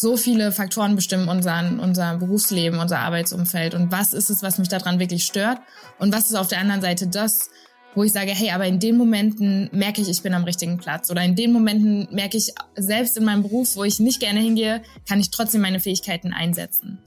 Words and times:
so 0.00 0.16
viele 0.16 0.50
Faktoren 0.50 0.96
bestimmen 0.96 1.28
unseren, 1.28 1.78
unser 1.78 2.16
Berufsleben, 2.16 2.78
unser 2.78 3.00
Arbeitsumfeld. 3.00 3.74
Und 3.74 3.92
was 3.92 4.14
ist 4.14 4.30
es, 4.30 4.42
was 4.42 4.56
mich 4.56 4.68
daran 4.68 4.98
wirklich 4.98 5.26
stört? 5.26 5.58
Und 5.98 6.10
was 6.10 6.30
ist 6.30 6.36
auf 6.36 6.48
der 6.48 6.58
anderen 6.58 6.80
Seite 6.80 7.06
das, 7.06 7.50
wo 7.94 8.02
ich 8.02 8.10
sage, 8.10 8.30
hey, 8.30 8.50
aber 8.50 8.64
in 8.66 8.80
den 8.80 8.96
Momenten 8.96 9.68
merke 9.72 10.00
ich, 10.00 10.08
ich 10.08 10.22
bin 10.22 10.32
am 10.32 10.44
richtigen 10.44 10.78
Platz. 10.78 11.10
Oder 11.10 11.22
in 11.22 11.36
den 11.36 11.52
Momenten 11.52 12.08
merke 12.12 12.38
ich, 12.38 12.54
selbst 12.76 13.18
in 13.18 13.24
meinem 13.24 13.42
Beruf, 13.42 13.76
wo 13.76 13.84
ich 13.84 14.00
nicht 14.00 14.20
gerne 14.20 14.40
hingehe, 14.40 14.80
kann 15.06 15.20
ich 15.20 15.30
trotzdem 15.30 15.60
meine 15.60 15.80
Fähigkeiten 15.80 16.32
einsetzen. 16.32 16.98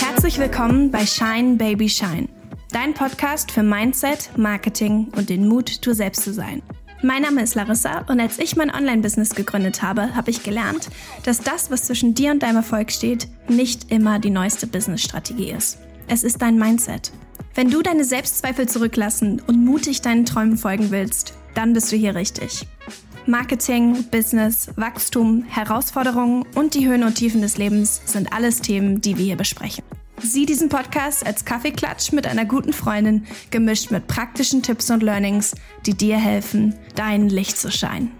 Herzlich 0.00 0.38
willkommen 0.38 0.90
bei 0.90 1.06
Shine 1.06 1.54
Baby 1.54 1.88
Shine, 1.88 2.28
dein 2.72 2.94
Podcast 2.94 3.52
für 3.52 3.62
Mindset, 3.62 4.36
Marketing 4.36 5.12
und 5.14 5.28
den 5.28 5.46
Mut, 5.46 5.86
du 5.86 5.92
selbst 5.92 6.24
zu 6.24 6.32
sein. 6.32 6.62
Mein 7.06 7.22
Name 7.22 7.40
ist 7.40 7.54
Larissa 7.54 8.00
und 8.08 8.18
als 8.18 8.40
ich 8.40 8.56
mein 8.56 8.74
Online-Business 8.74 9.36
gegründet 9.36 9.80
habe, 9.80 10.16
habe 10.16 10.32
ich 10.32 10.42
gelernt, 10.42 10.88
dass 11.22 11.38
das, 11.38 11.70
was 11.70 11.84
zwischen 11.84 12.14
dir 12.14 12.32
und 12.32 12.42
deinem 12.42 12.56
Erfolg 12.56 12.90
steht, 12.90 13.28
nicht 13.46 13.92
immer 13.92 14.18
die 14.18 14.30
neueste 14.30 14.66
Business-Strategie 14.66 15.52
ist. 15.52 15.78
Es 16.08 16.24
ist 16.24 16.42
dein 16.42 16.58
Mindset. 16.58 17.12
Wenn 17.54 17.70
du 17.70 17.80
deine 17.80 18.02
Selbstzweifel 18.02 18.68
zurücklassen 18.68 19.40
und 19.46 19.64
mutig 19.64 20.02
deinen 20.02 20.24
Träumen 20.24 20.58
folgen 20.58 20.90
willst, 20.90 21.34
dann 21.54 21.74
bist 21.74 21.92
du 21.92 21.96
hier 21.96 22.16
richtig. 22.16 22.66
Marketing, 23.24 24.02
Business, 24.10 24.70
Wachstum, 24.74 25.44
Herausforderungen 25.44 26.44
und 26.56 26.74
die 26.74 26.88
Höhen 26.88 27.04
und 27.04 27.14
Tiefen 27.14 27.40
des 27.40 27.56
Lebens 27.56 28.02
sind 28.04 28.32
alles 28.32 28.62
Themen, 28.62 29.00
die 29.00 29.16
wir 29.16 29.26
hier 29.26 29.36
besprechen. 29.36 29.84
Sieh 30.22 30.46
diesen 30.46 30.68
Podcast 30.68 31.26
als 31.26 31.44
Kaffeeklatsch 31.44 32.12
mit 32.12 32.26
einer 32.26 32.44
guten 32.44 32.72
Freundin, 32.72 33.26
gemischt 33.50 33.90
mit 33.90 34.06
praktischen 34.06 34.62
Tipps 34.62 34.90
und 34.90 35.02
Learnings, 35.02 35.54
die 35.84 35.94
dir 35.94 36.16
helfen, 36.16 36.74
dein 36.94 37.28
Licht 37.28 37.58
zu 37.58 37.70
scheinen. 37.70 38.12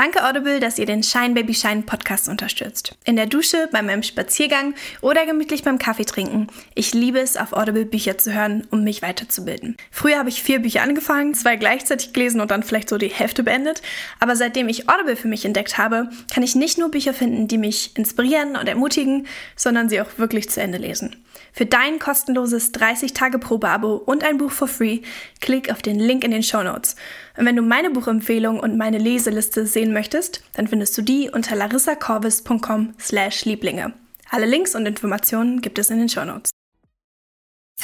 Danke 0.00 0.24
Audible, 0.26 0.60
dass 0.60 0.78
ihr 0.78 0.86
den 0.86 1.02
Shine 1.02 1.34
Baby 1.34 1.52
Shine 1.52 1.82
Podcast 1.82 2.26
unterstützt. 2.30 2.96
In 3.04 3.16
der 3.16 3.26
Dusche, 3.26 3.68
bei 3.70 3.82
meinem 3.82 4.02
Spaziergang 4.02 4.72
oder 5.02 5.26
gemütlich 5.26 5.62
beim 5.62 5.78
Kaffee 5.78 6.06
trinken. 6.06 6.46
Ich 6.74 6.94
liebe 6.94 7.20
es, 7.20 7.36
auf 7.36 7.52
Audible 7.52 7.84
Bücher 7.84 8.16
zu 8.16 8.32
hören, 8.32 8.66
um 8.70 8.82
mich 8.82 9.02
weiterzubilden. 9.02 9.76
Früher 9.90 10.16
habe 10.16 10.30
ich 10.30 10.42
vier 10.42 10.62
Bücher 10.62 10.80
angefangen, 10.80 11.34
zwei 11.34 11.56
gleichzeitig 11.56 12.14
gelesen 12.14 12.40
und 12.40 12.50
dann 12.50 12.62
vielleicht 12.62 12.88
so 12.88 12.96
die 12.96 13.08
Hälfte 13.08 13.42
beendet. 13.42 13.82
Aber 14.20 14.36
seitdem 14.36 14.70
ich 14.70 14.88
Audible 14.88 15.16
für 15.16 15.28
mich 15.28 15.44
entdeckt 15.44 15.76
habe, 15.76 16.08
kann 16.32 16.42
ich 16.42 16.54
nicht 16.54 16.78
nur 16.78 16.90
Bücher 16.90 17.12
finden, 17.12 17.46
die 17.46 17.58
mich 17.58 17.94
inspirieren 17.94 18.56
und 18.56 18.70
ermutigen, 18.70 19.26
sondern 19.54 19.90
sie 19.90 20.00
auch 20.00 20.16
wirklich 20.16 20.48
zu 20.48 20.62
Ende 20.62 20.78
lesen. 20.78 21.14
Für 21.52 21.66
dein 21.66 21.98
kostenloses 21.98 22.72
30-Tage-Probe-Abo 22.74 23.96
und 23.96 24.24
ein 24.24 24.38
Buch 24.38 24.52
for 24.52 24.68
free, 24.68 25.00
klick 25.40 25.70
auf 25.70 25.82
den 25.82 25.98
Link 25.98 26.24
in 26.24 26.30
den 26.30 26.42
Show 26.42 26.62
Notes. 26.62 26.96
Und 27.36 27.46
wenn 27.46 27.56
du 27.56 27.62
meine 27.62 27.90
Buchempfehlung 27.90 28.60
und 28.60 28.76
meine 28.76 28.98
Leseliste 28.98 29.66
sehen 29.66 29.89
möchtest, 29.92 30.42
dann 30.52 30.68
findest 30.68 30.96
du 30.96 31.02
die 31.02 31.30
unter 31.30 31.56
larissacorvis.com 31.56 32.94
slash 32.98 33.44
Lieblinge. 33.44 33.92
Alle 34.30 34.46
Links 34.46 34.74
und 34.74 34.86
Informationen 34.86 35.60
gibt 35.60 35.78
es 35.78 35.90
in 35.90 35.98
den 35.98 36.08
Show 36.08 36.24
Notes. 36.24 36.50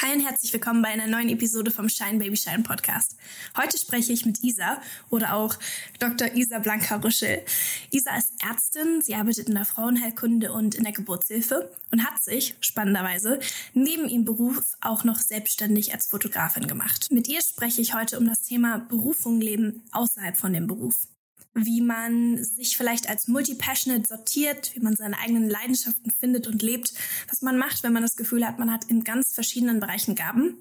Hi 0.02 0.12
und 0.14 0.20
herzlich 0.20 0.52
willkommen 0.52 0.82
bei 0.82 0.90
einer 0.90 1.06
neuen 1.06 1.30
Episode 1.30 1.70
vom 1.70 1.88
Shine 1.88 2.18
Baby 2.18 2.36
Shine 2.36 2.62
Podcast. 2.62 3.16
Heute 3.56 3.78
spreche 3.78 4.12
ich 4.12 4.26
mit 4.26 4.44
Isa 4.44 4.78
oder 5.08 5.34
auch 5.34 5.54
Dr. 5.98 6.34
Isa 6.34 6.58
Blanca-Rüschel. 6.58 7.42
Isa 7.90 8.14
ist 8.18 8.34
Ärztin, 8.46 9.00
sie 9.00 9.14
arbeitet 9.14 9.48
in 9.48 9.54
der 9.54 9.64
Frauenheilkunde 9.64 10.52
und 10.52 10.74
in 10.74 10.84
der 10.84 10.92
Geburtshilfe 10.92 11.70
und 11.90 12.04
hat 12.04 12.22
sich, 12.22 12.56
spannenderweise, 12.60 13.40
neben 13.72 14.06
ihrem 14.06 14.26
Beruf 14.26 14.76
auch 14.82 15.02
noch 15.04 15.18
selbstständig 15.18 15.94
als 15.94 16.08
Fotografin 16.08 16.66
gemacht. 16.66 17.08
Mit 17.10 17.26
ihr 17.26 17.40
spreche 17.40 17.80
ich 17.80 17.94
heute 17.94 18.18
um 18.18 18.28
das 18.28 18.42
Thema 18.42 18.78
Berufung 18.78 19.40
leben 19.40 19.82
außerhalb 19.92 20.36
von 20.36 20.52
dem 20.52 20.66
Beruf 20.66 21.08
wie 21.56 21.80
man 21.80 22.42
sich 22.44 22.76
vielleicht 22.76 23.08
als 23.08 23.28
multi-passionate 23.28 24.06
sortiert, 24.06 24.72
wie 24.74 24.80
man 24.80 24.94
seine 24.94 25.18
eigenen 25.18 25.48
Leidenschaften 25.48 26.10
findet 26.10 26.46
und 26.46 26.62
lebt, 26.62 26.92
was 27.30 27.40
man 27.40 27.56
macht, 27.56 27.82
wenn 27.82 27.94
man 27.94 28.02
das 28.02 28.16
Gefühl 28.16 28.46
hat, 28.46 28.58
man 28.58 28.70
hat 28.70 28.84
in 28.84 29.04
ganz 29.04 29.32
verschiedenen 29.32 29.80
Bereichen 29.80 30.14
Gaben, 30.14 30.58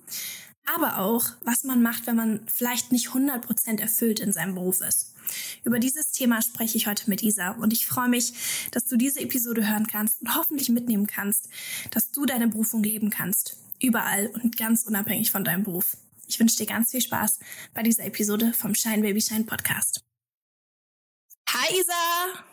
aber 0.74 1.00
auch, 1.00 1.26
was 1.42 1.66
man 1.66 1.82
macht, 1.82 2.08
wenn 2.08 2.16
man 2.16 2.40
vielleicht 2.48 2.94
nicht 2.94 3.10
100% 3.10 3.82
erfüllt 3.82 4.22
in 4.22 4.32
seinem 4.32 4.56
Beruf 4.56 4.82
ist. 4.82 5.14
Über 5.66 5.80
dieses 5.80 6.12
Thema 6.12 6.42
spreche 6.42 6.78
ich 6.78 6.88
heute 6.88 7.10
mit 7.10 7.22
Isa 7.24 7.52
und 7.52 7.74
ich 7.74 7.88
freue 7.88 8.10
mich, 8.10 8.34
dass 8.72 8.86
du 8.86 8.96
diese 8.96 9.20
Episode 9.20 9.68
hören 9.68 9.88
kannst 9.88 10.22
und 10.22 10.34
hoffentlich 10.36 10.70
mitnehmen 10.70 11.08
kannst, 11.08 11.50
dass 11.92 12.12
du 12.12 12.26
deine 12.26 12.48
Berufung 12.48 12.82
leben 12.84 13.10
kannst. 13.10 13.58
Überall 13.82 14.28
und 14.28 14.56
ganz 14.56 14.84
unabhängig 14.84 15.32
von 15.32 15.44
deinem 15.44 15.64
Beruf. 15.64 15.98
Ich 16.28 16.40
wünsche 16.40 16.56
dir 16.56 16.66
ganz 16.66 16.92
viel 16.92 17.02
Spaß 17.02 17.40
bei 17.74 17.84
dieser 17.84 18.06
Episode 18.06 18.54
vom 18.54 18.74
Shine 18.74 19.02
Baby 19.02 19.22
Shine 19.22 19.44
Podcast. 19.44 20.06
Hi 21.58 21.74
Isa! 21.74 22.44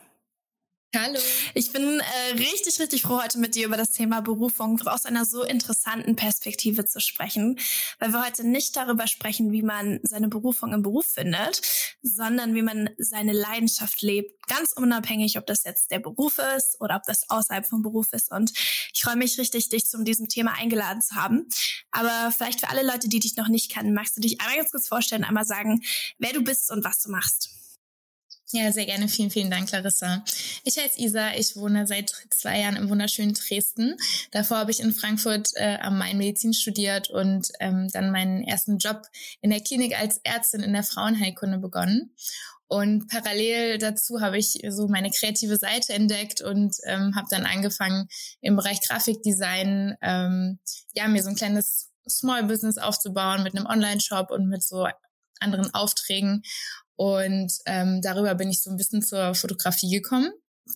Hallo. 0.95 1.19
Ich 1.55 1.73
bin 1.73 1.99
äh, 1.99 2.35
richtig, 2.35 2.79
richtig 2.79 3.03
froh, 3.03 3.21
heute 3.21 3.41
mit 3.41 3.57
dir 3.57 3.67
über 3.67 3.77
das 3.77 3.91
Thema 3.91 4.21
Berufung 4.21 4.81
aus 4.83 5.07
einer 5.07 5.25
so 5.25 5.43
interessanten 5.43 6.15
Perspektive 6.15 6.85
zu 6.85 7.01
sprechen, 7.01 7.59
weil 7.99 8.13
wir 8.13 8.25
heute 8.25 8.47
nicht 8.47 8.77
darüber 8.77 9.09
sprechen, 9.09 9.51
wie 9.51 9.63
man 9.63 9.99
seine 10.05 10.29
Berufung 10.29 10.73
im 10.73 10.83
Beruf 10.83 11.07
findet, 11.07 11.63
sondern 12.03 12.55
wie 12.55 12.63
man 12.63 12.91
seine 12.97 13.33
Leidenschaft 13.33 14.03
lebt, 14.03 14.47
ganz 14.47 14.73
unabhängig, 14.73 15.37
ob 15.37 15.47
das 15.47 15.65
jetzt 15.65 15.91
der 15.91 15.99
Beruf 15.99 16.39
ist 16.57 16.81
oder 16.81 16.95
ob 16.95 17.03
das 17.03 17.29
außerhalb 17.29 17.67
vom 17.67 17.83
Beruf 17.83 18.13
ist. 18.13 18.31
Und 18.31 18.53
ich 18.95 19.03
freue 19.03 19.17
mich 19.17 19.37
richtig, 19.37 19.69
dich 19.69 19.87
zu 19.87 20.01
diesem 20.05 20.29
Thema 20.29 20.53
eingeladen 20.53 21.03
zu 21.03 21.17
haben. 21.17 21.49
Aber 21.91 22.31
vielleicht 22.31 22.61
für 22.61 22.69
alle 22.69 22.87
Leute, 22.87 23.09
die 23.09 23.19
dich 23.19 23.35
noch 23.35 23.49
nicht 23.49 23.73
kennen, 23.73 23.95
magst 23.95 24.17
du 24.17 24.21
dich 24.21 24.41
einmal 24.41 24.59
ganz 24.59 24.71
kurz 24.71 24.87
vorstellen, 24.87 25.25
einmal 25.25 25.45
sagen, 25.45 25.83
wer 26.19 26.33
du 26.33 26.45
bist 26.45 26.71
und 26.71 26.85
was 26.85 27.03
du 27.03 27.11
machst. 27.11 27.62
Ja, 28.55 28.71
sehr 28.71 28.85
gerne. 28.85 29.09
Vielen, 29.09 29.31
vielen 29.31 29.51
Dank, 29.51 29.71
Larissa. 29.71 30.23
Ich 30.63 30.77
heiße 30.77 31.01
Isa. 31.01 31.33
Ich 31.37 31.57
wohne 31.57 31.87
seit 31.87 32.13
zwei 32.29 32.61
Jahren 32.61 32.77
im 32.77 32.91
wunderschönen 32.91 33.33
Dresden. 33.33 33.97
Davor 34.31 34.59
habe 34.59 34.71
ich 34.71 34.81
in 34.81 34.93
Frankfurt 34.93 35.53
äh, 35.55 35.79
am 35.81 35.97
Main 35.97 36.19
Medizin 36.19 36.53
studiert 36.53 37.09
und 37.09 37.49
ähm, 37.61 37.89
dann 37.93 38.11
meinen 38.11 38.43
ersten 38.43 38.77
Job 38.77 39.05
in 39.41 39.49
der 39.49 39.61
Klinik 39.61 39.99
als 39.99 40.19
Ärztin 40.23 40.61
in 40.61 40.75
der 40.75 40.83
Frauenheilkunde 40.83 41.59
begonnen. 41.59 42.15
Und 42.69 43.09
parallel 43.09 43.79
dazu 43.79 44.21
habe 44.21 44.37
ich 44.37 44.59
so 44.69 44.87
meine 44.87 45.11
kreative 45.11 45.57
Seite 45.57 45.95
entdeckt 45.95 46.43
und 46.43 46.77
ähm, 46.85 47.15
habe 47.17 47.29
dann 47.31 47.47
angefangen 47.47 48.07
im 48.43 48.57
Bereich 48.57 48.83
Grafikdesign, 48.87 49.97
ähm, 50.03 50.59
ja, 50.95 51.09
mir 51.09 51.23
so 51.23 51.31
ein 51.31 51.37
kleines 51.37 51.91
Small 52.07 52.45
Business 52.45 52.77
aufzubauen 52.77 53.45
mit 53.45 53.57
einem 53.57 53.67
Online-Shop 53.67 54.31
und 54.31 54.49
mit 54.49 54.63
so 54.63 54.87
anderen 55.43 55.73
Aufträgen 55.75 56.43
und 57.03 57.53
ähm, 57.67 58.01
darüber 58.01 58.37
bin 58.37 58.49
ich 58.49 58.63
so 58.63 58.71
ein 58.71 58.77
bisschen 58.77 59.03
zur 59.03 59.35
Fotografie 59.35 59.91
gekommen, 59.91 60.31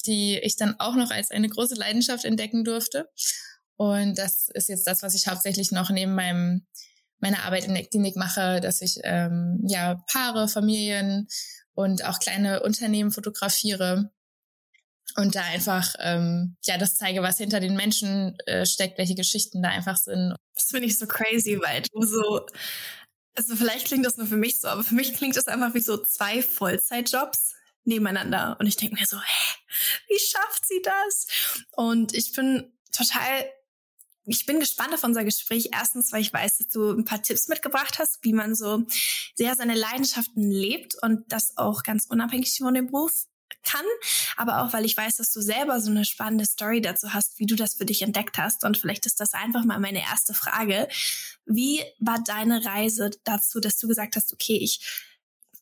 die 0.07 0.41
ich 0.41 0.57
dann 0.57 0.75
auch 0.81 0.97
noch 0.97 1.13
als 1.13 1.31
eine 1.31 1.49
große 1.49 1.77
Leidenschaft 1.77 2.25
entdecken 2.25 2.65
durfte. 2.65 3.09
Und 3.77 4.19
das 4.19 4.49
ist 4.53 4.69
jetzt 4.69 4.89
das, 4.89 5.05
was 5.05 5.15
ich 5.15 5.29
hauptsächlich 5.29 5.71
noch 5.71 5.89
neben 5.89 6.17
meinem 6.17 6.67
meiner 7.21 7.45
Arbeit 7.45 7.67
in 7.67 7.75
der 7.75 7.87
Klinik 7.87 8.17
mache, 8.17 8.61
dass 8.61 8.83
ich 8.83 8.99
ähm, 9.05 9.63
ja 9.69 10.03
Paare, 10.13 10.49
Familien 10.49 11.29
und 11.75 12.05
auch 12.05 12.19
kleine 12.19 12.61
Unternehmen 12.65 13.13
fotografiere 13.13 14.11
und 15.15 15.37
da 15.37 15.43
einfach 15.43 15.95
ähm, 16.01 16.57
ja 16.65 16.77
das 16.77 16.97
zeige, 16.97 17.23
was 17.23 17.39
hinter 17.39 17.61
den 17.61 17.77
Menschen 17.77 18.37
äh, 18.47 18.67
steckt, 18.67 18.99
welche 18.99 19.15
Geschichten 19.15 19.63
da 19.63 19.69
einfach 19.69 19.97
sind. 19.97 20.35
Das 20.57 20.65
finde 20.65 20.89
ich 20.89 20.99
so 20.99 21.07
crazy, 21.07 21.61
weil 21.63 21.83
du 21.83 22.03
so 22.05 22.45
also 23.37 23.55
vielleicht 23.55 23.87
klingt 23.87 24.07
das 24.07 24.17
nur 24.17 24.27
für 24.27 24.37
mich 24.37 24.61
so, 24.61 24.69
aber 24.69 24.83
für 24.83 24.95
mich 24.95 25.15
klingt 25.15 25.37
das 25.37 25.47
einfach 25.47 25.75
wie 25.75 25.81
so 25.81 25.99
zwei 25.99 26.43
Vollzeitjobs 26.43 27.55
nebeneinander. 27.85 28.57
Und 28.59 28.67
ich 28.67 28.77
denke 28.77 28.97
mir 28.97 29.07
so, 29.07 29.19
hä, 29.19 29.55
wie 30.09 30.19
schafft 30.19 30.67
sie 30.67 30.83
das? 30.83 31.27
Und 31.77 32.15
ich 32.15 32.33
bin 32.33 32.73
total, 32.93 33.49
ich 34.25 34.47
bin 34.47 34.59
gespannt 34.59 34.95
auf 34.95 35.05
unser 35.05 35.25
Gespräch. 35.25 35.69
Erstens, 35.73 36.13
weil 36.13 36.23
ich 36.23 36.33
weiß, 36.33 36.59
dass 36.59 36.69
du 36.69 36.91
ein 36.91 37.05
paar 37.05 37.23
Tipps 37.23 37.49
mitgebracht 37.49 37.99
hast, 37.99 38.19
wie 38.23 38.33
man 38.33 38.55
so 38.55 38.85
sehr 39.35 39.55
seine 39.55 39.75
Leidenschaften 39.75 40.51
lebt 40.51 40.97
und 41.03 41.31
das 41.31 41.57
auch 41.57 41.83
ganz 41.83 42.07
unabhängig 42.07 42.59
von 42.59 42.75
dem 42.75 42.87
Beruf 42.87 43.27
kann, 43.63 43.85
aber 44.37 44.63
auch, 44.63 44.73
weil 44.73 44.85
ich 44.85 44.97
weiß, 44.97 45.17
dass 45.17 45.33
du 45.33 45.41
selber 45.41 45.81
so 45.81 45.91
eine 45.91 46.05
spannende 46.05 46.45
Story 46.45 46.81
dazu 46.81 47.13
hast, 47.13 47.39
wie 47.39 47.47
du 47.47 47.57
das 47.57 47.75
für 47.75 47.85
dich 47.85 48.03
entdeckt 48.03 48.39
hast. 48.39 48.65
Und 48.65 48.79
vielleicht 48.79 49.07
ist 49.07 49.21
das 49.21 49.35
einfach 49.35 49.65
mal 49.65 49.79
meine 49.79 50.01
erste 50.01 50.35
Frage. 50.35 50.89
Wie 51.45 51.83
war 51.99 52.23
deine 52.25 52.65
Reise 52.65 53.11
dazu, 53.25 53.61
dass 53.61 53.79
du 53.79 53.89
gesagt 53.89 54.17
hast, 54.17 54.33
okay, 54.33 54.59
ich 54.61 54.81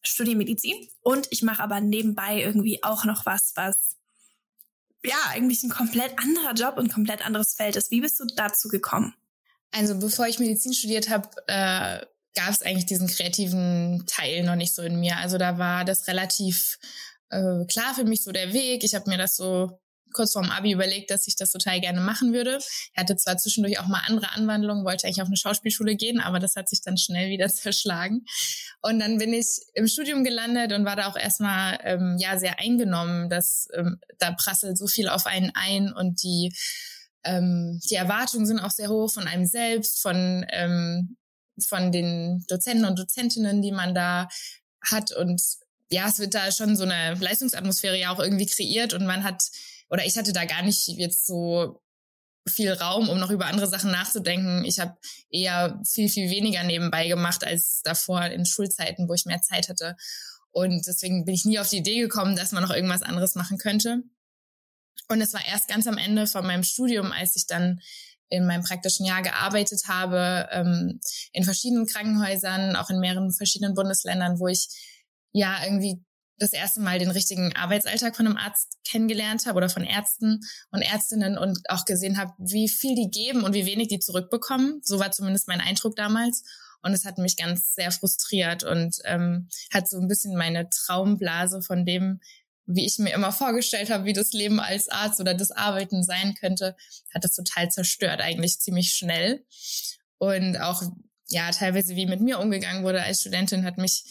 studiere 0.02 0.36
Medizin 0.36 0.88
und 1.02 1.28
ich 1.30 1.42
mache 1.42 1.62
aber 1.62 1.80
nebenbei 1.80 2.42
irgendwie 2.42 2.82
auch 2.82 3.04
noch 3.04 3.26
was, 3.26 3.52
was 3.54 3.96
ja 5.04 5.16
eigentlich 5.30 5.62
ein 5.62 5.70
komplett 5.70 6.18
anderer 6.18 6.52
Job 6.52 6.78
und 6.78 6.92
komplett 6.92 7.24
anderes 7.24 7.54
Feld 7.54 7.76
ist. 7.76 7.90
Wie 7.90 8.00
bist 8.00 8.20
du 8.20 8.24
dazu 8.36 8.68
gekommen? 8.68 9.14
Also 9.70 9.98
bevor 9.98 10.26
ich 10.26 10.38
Medizin 10.38 10.72
studiert 10.72 11.10
habe, 11.10 11.28
äh, 11.46 12.06
gab 12.34 12.50
es 12.50 12.62
eigentlich 12.62 12.86
diesen 12.86 13.08
kreativen 13.08 14.04
Teil 14.06 14.44
noch 14.44 14.56
nicht 14.56 14.74
so 14.74 14.82
in 14.82 15.00
mir. 15.00 15.16
Also 15.18 15.38
da 15.38 15.58
war 15.58 15.84
das 15.84 16.06
relativ 16.06 16.78
äh, 17.34 17.66
klar 17.66 17.94
für 17.94 18.04
mich 18.04 18.22
so 18.22 18.32
der 18.32 18.52
Weg. 18.52 18.84
Ich 18.84 18.94
habe 18.94 19.10
mir 19.10 19.18
das 19.18 19.36
so 19.36 19.78
kurz 20.14 20.32
vorm 20.32 20.50
Abi 20.50 20.72
überlegt, 20.72 21.10
dass 21.10 21.26
ich 21.26 21.36
das 21.36 21.50
total 21.50 21.80
gerne 21.80 22.00
machen 22.00 22.32
würde. 22.32 22.58
Er 22.94 23.02
hatte 23.02 23.16
zwar 23.16 23.36
zwischendurch 23.36 23.78
auch 23.80 23.88
mal 23.88 24.02
andere 24.06 24.30
Anwandlungen, 24.32 24.84
wollte 24.84 25.06
eigentlich 25.06 25.20
auf 25.20 25.28
eine 25.28 25.36
Schauspielschule 25.36 25.96
gehen, 25.96 26.20
aber 26.20 26.38
das 26.38 26.56
hat 26.56 26.68
sich 26.68 26.80
dann 26.80 26.96
schnell 26.96 27.28
wieder 27.28 27.48
zerschlagen. 27.50 28.24
Und 28.80 29.00
dann 29.00 29.18
bin 29.18 29.34
ich 29.34 29.60
im 29.74 29.86
Studium 29.86 30.24
gelandet 30.24 30.72
und 30.72 30.86
war 30.86 30.96
da 30.96 31.08
auch 31.08 31.16
erstmal 31.16 31.78
ähm, 31.82 32.16
ja 32.18 32.38
sehr 32.38 32.58
eingenommen, 32.60 33.28
dass 33.28 33.68
ähm, 33.74 33.98
da 34.18 34.32
prasselt 34.32 34.78
so 34.78 34.86
viel 34.86 35.08
auf 35.08 35.26
einen 35.26 35.50
ein 35.54 35.92
und 35.92 36.22
die 36.22 36.54
ähm, 37.24 37.80
die 37.90 37.94
Erwartungen 37.94 38.46
sind 38.46 38.60
auch 38.60 38.70
sehr 38.70 38.88
hoch 38.88 39.10
von 39.10 39.26
einem 39.26 39.46
selbst, 39.46 40.00
von 40.00 40.46
ähm, 40.50 41.16
von 41.60 41.92
den 41.92 42.44
Dozenten 42.48 42.84
und 42.84 42.98
Dozentinnen, 42.98 43.62
die 43.62 43.72
man 43.72 43.94
da 43.94 44.28
hat 44.82 45.12
und 45.12 45.40
ja, 45.90 46.08
es 46.08 46.18
wird 46.18 46.34
da 46.34 46.50
schon 46.50 46.76
so 46.76 46.84
eine 46.84 47.14
Leistungsatmosphäre 47.14 47.98
ja 47.98 48.10
auch 48.10 48.18
irgendwie 48.18 48.46
kreiert 48.46 48.94
und 48.94 49.06
man 49.06 49.24
hat, 49.24 49.42
oder 49.90 50.04
ich 50.04 50.16
hatte 50.16 50.32
da 50.32 50.44
gar 50.44 50.62
nicht 50.62 50.88
jetzt 50.88 51.26
so 51.26 51.80
viel 52.48 52.72
Raum, 52.72 53.08
um 53.08 53.18
noch 53.18 53.30
über 53.30 53.46
andere 53.46 53.66
Sachen 53.66 53.90
nachzudenken. 53.90 54.64
Ich 54.64 54.78
habe 54.78 54.96
eher 55.30 55.80
viel, 55.86 56.08
viel 56.08 56.30
weniger 56.30 56.62
nebenbei 56.62 57.08
gemacht 57.08 57.44
als 57.44 57.80
davor 57.84 58.24
in 58.26 58.44
Schulzeiten, 58.44 59.08
wo 59.08 59.14
ich 59.14 59.24
mehr 59.24 59.40
Zeit 59.40 59.68
hatte. 59.68 59.96
Und 60.50 60.86
deswegen 60.86 61.24
bin 61.24 61.34
ich 61.34 61.44
nie 61.44 61.58
auf 61.58 61.68
die 61.68 61.78
Idee 61.78 62.00
gekommen, 62.00 62.36
dass 62.36 62.52
man 62.52 62.62
noch 62.62 62.70
irgendwas 62.74 63.02
anderes 63.02 63.34
machen 63.34 63.58
könnte. 63.58 64.02
Und 65.08 65.20
es 65.20 65.32
war 65.32 65.44
erst 65.44 65.68
ganz 65.68 65.86
am 65.86 65.98
Ende 65.98 66.26
von 66.26 66.46
meinem 66.46 66.64
Studium, 66.64 67.12
als 67.12 67.36
ich 67.36 67.46
dann 67.46 67.80
in 68.28 68.46
meinem 68.46 68.62
praktischen 68.62 69.06
Jahr 69.06 69.22
gearbeitet 69.22 69.82
habe, 69.86 70.48
ähm, 70.50 71.00
in 71.32 71.44
verschiedenen 71.44 71.86
Krankenhäusern, 71.86 72.76
auch 72.76 72.90
in 72.90 73.00
mehreren 73.00 73.32
verschiedenen 73.32 73.74
Bundesländern, 73.74 74.38
wo 74.38 74.48
ich 74.48 74.68
ja 75.34 75.62
irgendwie 75.64 76.02
das 76.38 76.52
erste 76.52 76.80
Mal 76.80 76.98
den 76.98 77.10
richtigen 77.10 77.54
Arbeitsalltag 77.54 78.16
von 78.16 78.26
einem 78.26 78.36
Arzt 78.36 78.78
kennengelernt 78.84 79.46
habe 79.46 79.58
oder 79.58 79.68
von 79.68 79.84
Ärzten 79.84 80.40
und 80.70 80.82
Ärztinnen 80.82 81.38
und 81.38 81.58
auch 81.68 81.84
gesehen 81.84 82.16
habe, 82.16 82.32
wie 82.38 82.68
viel 82.68 82.94
die 82.94 83.10
geben 83.10 83.44
und 83.44 83.54
wie 83.54 83.66
wenig 83.66 83.88
die 83.88 83.98
zurückbekommen. 83.98 84.80
So 84.82 84.98
war 84.98 85.12
zumindest 85.12 85.46
mein 85.48 85.60
Eindruck 85.60 85.96
damals. 85.96 86.42
Und 86.82 86.92
es 86.92 87.04
hat 87.04 87.18
mich 87.18 87.36
ganz 87.36 87.74
sehr 87.74 87.90
frustriert 87.90 88.62
und 88.62 88.96
ähm, 89.04 89.48
hat 89.72 89.88
so 89.88 89.98
ein 89.98 90.08
bisschen 90.08 90.36
meine 90.36 90.68
Traumblase 90.68 91.62
von 91.62 91.86
dem, 91.86 92.20
wie 92.66 92.84
ich 92.84 92.98
mir 92.98 93.14
immer 93.14 93.32
vorgestellt 93.32 93.90
habe, 93.90 94.04
wie 94.04 94.12
das 94.12 94.32
Leben 94.32 94.60
als 94.60 94.88
Arzt 94.88 95.20
oder 95.20 95.34
das 95.34 95.50
Arbeiten 95.50 96.02
sein 96.02 96.34
könnte, 96.34 96.76
hat 97.14 97.24
das 97.24 97.34
total 97.34 97.70
zerstört, 97.70 98.20
eigentlich 98.20 98.58
ziemlich 98.58 98.90
schnell. 98.90 99.44
Und 100.18 100.58
auch, 100.60 100.82
ja, 101.28 101.50
teilweise 101.52 101.96
wie 101.96 102.06
mit 102.06 102.20
mir 102.20 102.38
umgegangen 102.38 102.84
wurde 102.84 103.02
als 103.02 103.20
Studentin, 103.20 103.64
hat 103.64 103.78
mich 103.78 104.04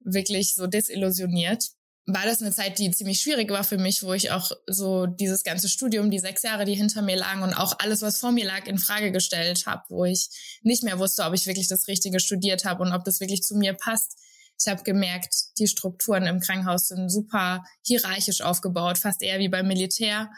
wirklich 0.00 0.54
so 0.54 0.66
desillusioniert. 0.66 1.70
War 2.06 2.24
das 2.24 2.40
eine 2.40 2.52
Zeit, 2.52 2.78
die 2.78 2.90
ziemlich 2.90 3.20
schwierig 3.20 3.50
war 3.50 3.62
für 3.62 3.78
mich, 3.78 4.02
wo 4.02 4.12
ich 4.12 4.30
auch 4.32 4.50
so 4.66 5.06
dieses 5.06 5.44
ganze 5.44 5.68
Studium, 5.68 6.10
die 6.10 6.18
sechs 6.18 6.42
Jahre, 6.42 6.64
die 6.64 6.74
hinter 6.74 7.02
mir 7.02 7.16
lagen 7.16 7.42
und 7.42 7.54
auch 7.54 7.78
alles, 7.78 8.02
was 8.02 8.18
vor 8.18 8.32
mir 8.32 8.46
lag, 8.46 8.66
in 8.66 8.78
Frage 8.78 9.12
gestellt 9.12 9.66
habe, 9.66 9.82
wo 9.88 10.04
ich 10.04 10.28
nicht 10.62 10.82
mehr 10.82 10.98
wusste, 10.98 11.22
ob 11.24 11.34
ich 11.34 11.46
wirklich 11.46 11.68
das 11.68 11.86
Richtige 11.86 12.18
studiert 12.18 12.64
habe 12.64 12.82
und 12.82 12.92
ob 12.92 13.04
das 13.04 13.20
wirklich 13.20 13.42
zu 13.42 13.56
mir 13.56 13.74
passt 13.74 14.16
ich 14.60 14.70
habe 14.70 14.82
gemerkt, 14.82 15.34
die 15.58 15.66
Strukturen 15.66 16.26
im 16.26 16.40
Krankenhaus 16.40 16.88
sind 16.88 17.08
super 17.08 17.64
hierarchisch 17.84 18.42
aufgebaut, 18.42 18.98
fast 18.98 19.22
eher 19.22 19.38
wie 19.38 19.48
beim 19.48 19.66
Militär. 19.66 20.30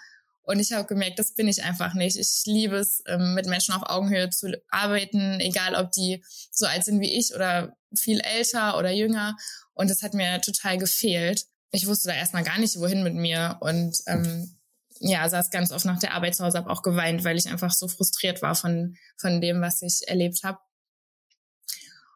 Und 0.44 0.59
ich 0.59 0.73
habe 0.73 0.87
gemerkt, 0.87 1.19
das 1.19 1.35
bin 1.35 1.47
ich 1.47 1.62
einfach 1.62 1.94
nicht. 1.94 2.17
Ich 2.17 2.43
liebe 2.47 2.77
es, 2.77 3.03
ähm, 3.06 3.35
mit 3.35 3.47
Menschen 3.47 3.75
auf 3.75 3.89
Augenhöhe 3.89 4.29
zu 4.31 4.53
arbeiten, 4.69 5.39
egal 5.41 5.75
ob 5.77 5.93
die 5.93 6.25
so 6.50 6.67
alt 6.67 6.85
sind 6.85 7.00
wie 7.00 7.12
ich 7.12 7.35
oder 7.35 7.77
viel 7.97 8.21
älter 8.21 8.77
oder 8.79 8.91
jünger. 8.91 9.37
Und 9.75 9.89
das 9.89 10.03
hat 10.03 10.15
mir 10.15 10.41
total 10.41 10.79
gefehlt. 10.79 11.44
Ich 11.71 11.87
wusste 11.87 12.09
da 12.09 12.15
erstmal 12.15 12.43
gar 12.43 12.59
nicht, 12.59 12.79
wohin 12.79 13.05
mit 13.05 13.15
mir. 13.15 13.59
Und 13.61 13.99
ähm, 14.06 14.56
ja, 14.99 15.29
saß 15.29 15.50
ganz 15.50 15.73
oft 15.73 15.85
nach 15.85 15.99
der 15.99 16.15
Arbeit 16.15 16.35
zu 16.35 16.44
Hause, 16.44 16.59
habe 16.59 16.71
auch 16.71 16.83
geweint, 16.83 17.25
weil 17.25 17.37
ich 17.37 17.49
einfach 17.49 17.73
so 17.73 17.89
frustriert 17.89 18.43
war 18.43 18.55
von, 18.55 18.97
von 19.17 19.41
dem, 19.41 19.61
was 19.61 19.83
ich 19.83 20.09
erlebt 20.09 20.43
habe. 20.43 20.59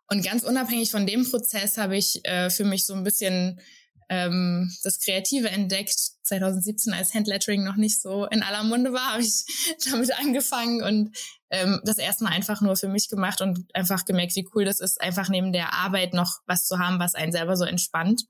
Und 0.08 0.24
ganz 0.24 0.44
unabhängig 0.44 0.90
von 0.90 1.06
dem 1.06 1.28
Prozess 1.28 1.78
habe 1.78 1.96
ich 1.96 2.24
äh, 2.24 2.50
für 2.50 2.64
mich 2.64 2.86
so 2.86 2.94
ein 2.94 3.02
bisschen 3.02 3.60
ähm, 4.08 4.72
das 4.82 5.00
Kreative 5.00 5.48
entdeckt. 5.48 5.96
2017, 6.24 6.92
als 6.92 7.14
Handlettering 7.14 7.62
noch 7.62 7.76
nicht 7.76 8.00
so 8.00 8.26
in 8.26 8.42
aller 8.42 8.64
Munde 8.64 8.92
war, 8.92 9.12
habe 9.12 9.22
ich 9.22 9.44
damit 9.88 10.18
angefangen 10.18 10.82
und 10.82 11.16
ähm, 11.50 11.80
das 11.84 11.98
erstmal 11.98 12.32
einfach 12.32 12.60
nur 12.60 12.76
für 12.76 12.88
mich 12.88 13.08
gemacht 13.08 13.40
und 13.40 13.64
einfach 13.74 14.04
gemerkt, 14.04 14.34
wie 14.34 14.48
cool 14.54 14.64
das 14.64 14.80
ist, 14.80 15.00
einfach 15.00 15.28
neben 15.28 15.52
der 15.52 15.72
Arbeit 15.72 16.14
noch 16.14 16.40
was 16.46 16.66
zu 16.66 16.78
haben, 16.78 16.98
was 16.98 17.14
einen 17.14 17.32
selber 17.32 17.56
so 17.56 17.64
entspannt. 17.64 18.24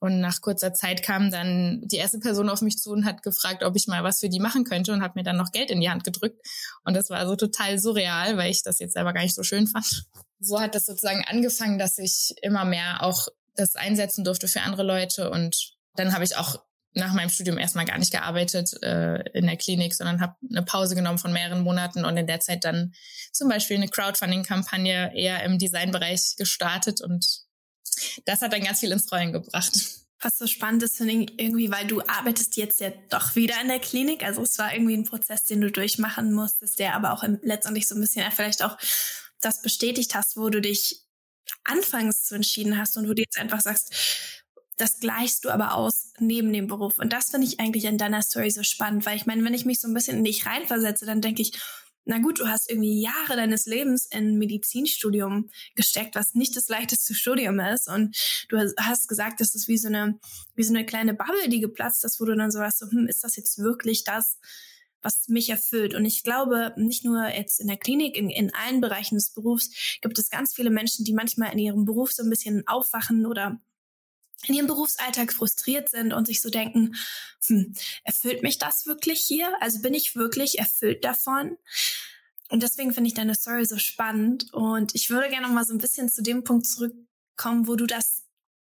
Und 0.00 0.20
nach 0.20 0.42
kurzer 0.42 0.74
Zeit 0.74 1.02
kam 1.02 1.30
dann 1.30 1.80
die 1.84 1.96
erste 1.96 2.18
Person 2.18 2.50
auf 2.50 2.60
mich 2.60 2.76
zu 2.76 2.90
und 2.90 3.06
hat 3.06 3.22
gefragt, 3.22 3.62
ob 3.62 3.74
ich 3.74 3.86
mal 3.86 4.04
was 4.04 4.20
für 4.20 4.28
die 4.28 4.40
machen 4.40 4.64
könnte 4.64 4.92
und 4.92 5.02
hat 5.02 5.16
mir 5.16 5.22
dann 5.22 5.38
noch 5.38 5.50
Geld 5.50 5.70
in 5.70 5.80
die 5.80 5.88
Hand 5.88 6.04
gedrückt. 6.04 6.46
Und 6.84 6.94
das 6.94 7.08
war 7.08 7.26
so 7.26 7.36
total 7.36 7.78
surreal, 7.78 8.36
weil 8.36 8.50
ich 8.50 8.62
das 8.62 8.80
jetzt 8.80 8.94
selber 8.94 9.14
gar 9.14 9.22
nicht 9.22 9.34
so 9.34 9.42
schön 9.42 9.66
fand. 9.66 10.04
So 10.40 10.60
hat 10.60 10.74
das 10.74 10.84
sozusagen 10.84 11.24
angefangen, 11.26 11.78
dass 11.78 11.96
ich 11.98 12.34
immer 12.42 12.66
mehr 12.66 13.02
auch 13.02 13.28
das 13.56 13.76
einsetzen 13.76 14.24
durfte 14.24 14.48
für 14.48 14.62
andere 14.62 14.82
Leute. 14.82 15.30
Und 15.30 15.74
dann 15.96 16.12
habe 16.12 16.24
ich 16.24 16.36
auch 16.36 16.58
nach 16.94 17.12
meinem 17.12 17.28
Studium 17.28 17.58
erstmal 17.58 17.84
gar 17.84 17.98
nicht 17.98 18.12
gearbeitet 18.12 18.82
äh, 18.82 19.28
in 19.30 19.46
der 19.46 19.56
Klinik, 19.56 19.94
sondern 19.94 20.20
habe 20.20 20.36
eine 20.48 20.62
Pause 20.62 20.94
genommen 20.94 21.18
von 21.18 21.32
mehreren 21.32 21.62
Monaten 21.62 22.04
und 22.04 22.16
in 22.16 22.26
der 22.26 22.40
Zeit 22.40 22.64
dann 22.64 22.94
zum 23.32 23.48
Beispiel 23.48 23.76
eine 23.76 23.88
Crowdfunding-Kampagne 23.88 25.12
eher 25.14 25.42
im 25.42 25.58
Designbereich 25.58 26.36
gestartet 26.36 27.00
und 27.00 27.44
das 28.24 28.42
hat 28.42 28.52
dann 28.52 28.62
ganz 28.62 28.80
viel 28.80 28.92
ins 28.92 29.10
Rollen 29.10 29.32
gebracht. 29.32 29.72
Was 30.20 30.38
so 30.38 30.46
spannend 30.46 30.82
ist, 30.82 30.96
finde 30.96 31.14
ich 31.14 31.40
irgendwie, 31.40 31.70
weil 31.70 31.86
du 31.86 32.00
arbeitest 32.00 32.56
jetzt 32.56 32.80
ja 32.80 32.90
doch 33.10 33.34
wieder 33.34 33.60
in 33.60 33.68
der 33.68 33.80
Klinik. 33.80 34.24
Also 34.24 34.42
es 34.42 34.58
war 34.58 34.72
irgendwie 34.72 34.96
ein 34.96 35.04
Prozess, 35.04 35.44
den 35.44 35.60
du 35.60 35.70
durchmachen 35.70 36.32
musstest, 36.32 36.78
der 36.78 36.94
aber 36.94 37.12
auch 37.12 37.24
letztendlich 37.42 37.86
so 37.86 37.94
ein 37.94 38.00
bisschen 38.00 38.30
vielleicht 38.32 38.62
auch 38.62 38.78
das 39.40 39.60
bestätigt 39.60 40.14
hast, 40.14 40.36
wo 40.36 40.48
du 40.48 40.60
dich 40.62 41.03
anfangs 41.62 42.24
zu 42.24 42.34
entschieden 42.34 42.78
hast 42.78 42.96
und 42.96 43.08
wo 43.08 43.14
du 43.14 43.22
jetzt 43.22 43.38
einfach 43.38 43.60
sagst, 43.60 43.94
das 44.76 44.98
gleichst 44.98 45.44
du 45.44 45.50
aber 45.50 45.74
aus 45.74 46.12
neben 46.18 46.52
dem 46.52 46.66
Beruf. 46.66 46.98
Und 46.98 47.12
das 47.12 47.30
finde 47.30 47.46
ich 47.46 47.60
eigentlich 47.60 47.84
in 47.84 47.98
deiner 47.98 48.22
Story 48.22 48.50
so 48.50 48.62
spannend, 48.62 49.06
weil 49.06 49.16
ich 49.16 49.26
meine, 49.26 49.44
wenn 49.44 49.54
ich 49.54 49.64
mich 49.64 49.80
so 49.80 49.88
ein 49.88 49.94
bisschen 49.94 50.18
in 50.18 50.24
dich 50.24 50.46
reinversetze, 50.46 51.06
dann 51.06 51.20
denke 51.20 51.42
ich, 51.42 51.52
na 52.06 52.18
gut, 52.18 52.38
du 52.38 52.48
hast 52.48 52.70
irgendwie 52.70 53.00
Jahre 53.00 53.36
deines 53.36 53.66
Lebens 53.66 54.06
in 54.06 54.36
Medizinstudium 54.36 55.48
gesteckt, 55.74 56.14
was 56.16 56.34
nicht 56.34 56.54
das 56.56 56.68
leichteste 56.68 57.14
Studium 57.14 57.60
ist. 57.60 57.88
Und 57.88 58.46
du 58.50 58.58
hast 58.78 59.08
gesagt, 59.08 59.40
das 59.40 59.54
ist 59.54 59.68
wie 59.68 59.78
so 59.78 59.88
eine, 59.88 60.18
wie 60.54 60.64
so 60.64 60.74
eine 60.74 60.84
kleine 60.84 61.14
Bubble, 61.14 61.48
die 61.48 61.60
geplatzt 61.60 62.04
ist, 62.04 62.20
wo 62.20 62.26
du 62.26 62.36
dann 62.36 62.50
so 62.50 62.58
warst, 62.58 62.80
so, 62.80 62.90
hm, 62.90 63.06
ist 63.06 63.24
das 63.24 63.36
jetzt 63.36 63.58
wirklich 63.58 64.04
das, 64.04 64.38
was 65.04 65.28
mich 65.28 65.50
erfüllt? 65.50 65.94
Und 65.94 66.04
ich 66.04 66.22
glaube, 66.22 66.72
nicht 66.76 67.04
nur 67.04 67.28
jetzt 67.28 67.60
in 67.60 67.68
der 67.68 67.76
Klinik, 67.76 68.16
in, 68.16 68.30
in 68.30 68.52
allen 68.54 68.80
Bereichen 68.80 69.14
des 69.16 69.30
Berufs 69.30 69.98
gibt 70.00 70.18
es 70.18 70.30
ganz 70.30 70.54
viele 70.54 70.70
Menschen, 70.70 71.04
die 71.04 71.12
manchmal 71.12 71.52
in 71.52 71.58
ihrem 71.58 71.84
Beruf 71.84 72.12
so 72.12 72.22
ein 72.22 72.30
bisschen 72.30 72.66
aufwachen 72.66 73.26
oder 73.26 73.60
in 74.46 74.54
ihrem 74.54 74.66
Berufsalltag 74.66 75.32
frustriert 75.32 75.88
sind 75.88 76.12
und 76.12 76.26
sich 76.26 76.40
so 76.40 76.50
denken, 76.50 76.96
hm, 77.46 77.74
erfüllt 78.02 78.42
mich 78.42 78.58
das 78.58 78.86
wirklich 78.86 79.20
hier? 79.20 79.54
Also 79.60 79.80
bin 79.80 79.94
ich 79.94 80.16
wirklich 80.16 80.58
erfüllt 80.58 81.04
davon? 81.04 81.56
Und 82.50 82.62
deswegen 82.62 82.92
finde 82.92 83.08
ich 83.08 83.14
deine 83.14 83.34
Story 83.34 83.64
so 83.64 83.78
spannend 83.78 84.52
und 84.52 84.94
ich 84.94 85.10
würde 85.10 85.28
gerne 85.28 85.46
noch 85.46 85.54
mal 85.54 85.64
so 85.64 85.72
ein 85.72 85.78
bisschen 85.78 86.10
zu 86.10 86.22
dem 86.22 86.44
Punkt 86.44 86.66
zurückkommen, 86.66 87.66
wo 87.66 87.74
du 87.76 87.86
das 87.86 88.24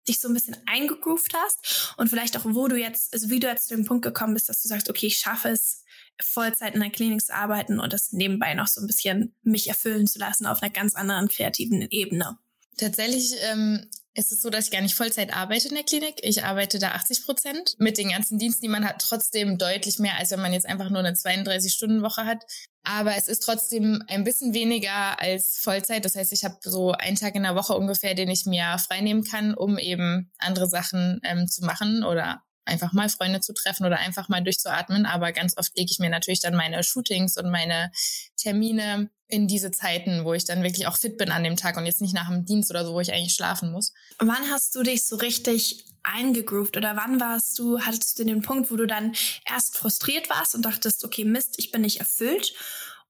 dich 0.08 0.20
so 0.20 0.28
ein 0.28 0.34
bisschen 0.34 0.58
eingegroovt 0.66 1.34
hast 1.34 1.94
und 1.98 2.10
vielleicht 2.10 2.38
auch, 2.38 2.46
wo 2.46 2.68
du 2.68 2.78
jetzt, 2.78 3.14
also 3.14 3.30
wie 3.30 3.40
du 3.40 3.48
jetzt 3.48 3.68
zu 3.68 3.76
dem 3.76 3.86
Punkt 3.86 4.04
gekommen 4.04 4.34
bist, 4.34 4.50
dass 4.50 4.62
du 4.62 4.68
sagst, 4.68 4.90
okay, 4.90 5.08
ich 5.08 5.18
schaffe 5.18 5.50
es, 5.50 5.84
Vollzeit 6.22 6.74
in 6.74 6.82
der 6.82 6.90
Klinik 6.90 7.22
zu 7.22 7.34
arbeiten 7.34 7.80
und 7.80 7.94
das 7.94 8.12
nebenbei 8.12 8.54
noch 8.54 8.68
so 8.68 8.82
ein 8.82 8.88
bisschen 8.88 9.36
mich 9.44 9.68
erfüllen 9.68 10.08
zu 10.08 10.20
lassen 10.20 10.46
auf 10.46 10.62
einer 10.62 10.72
ganz 10.72 10.96
anderen 10.96 11.28
kreativen 11.28 11.82
Ebene. 11.90 12.38
Tatsächlich 12.78 13.34
ähm, 13.50 13.88
ist 14.18 14.32
es 14.32 14.42
so, 14.42 14.50
dass 14.50 14.66
ich 14.66 14.72
gar 14.72 14.82
nicht 14.82 14.96
Vollzeit 14.96 15.36
arbeite 15.36 15.68
in 15.68 15.76
der 15.76 15.84
Klinik. 15.84 16.16
Ich 16.24 16.44
arbeite 16.44 16.80
da 16.80 16.92
80 16.92 17.24
Prozent. 17.24 17.76
Mit 17.78 17.98
den 17.98 18.10
ganzen 18.10 18.40
Diensten, 18.40 18.64
die 18.64 18.70
man 18.70 18.86
hat, 18.86 19.00
trotzdem 19.00 19.60
deutlich 19.60 20.00
mehr, 20.00 20.18
als 20.18 20.32
wenn 20.32 20.42
man 20.42 20.54
jetzt 20.54 20.66
einfach 20.66 20.90
nur 20.90 21.00
eine 21.00 21.14
32-Stunden-Woche 21.14 22.26
hat. 22.26 22.44
Aber 22.84 23.16
es 23.16 23.28
ist 23.28 23.44
trotzdem 23.44 24.04
ein 24.08 24.24
bisschen 24.24 24.54
weniger 24.54 25.20
als 25.20 25.60
Vollzeit. 25.62 26.04
Das 26.04 26.16
heißt, 26.16 26.34
ich 26.34 26.46
habe 26.46 26.58
so 26.64 26.94
einen 26.94 27.18
Tag 27.18 27.36
in 27.36 27.44
der 27.44 27.56
Woche 27.56 27.74
ungefähr, 27.74 28.16
den 28.16 28.30
ich 28.30 28.46
mir 28.46 28.78
freinehmen 28.80 29.24
kann, 29.24 29.54
um 29.54 29.78
eben 29.78 30.32
andere 30.40 30.68
Sachen 30.68 31.20
ähm, 31.24 31.48
zu 31.48 31.64
machen 31.64 32.04
oder 32.04 32.42
einfach 32.68 32.94
mal 32.94 33.10
Freunde 33.10 33.40
zu 33.42 33.54
treffen 33.54 33.86
oder 33.86 34.00
einfach 34.00 34.30
mal 34.30 34.42
durchzuatmen. 34.42 35.06
Aber 35.06 35.32
ganz 35.32 35.58
oft 35.58 35.76
lege 35.78 35.92
ich 35.92 36.00
mir 36.00 36.10
natürlich 36.10 36.42
dann 36.42 36.56
meine 36.56 36.84
Shootings 36.84 37.38
und 37.38 37.50
meine 37.50 37.92
Termine 38.36 39.10
in 39.28 39.48
diese 39.48 39.72
Zeiten, 39.72 40.24
wo 40.24 40.34
ich 40.34 40.46
dann 40.46 40.64
wirklich 40.64 40.88
auch 40.88 40.98
fit 40.98 41.18
bin 41.18 41.32
an 41.32 41.44
dem 41.44 41.58
Tag 41.58 41.78
und 41.78 41.86
jetzt 41.86 42.02
nicht 42.02 42.14
nach 42.14 42.30
dem 42.30 42.46
Dienst 42.46 42.72
oder 42.72 42.86
so, 42.86 42.94
wo 42.94 43.00
ich 43.00 43.12
eigentlich 43.12 43.34
schlafen 43.34 43.72
muss. 43.72 43.94
Wann 44.20 44.50
hast 44.52 44.74
du 44.76 44.84
dich 44.84 45.06
so 45.06 45.18
richtig 45.18 45.86
eingegroovt 46.04 46.78
oder 46.78 46.96
wann 46.96 47.20
warst 47.20 47.60
du, 47.60 47.82
hattest 47.82 48.18
du 48.18 48.24
den 48.24 48.42
Punkt, 48.42 48.72
wo 48.72 48.78
du 48.78 48.88
dann 48.88 49.14
erst 49.46 49.76
frustriert 49.76 50.30
warst 50.30 50.56
und 50.56 50.64
dachtest, 50.64 51.04
okay, 51.04 51.26
Mist, 51.26 51.56
ich 51.58 51.72
bin 51.72 51.82
nicht 51.82 52.00
erfüllt? 52.00 52.54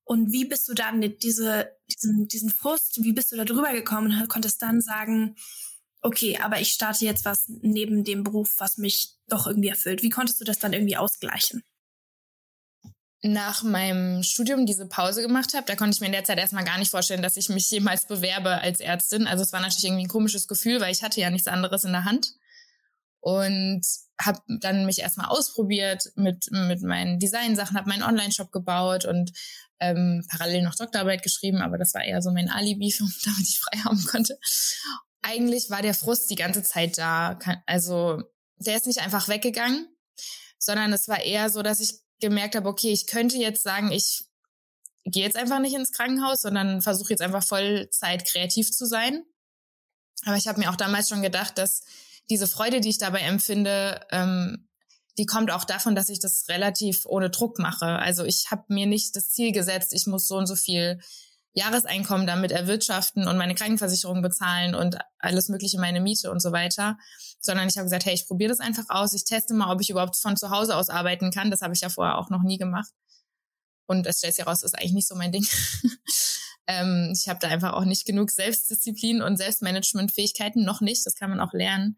Und 0.04 0.32
wie 0.32 0.46
bist 0.46 0.68
du 0.70 0.74
dann 0.74 1.02
diese, 1.02 1.70
diesen, 1.92 2.28
diesen 2.28 2.50
Frust, 2.50 3.04
wie 3.04 3.12
bist 3.12 3.32
du 3.32 3.36
da 3.36 3.44
drüber 3.44 3.74
gekommen 3.74 4.20
und 4.20 4.30
konntest 4.30 4.62
dann 4.62 4.82
sagen, 4.82 5.36
okay, 6.08 6.40
aber 6.42 6.60
ich 6.60 6.72
starte 6.72 7.06
jetzt 7.06 7.26
was 7.26 7.46
neben 7.48 8.04
dem 8.04 8.24
Beruf, 8.24 8.56
was 8.58 8.78
mich 8.78 9.16
doch 9.28 9.48
irgendwie 9.48 9.70
erfüllt. 9.70 10.02
Wie 10.02 10.10
konntest 10.10 10.42
du 10.42 10.46
das 10.46 10.60
dann 10.60 10.74
irgendwie 10.74 10.98
ausgleichen? 10.98 11.64
nach 13.24 13.64
meinem 13.64 14.22
Studium 14.24 14.66
diese 14.66 14.88
Pause 14.88 15.22
gemacht 15.22 15.54
habe, 15.54 15.66
da 15.66 15.76
konnte 15.76 15.96
ich 15.96 16.02
mir 16.02 16.06
in 16.08 16.12
der 16.14 16.24
Zeit 16.24 16.38
erstmal 16.38 16.64
gar 16.64 16.78
nicht 16.78 16.92
vorstellen, 16.92 17.24
dass 17.24 17.36
ich 17.36 17.50
mich 17.50 17.70
jemals 17.72 18.08
bewerbe 18.08 18.62
als 18.62 18.80
Ärztin. 18.80 19.28
Also 19.28 19.44
es 19.44 19.52
war 19.52 19.60
natürlich 19.60 19.86
irgendwie 19.86 20.06
ein 20.06 20.10
komisches 20.10 20.48
Gefühl, 20.48 20.80
weil 20.80 20.92
ich 20.92 21.04
hatte 21.04 21.20
ja 21.20 21.30
nichts 21.30 21.48
anderes 21.48 21.84
in 21.84 21.94
der 21.94 22.06
Hand. 22.06 22.34
Und 23.20 23.82
habe 24.22 24.40
dann 24.62 24.86
mich 24.86 25.00
erstmal 25.00 25.28
ausprobiert 25.28 26.12
mit, 26.16 26.50
mit 26.52 26.82
meinen 26.82 27.20
Designsachen, 27.20 27.76
habe 27.76 27.90
meinen 27.90 28.04
Online-Shop 28.04 28.52
gebaut 28.52 29.06
und 29.06 29.32
ähm, 29.80 30.26
parallel 30.30 30.64
noch 30.64 30.76
Doktorarbeit 30.76 31.22
geschrieben, 31.22 31.62
aber 31.62 31.78
das 31.78 31.94
war 31.94 32.04
eher 32.04 32.22
so 32.22 32.32
mein 32.32 32.50
Alibi, 32.50 32.94
damit 33.26 33.42
ich 33.42 33.60
frei 33.60 33.80
haben 33.80 34.04
konnte. 34.06 34.40
Eigentlich 35.22 35.70
war 35.70 35.82
der 35.82 35.94
Frust 35.94 36.30
die 36.30 36.36
ganze 36.36 36.64
Zeit 36.64 36.98
da. 36.98 37.38
Also 37.66 38.24
der 38.58 38.76
ist 38.76 38.88
nicht 38.88 39.00
einfach 39.00 39.28
weggegangen, 39.28 39.88
sondern 40.58 40.94
es 40.94 41.08
war 41.08 41.22
eher 41.22 41.50
so, 41.50 41.62
dass 41.62 41.80
ich 41.80 42.00
gemerkt 42.20 42.56
habe, 42.56 42.70
okay, 42.70 42.92
ich 42.92 43.08
könnte 43.08 43.38
jetzt 43.38 43.64
sagen, 43.64 43.92
ich 43.92 44.26
gehe 45.06 45.24
jetzt 45.24 45.38
einfach 45.38 45.60
nicht 45.60 45.76
ins 45.76 45.92
Krankenhaus, 45.92 46.42
sondern 46.42 46.82
versuche 46.82 47.12
jetzt 47.12 47.22
einfach 47.22 47.44
Vollzeit 47.44 48.26
kreativ 48.26 48.72
zu 48.72 48.86
sein. 48.86 49.24
Aber 50.26 50.36
ich 50.36 50.48
habe 50.48 50.60
mir 50.60 50.70
auch 50.70 50.76
damals 50.76 51.10
schon 51.10 51.22
gedacht, 51.22 51.58
dass 51.58 51.84
diese 52.30 52.48
Freude, 52.48 52.82
die 52.82 52.90
ich 52.90 52.98
dabei 52.98 53.22
empfinde, 53.22 54.06
ähm, 54.12 54.68
die 55.18 55.26
kommt 55.26 55.52
auch 55.52 55.64
davon, 55.64 55.96
dass 55.96 56.10
ich 56.10 56.20
das 56.20 56.48
relativ 56.50 57.06
ohne 57.06 57.30
Druck 57.30 57.60
mache. 57.60 57.86
Also 57.86 58.24
ich 58.24 58.52
habe 58.52 58.66
mir 58.68 58.86
nicht 58.86 59.16
das 59.16 59.30
Ziel 59.30 59.52
gesetzt, 59.52 59.94
ich 59.94 60.06
muss 60.06 60.28
so 60.28 60.38
und 60.38 60.48
so 60.48 60.56
viel 60.56 61.00
Jahreseinkommen 61.54 62.28
damit 62.28 62.52
erwirtschaften 62.52 63.28
und 63.28 63.38
meine 63.38 63.56
Krankenversicherung 63.56 64.22
bezahlen 64.22 64.76
und 64.76 64.98
alles 65.18 65.50
mögliche, 65.50 65.80
meine 65.80 66.02
Miete 66.02 66.32
und 66.32 66.42
so 66.42 66.52
weiter, 66.52 66.98
sondern 67.40 67.68
ich 67.68 67.78
habe 67.78 67.86
gesagt, 67.86 68.06
hey, 68.06 68.14
ich 68.14 68.28
probiere 68.28 68.50
das 68.50 68.60
einfach 68.60 68.86
aus, 68.90 69.14
ich 69.14 69.24
teste 69.24 69.54
mal, 69.54 69.72
ob 69.74 69.82
ich 69.82 69.90
überhaupt 69.90 70.18
von 70.18 70.38
zu 70.38 70.50
Hause 70.50 70.76
aus 70.76 70.90
arbeiten 70.90 71.32
kann. 71.32 71.50
Das 71.50 71.62
habe 71.62 71.74
ich 71.74 71.82
ja 71.82 71.90
vorher 71.90 72.18
auch 72.18 72.30
noch 72.30 72.44
nie 72.44 72.58
gemacht. 72.58 72.92
Und 73.88 74.06
es 74.06 74.20
stellt 74.20 74.36
sich 74.36 74.46
heraus, 74.46 74.64
ist 74.64 74.78
eigentlich 74.78 74.94
nicht 74.94 75.08
so 75.08 75.16
mein 75.16 75.32
Ding. 75.32 75.48
ähm, 76.68 77.14
ich 77.16 77.28
habe 77.30 77.40
da 77.42 77.48
einfach 77.48 77.74
auch 77.74 77.86
nicht 77.86 78.06
genug 78.06 78.30
Selbstdisziplin 78.30 79.22
und 79.22 79.38
Selbstmanagementfähigkeiten, 79.38 80.64
noch 80.64 80.82
nicht, 80.82 81.06
das 81.06 81.16
kann 81.16 81.30
man 81.30 81.40
auch 81.40 81.54
lernen. 81.54 81.98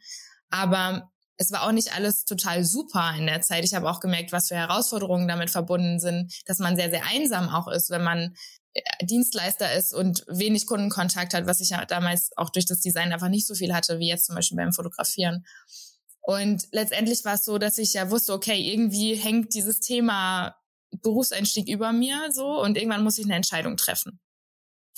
Aber 0.49 1.11
es 1.37 1.51
war 1.51 1.63
auch 1.63 1.71
nicht 1.71 1.95
alles 1.95 2.25
total 2.25 2.65
super 2.65 3.13
in 3.17 3.25
der 3.25 3.41
Zeit. 3.41 3.63
Ich 3.63 3.73
habe 3.73 3.89
auch 3.89 4.01
gemerkt, 4.01 4.31
was 4.33 4.49
für 4.49 4.55
Herausforderungen 4.55 5.27
damit 5.27 5.49
verbunden 5.49 5.99
sind, 5.99 6.33
dass 6.45 6.59
man 6.59 6.75
sehr, 6.75 6.89
sehr 6.89 7.05
einsam 7.05 7.47
auch 7.49 7.69
ist, 7.69 7.89
wenn 7.89 8.03
man 8.03 8.35
Dienstleister 9.01 9.73
ist 9.73 9.93
und 9.93 10.23
wenig 10.27 10.65
Kundenkontakt 10.67 11.33
hat, 11.33 11.47
was 11.47 11.59
ich 11.59 11.71
ja 11.71 11.85
damals 11.85 12.29
auch 12.37 12.49
durch 12.49 12.65
das 12.65 12.81
Design 12.81 13.11
einfach 13.11 13.29
nicht 13.29 13.47
so 13.47 13.55
viel 13.55 13.73
hatte, 13.73 13.99
wie 13.99 14.07
jetzt 14.07 14.27
zum 14.27 14.35
Beispiel 14.35 14.57
beim 14.57 14.73
Fotografieren. 14.73 15.45
Und 16.21 16.67
letztendlich 16.71 17.25
war 17.25 17.35
es 17.35 17.45
so, 17.45 17.57
dass 17.57 17.77
ich 17.77 17.93
ja 17.93 18.11
wusste, 18.11 18.33
okay, 18.33 18.59
irgendwie 18.71 19.15
hängt 19.15 19.53
dieses 19.55 19.79
Thema 19.79 20.55
Berufseinstieg 21.01 21.67
über 21.67 21.91
mir 21.91 22.31
so 22.31 22.61
und 22.61 22.77
irgendwann 22.77 23.03
muss 23.03 23.17
ich 23.17 23.25
eine 23.25 23.35
Entscheidung 23.35 23.77
treffen. 23.77 24.19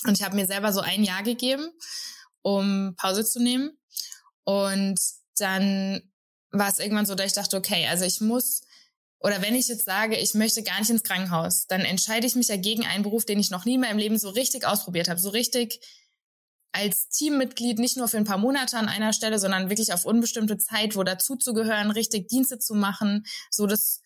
Und 0.06 0.18
ich 0.18 0.24
habe 0.24 0.36
mir 0.36 0.48
selber 0.48 0.74
so 0.74 0.82
ein 0.82 1.04
Jahr 1.04 1.24
gegeben, 1.24 1.70
um 2.42 2.96
Pause 2.98 3.24
zu 3.24 3.40
nehmen. 3.40 3.78
Und 4.44 5.00
dann 5.38 6.02
war 6.52 6.70
es 6.70 6.80
irgendwann 6.80 7.06
so, 7.06 7.16
dass 7.16 7.28
ich 7.28 7.34
dachte, 7.34 7.56
okay, 7.56 7.88
also 7.88 8.04
ich 8.04 8.20
muss 8.20 8.62
oder 9.22 9.42
wenn 9.42 9.56
ich 9.56 9.68
jetzt 9.68 9.86
sage, 9.86 10.18
ich 10.18 10.34
möchte 10.34 10.64
gar 10.64 10.80
nicht 10.80 10.90
ins 10.90 11.04
Krankenhaus, 11.04 11.68
dann 11.68 11.82
entscheide 11.82 12.26
ich 12.26 12.36
mich 12.36 12.48
ja 12.48 12.58
gegen 12.58 12.86
einen 12.86 13.04
Beruf, 13.04 13.26
den 13.26 13.40
ich 13.40 13.52
noch 13.52 13.66
nie 13.66 13.78
mehr 13.78 13.92
im 13.92 13.98
Leben 13.98 14.18
so 14.18 14.30
richtig 14.30 14.66
ausprobiert 14.66 15.10
habe, 15.10 15.20
so 15.20 15.30
richtig 15.30 15.80
als 16.72 17.10
Teammitglied 17.10 17.80
nicht 17.80 17.98
nur 17.98 18.08
für 18.08 18.18
ein 18.18 18.24
paar 18.24 18.38
Monate 18.38 18.78
an 18.78 18.88
einer 18.88 19.14
Stelle, 19.14 19.40
sondern 19.40 19.70
wirklich 19.70 19.94
auf 19.94 20.06
unbestimmte 20.06 20.58
Zeit, 20.58 20.96
wo 20.96 21.04
dazuzugehören, 21.04 21.92
richtig 21.92 22.30
Dienste 22.30 22.60
zu 22.60 22.76
machen, 22.76 23.26
so 23.50 23.68
das 23.68 24.02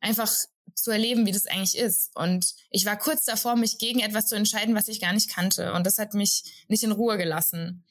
einfach 0.00 0.32
zu 0.74 0.90
erleben, 0.90 1.26
wie 1.26 1.32
das 1.32 1.46
eigentlich 1.46 1.76
ist. 1.76 2.14
Und 2.14 2.54
ich 2.70 2.86
war 2.86 2.96
kurz 2.96 3.24
davor, 3.24 3.56
mich 3.56 3.78
gegen 3.78 4.00
etwas 4.00 4.26
zu 4.26 4.36
entscheiden, 4.36 4.74
was 4.74 4.88
ich 4.88 5.00
gar 5.00 5.12
nicht 5.12 5.30
kannte. 5.30 5.72
Und 5.72 5.84
das 5.84 5.98
hat 5.98 6.14
mich 6.14 6.64
nicht 6.68 6.82
in 6.84 6.92
Ruhe 6.92 7.18
gelassen. 7.18 7.84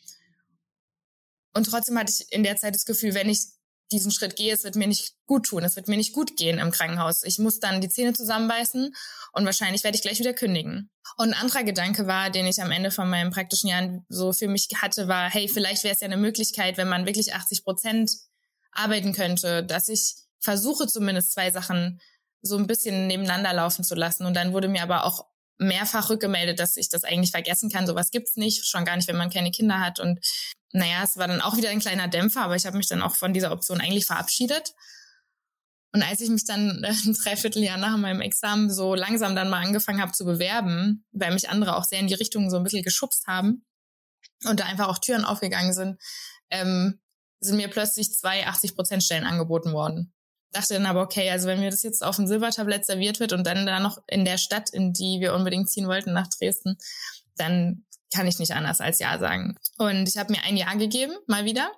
Und 1.54 1.66
trotzdem 1.66 1.98
hatte 1.98 2.12
ich 2.12 2.32
in 2.32 2.44
der 2.44 2.58
Zeit 2.58 2.76
das 2.76 2.86
Gefühl, 2.86 3.14
wenn 3.14 3.30
ich 3.30 3.40
diesen 3.92 4.12
Schritt 4.12 4.36
gehe, 4.36 4.54
es 4.54 4.64
wird 4.64 4.76
mir 4.76 4.88
nicht 4.88 5.16
gut 5.28 5.46
tun, 5.46 5.64
es 5.64 5.76
wird 5.76 5.88
mir 5.88 5.98
nicht 5.98 6.14
gut 6.14 6.38
gehen 6.38 6.60
im 6.60 6.72
Krankenhaus. 6.72 7.24
Ich 7.24 7.40
muss 7.40 7.60
dann 7.60 7.82
die 7.82 7.90
Zähne 7.90 8.14
zusammenbeißen 8.14 8.94
und 9.34 9.46
wahrscheinlich 9.46 9.84
werde 9.84 9.96
ich 9.96 10.02
gleich 10.02 10.20
wieder 10.20 10.34
kündigen. 10.34 10.90
Und 11.18 11.30
ein 11.30 11.40
anderer 11.40 11.64
Gedanke 11.64 12.08
war, 12.08 12.30
den 12.30 12.48
ich 12.48 12.62
am 12.62 12.72
Ende 12.72 12.92
von 12.92 13.10
meinem 13.10 13.32
praktischen 13.32 13.70
Jahr 13.70 14.04
so 14.10 14.34
für 14.34 14.48
mich 14.48 14.70
hatte, 14.82 15.08
war, 15.08 15.30
hey, 15.30 15.48
vielleicht 15.48 15.84
wäre 15.84 15.94
es 15.94 16.02
ja 16.02 16.06
eine 16.06 16.18
Möglichkeit, 16.18 16.78
wenn 16.78 16.90
man 16.90 17.06
wirklich 17.06 17.34
80 17.34 17.64
Prozent 17.64 18.12
arbeiten 18.72 19.14
könnte, 19.14 19.64
dass 19.64 19.88
ich 19.88 20.16
versuche 20.40 20.88
zumindest 20.88 21.34
zwei 21.34 21.52
Sachen 21.52 22.02
so 22.42 22.58
ein 22.58 22.68
bisschen 22.68 23.08
nebeneinander 23.08 23.54
laufen 23.54 23.84
zu 23.84 23.96
lassen. 23.96 24.26
Und 24.26 24.36
dann 24.36 24.54
wurde 24.54 24.68
mir 24.68 24.84
aber 24.84 25.06
auch 25.06 25.26
mehrfach 25.58 26.10
rückgemeldet, 26.10 26.60
dass 26.60 26.78
ich 26.78 26.90
das 26.90 27.04
eigentlich 27.04 27.32
vergessen 27.32 27.70
kann. 27.70 27.88
Sowas 27.88 28.12
gibt's 28.12 28.36
nicht, 28.36 28.66
schon 28.66 28.86
gar 28.86 28.96
nicht, 28.96 29.08
wenn 29.08 29.18
man 29.18 29.30
keine 29.30 29.52
Kinder 29.52 29.80
hat. 29.80 30.00
Und 30.00 30.20
naja, 30.72 31.02
es 31.04 31.18
war 31.18 31.28
dann 31.28 31.42
auch 31.42 31.58
wieder 31.58 31.70
ein 31.70 31.80
kleiner 31.80 32.08
Dämpfer, 32.08 32.42
aber 32.42 32.56
ich 32.56 32.66
habe 32.66 32.78
mich 32.78 32.88
dann 32.88 33.02
auch 33.02 33.16
von 33.16 33.34
dieser 33.34 33.52
Option 33.52 33.80
eigentlich 33.80 34.06
verabschiedet. 34.06 34.74
Und 35.94 36.04
als 36.04 36.20
ich 36.20 36.30
mich 36.30 36.44
dann 36.44 36.84
ein 36.84 37.14
Dreivierteljahr 37.14 37.78
nach 37.78 37.98
meinem 37.98 38.22
Examen 38.22 38.70
so 38.70 38.96
langsam 38.96 39.36
dann 39.36 39.50
mal 39.50 39.64
angefangen 39.64 40.02
habe 40.02 40.12
zu 40.12 40.26
bewerben, 40.26 41.06
weil 41.12 41.34
mich 41.34 41.50
andere 41.50 41.78
auch 41.78 41.86
sehr 41.86 42.00
in 42.00 42.08
die 42.08 42.14
Richtung 42.14 42.50
so 42.50 42.58
ein 42.58 42.64
bisschen 42.64 42.84
geschubst 42.84 43.28
haben 43.28 43.66
und 44.46 44.60
da 44.60 44.66
einfach 44.66 44.90
auch 44.90 45.00
Türen 45.00 45.24
aufgegangen 45.24 45.74
sind, 45.74 46.02
ähm, 46.50 47.00
sind 47.40 47.58
mir 47.58 47.70
plötzlich 47.70 48.12
zwei 48.12 48.46
80% 48.46 49.02
Stellen 49.02 49.24
angeboten 49.24 49.72
worden. 49.72 50.14
Dachte 50.56 50.76
dann 50.76 50.86
aber, 50.86 51.02
okay, 51.02 51.30
also 51.30 51.48
wenn 51.48 51.60
mir 51.60 51.70
das 51.70 51.84
jetzt 51.84 52.02
auf 52.02 52.16
dem 52.16 52.28
Silbertablett 52.28 52.86
serviert 52.86 53.20
wird 53.20 53.34
und 53.34 53.46
dann 53.46 53.66
da 53.66 53.82
noch 53.82 54.02
in 54.08 54.24
der 54.24 54.38
Stadt, 54.38 54.70
in 54.70 54.94
die 54.94 55.20
wir 55.20 55.34
unbedingt 55.34 55.70
ziehen 55.70 55.88
wollten, 55.88 56.14
nach 56.14 56.28
Dresden, 56.28 56.78
dann 57.36 57.84
kann 58.14 58.26
ich 58.26 58.40
nicht 58.40 58.54
anders 58.54 58.80
als 58.80 59.00
Ja 59.00 59.20
sagen. 59.20 59.58
Und 59.78 60.08
ich 60.08 60.16
habe 60.16 60.32
mir 60.32 60.44
ein 60.44 60.56
Jahr 60.56 60.78
gegeben, 60.78 61.12
mal 61.28 61.44
wieder. 61.44 61.70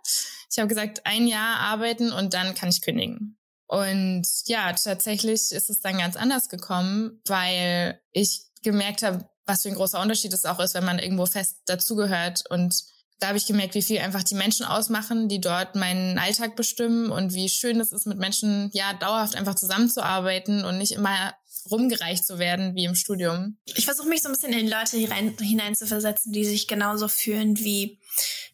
Ich 0.52 0.60
habe 0.60 0.68
gesagt, 0.68 1.08
ein 1.08 1.26
Jahr 1.26 1.60
arbeiten 1.60 2.12
und 2.12 2.36
dann 2.36 2.54
kann 2.54 2.70
ich 2.70 2.84
kündigen. 2.84 3.40
Und 3.66 4.28
ja, 4.46 4.72
tatsächlich 4.74 5.52
ist 5.52 5.72
es 5.72 5.80
dann 5.80 5.98
ganz 5.98 6.16
anders 6.16 6.48
gekommen, 6.48 7.20
weil 7.26 8.00
ich 8.12 8.44
gemerkt 8.62 9.02
habe, 9.02 9.28
was 9.48 9.64
für 9.64 9.70
ein 9.70 9.76
großer 9.76 10.00
Unterschied 10.00 10.34
es 10.34 10.46
auch 10.46 10.60
ist, 10.60 10.76
wenn 10.76 10.86
man 10.86 11.00
irgendwo 11.00 11.26
fest 11.26 11.62
dazugehört. 11.66 12.44
Und 12.48 12.76
da 13.20 13.28
habe 13.28 13.38
ich 13.38 13.48
gemerkt, 13.48 13.76
wie 13.76 13.82
viel 13.82 14.00
einfach 14.00 14.24
die 14.24 14.36
Menschen 14.36 14.66
ausmachen, 14.66 15.28
die 15.28 15.42
dort 15.42 15.76
meinen 15.76 16.20
Alltag 16.20 16.56
bestimmen 16.56 17.12
und 17.12 17.34
wie 17.34 17.50
schön 17.50 17.80
es 17.80 17.92
ist, 17.92 18.06
mit 18.06 18.20
Menschen 18.20 18.70
ja 18.74 18.94
dauerhaft 18.94 19.36
einfach 19.36 19.56
zusammenzuarbeiten 19.56 20.64
und 20.66 20.78
nicht 20.78 20.92
immer 20.92 21.34
rumgereicht 21.70 22.26
zu 22.26 22.40
werden 22.40 22.76
wie 22.76 22.86
im 22.86 22.96
Studium. 22.96 23.58
Ich 23.66 23.86
versuche 23.86 24.08
mich 24.08 24.22
so 24.22 24.30
ein 24.30 24.34
bisschen 24.34 24.54
in 24.54 24.70
Leute 24.70 24.98
hinein 24.98 25.76
zu 25.76 25.88
versetzen, 25.88 26.32
die 26.32 26.46
sich 26.46 26.68
genauso 26.68 27.08
fühlen, 27.08 27.58
wie 27.60 28.00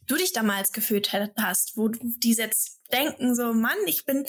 du 0.08 0.16
dich 0.16 0.34
damals 0.34 0.72
gefühlt 0.72 1.14
hast, 1.14 1.78
wo 1.78 1.90
die 1.90 2.34
jetzt 2.34 2.80
denken 2.92 3.36
so, 3.36 3.54
Mann, 3.54 3.78
ich 3.86 4.06
bin 4.06 4.26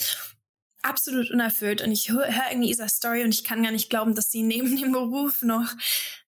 absolut 0.82 1.30
unerfüllt 1.30 1.80
und 1.80 1.92
ich 1.92 2.10
höre 2.10 2.26
hör 2.26 2.50
irgendwie 2.50 2.70
Isas 2.70 2.96
Story 2.96 3.24
und 3.24 3.34
ich 3.34 3.44
kann 3.44 3.62
gar 3.62 3.72
nicht 3.72 3.88
glauben, 3.88 4.14
dass 4.14 4.30
sie 4.30 4.42
neben 4.42 4.76
dem 4.76 4.92
Beruf 4.92 5.42
noch 5.42 5.72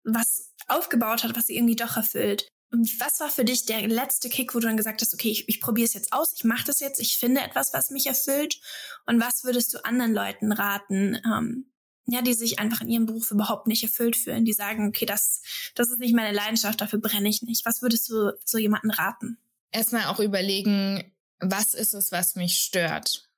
was 0.04 0.52
aufgebaut 0.68 1.24
hat, 1.24 1.36
was 1.36 1.46
sie 1.46 1.56
irgendwie 1.56 1.76
doch 1.76 1.96
erfüllt. 1.96 2.48
Was 2.70 3.20
war 3.20 3.30
für 3.30 3.44
dich 3.44 3.64
der 3.64 3.86
letzte 3.86 4.28
Kick, 4.28 4.54
wo 4.54 4.58
du 4.58 4.66
dann 4.66 4.76
gesagt 4.76 5.00
hast, 5.00 5.14
okay, 5.14 5.30
ich, 5.30 5.48
ich 5.48 5.60
probiere 5.60 5.86
es 5.86 5.94
jetzt 5.94 6.12
aus, 6.12 6.32
ich 6.34 6.44
mache 6.44 6.64
das 6.66 6.80
jetzt, 6.80 7.00
ich 7.00 7.16
finde 7.16 7.40
etwas, 7.40 7.72
was 7.72 7.90
mich 7.90 8.06
erfüllt? 8.06 8.60
Und 9.06 9.20
was 9.20 9.44
würdest 9.44 9.72
du 9.72 9.84
anderen 9.84 10.12
Leuten 10.12 10.52
raten, 10.52 11.20
ähm, 11.24 11.70
ja, 12.06 12.22
die 12.22 12.34
sich 12.34 12.58
einfach 12.58 12.80
in 12.80 12.88
ihrem 12.88 13.06
Beruf 13.06 13.30
überhaupt 13.30 13.66
nicht 13.66 13.82
erfüllt 13.82 14.16
fühlen, 14.16 14.44
die 14.44 14.52
sagen, 14.52 14.88
okay, 14.88 15.06
das, 15.06 15.42
das 15.74 15.90
ist 15.90 15.98
nicht 15.98 16.14
meine 16.14 16.34
Leidenschaft, 16.34 16.80
dafür 16.80 17.00
brenne 17.00 17.28
ich 17.28 17.42
nicht. 17.42 17.66
Was 17.66 17.82
würdest 17.82 18.08
du 18.08 18.32
so 18.44 18.58
jemanden 18.58 18.90
raten? 18.90 19.38
Erstmal 19.72 20.06
auch 20.06 20.20
überlegen, 20.20 21.12
was 21.40 21.74
ist 21.74 21.94
es, 21.94 22.12
was 22.12 22.36
mich 22.36 22.58
stört? 22.58 23.28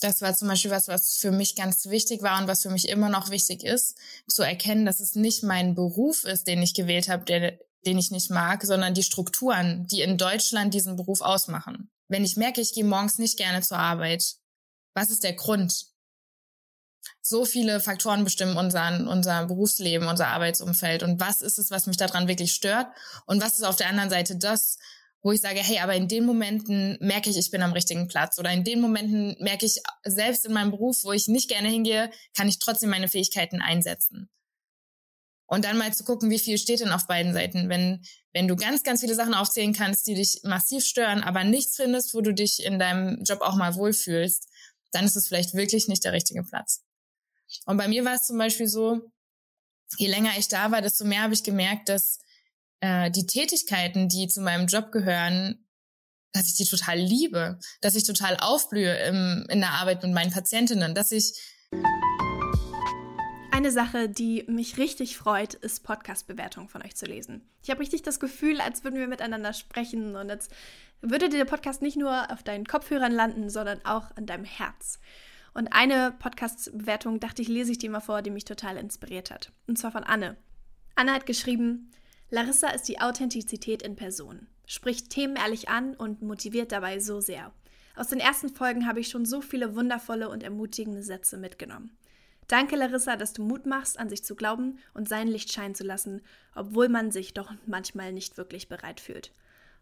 Das 0.00 0.22
war 0.22 0.34
zum 0.34 0.48
Beispiel 0.48 0.70
was, 0.70 0.88
was 0.88 1.16
für 1.16 1.30
mich 1.30 1.56
ganz 1.56 1.86
wichtig 1.86 2.22
war 2.22 2.40
und 2.40 2.48
was 2.48 2.62
für 2.62 2.70
mich 2.70 2.88
immer 2.88 3.10
noch 3.10 3.30
wichtig 3.30 3.62
ist, 3.64 3.98
zu 4.26 4.42
erkennen, 4.42 4.86
dass 4.86 5.00
es 5.00 5.14
nicht 5.14 5.42
mein 5.42 5.74
Beruf 5.74 6.24
ist, 6.24 6.46
den 6.46 6.62
ich 6.62 6.72
gewählt 6.72 7.10
habe, 7.10 7.24
der, 7.26 7.58
den 7.86 7.98
ich 7.98 8.10
nicht 8.10 8.30
mag, 8.30 8.62
sondern 8.64 8.94
die 8.94 9.02
Strukturen, 9.02 9.86
die 9.86 10.02
in 10.02 10.18
Deutschland 10.18 10.74
diesen 10.74 10.96
Beruf 10.96 11.20
ausmachen. 11.20 11.90
Wenn 12.08 12.24
ich 12.24 12.36
merke, 12.36 12.60
ich 12.60 12.74
gehe 12.74 12.84
morgens 12.84 13.18
nicht 13.18 13.38
gerne 13.38 13.62
zur 13.62 13.78
Arbeit, 13.78 14.34
was 14.94 15.10
ist 15.10 15.24
der 15.24 15.34
Grund? 15.34 15.90
so 17.22 17.44
viele 17.44 17.80
Faktoren 17.80 18.24
bestimmen 18.24 18.56
unser, 18.56 19.06
unser 19.08 19.46
Berufsleben, 19.46 20.08
unser 20.08 20.28
Arbeitsumfeld. 20.28 21.02
Und 21.02 21.20
was 21.20 21.42
ist 21.42 21.58
es, 21.58 21.70
was 21.70 21.86
mich 21.86 21.96
daran 21.96 22.28
wirklich 22.28 22.52
stört? 22.52 22.88
Und 23.26 23.42
was 23.42 23.54
ist 23.54 23.64
auf 23.64 23.76
der 23.76 23.88
anderen 23.88 24.10
Seite 24.10 24.36
das, 24.36 24.78
wo 25.22 25.32
ich 25.32 25.40
sage, 25.40 25.60
hey, 25.60 25.78
aber 25.80 25.94
in 25.94 26.08
den 26.08 26.24
Momenten 26.24 26.96
merke 27.00 27.28
ich, 27.28 27.36
ich 27.36 27.50
bin 27.50 27.62
am 27.62 27.72
richtigen 27.72 28.08
Platz. 28.08 28.38
Oder 28.38 28.52
in 28.52 28.64
den 28.64 28.80
Momenten 28.80 29.36
merke 29.38 29.66
ich, 29.66 29.80
selbst 30.04 30.46
in 30.46 30.52
meinem 30.52 30.70
Beruf, 30.70 31.04
wo 31.04 31.12
ich 31.12 31.28
nicht 31.28 31.48
gerne 31.48 31.68
hingehe, 31.68 32.10
kann 32.34 32.48
ich 32.48 32.58
trotzdem 32.58 32.90
meine 32.90 33.08
Fähigkeiten 33.08 33.60
einsetzen. 33.60 34.30
Und 35.52 35.64
dann 35.64 35.78
mal 35.78 35.92
zu 35.92 36.04
gucken, 36.04 36.30
wie 36.30 36.38
viel 36.38 36.58
steht 36.58 36.78
denn 36.78 36.92
auf 36.92 37.08
beiden 37.08 37.32
Seiten. 37.32 37.68
Wenn, 37.68 38.04
wenn 38.32 38.46
du 38.46 38.54
ganz, 38.54 38.84
ganz 38.84 39.00
viele 39.00 39.16
Sachen 39.16 39.34
aufzählen 39.34 39.72
kannst, 39.72 40.06
die 40.06 40.14
dich 40.14 40.42
massiv 40.44 40.84
stören, 40.84 41.24
aber 41.24 41.42
nichts 41.42 41.74
findest, 41.74 42.14
wo 42.14 42.20
du 42.20 42.32
dich 42.32 42.64
in 42.64 42.78
deinem 42.78 43.20
Job 43.24 43.40
auch 43.40 43.56
mal 43.56 43.74
wohlfühlst, 43.74 44.48
dann 44.92 45.04
ist 45.04 45.16
es 45.16 45.26
vielleicht 45.26 45.54
wirklich 45.54 45.88
nicht 45.88 46.04
der 46.04 46.12
richtige 46.12 46.44
Platz. 46.44 46.84
Und 47.66 47.78
bei 47.78 47.88
mir 47.88 48.04
war 48.04 48.14
es 48.14 48.28
zum 48.28 48.38
Beispiel 48.38 48.68
so, 48.68 49.10
je 49.98 50.06
länger 50.06 50.38
ich 50.38 50.46
da 50.46 50.70
war, 50.70 50.82
desto 50.82 51.04
mehr 51.04 51.22
habe 51.22 51.34
ich 51.34 51.42
gemerkt, 51.42 51.88
dass 51.88 52.20
äh, 52.78 53.10
die 53.10 53.26
Tätigkeiten, 53.26 54.08
die 54.08 54.28
zu 54.28 54.42
meinem 54.42 54.68
Job 54.68 54.92
gehören, 54.92 55.66
dass 56.32 56.46
ich 56.46 56.54
die 56.54 56.64
total 56.64 56.96
liebe, 56.96 57.58
dass 57.80 57.96
ich 57.96 58.04
total 58.04 58.36
aufblühe 58.36 58.96
im, 59.00 59.46
in 59.48 59.58
der 59.58 59.72
Arbeit 59.72 60.04
mit 60.04 60.12
meinen 60.12 60.30
Patientinnen, 60.30 60.94
dass 60.94 61.10
ich 61.10 61.34
eine 63.60 63.72
Sache, 63.72 64.08
die 64.08 64.44
mich 64.48 64.78
richtig 64.78 65.18
freut, 65.18 65.52
ist 65.52 65.84
Podcast-Bewertungen 65.84 66.68
von 66.68 66.82
euch 66.82 66.96
zu 66.96 67.04
lesen. 67.04 67.42
Ich 67.62 67.68
habe 67.68 67.80
richtig 67.80 68.00
das 68.00 68.18
Gefühl, 68.18 68.58
als 68.58 68.84
würden 68.84 68.98
wir 68.98 69.06
miteinander 69.06 69.52
sprechen 69.52 70.16
und 70.16 70.30
als 70.30 70.48
würde 71.02 71.28
der 71.28 71.44
Podcast 71.44 71.82
nicht 71.82 71.98
nur 71.98 72.32
auf 72.32 72.42
deinen 72.42 72.66
Kopfhörern 72.66 73.12
landen, 73.12 73.50
sondern 73.50 73.84
auch 73.84 74.16
an 74.16 74.24
deinem 74.24 74.46
Herz. 74.46 74.98
Und 75.52 75.74
eine 75.74 76.10
Podcast-Bewertung 76.10 77.20
dachte 77.20 77.42
ich, 77.42 77.48
lese 77.48 77.72
ich 77.72 77.78
dir 77.78 77.90
mal 77.90 78.00
vor, 78.00 78.22
die 78.22 78.30
mich 78.30 78.46
total 78.46 78.78
inspiriert 78.78 79.30
hat. 79.30 79.52
Und 79.66 79.76
zwar 79.76 79.92
von 79.92 80.04
Anne. 80.04 80.38
Anne 80.94 81.12
hat 81.12 81.26
geschrieben, 81.26 81.90
Larissa 82.30 82.68
ist 82.70 82.88
die 82.88 83.00
Authentizität 83.00 83.82
in 83.82 83.94
Person, 83.94 84.46
spricht 84.64 85.10
Themen 85.10 85.36
ehrlich 85.36 85.68
an 85.68 85.94
und 85.94 86.22
motiviert 86.22 86.72
dabei 86.72 86.98
so 86.98 87.20
sehr. 87.20 87.52
Aus 87.94 88.08
den 88.08 88.20
ersten 88.20 88.48
Folgen 88.48 88.86
habe 88.86 89.00
ich 89.00 89.08
schon 89.08 89.26
so 89.26 89.42
viele 89.42 89.76
wundervolle 89.76 90.30
und 90.30 90.42
ermutigende 90.42 91.02
Sätze 91.02 91.36
mitgenommen. 91.36 91.94
Danke, 92.50 92.74
Larissa, 92.74 93.14
dass 93.14 93.32
du 93.32 93.44
Mut 93.44 93.64
machst, 93.64 93.96
an 93.96 94.08
sich 94.08 94.24
zu 94.24 94.34
glauben 94.34 94.80
und 94.92 95.08
sein 95.08 95.28
Licht 95.28 95.52
scheinen 95.52 95.76
zu 95.76 95.84
lassen, 95.84 96.20
obwohl 96.56 96.88
man 96.88 97.12
sich 97.12 97.32
doch 97.32 97.52
manchmal 97.66 98.12
nicht 98.12 98.38
wirklich 98.38 98.68
bereit 98.68 98.98
fühlt. 98.98 99.30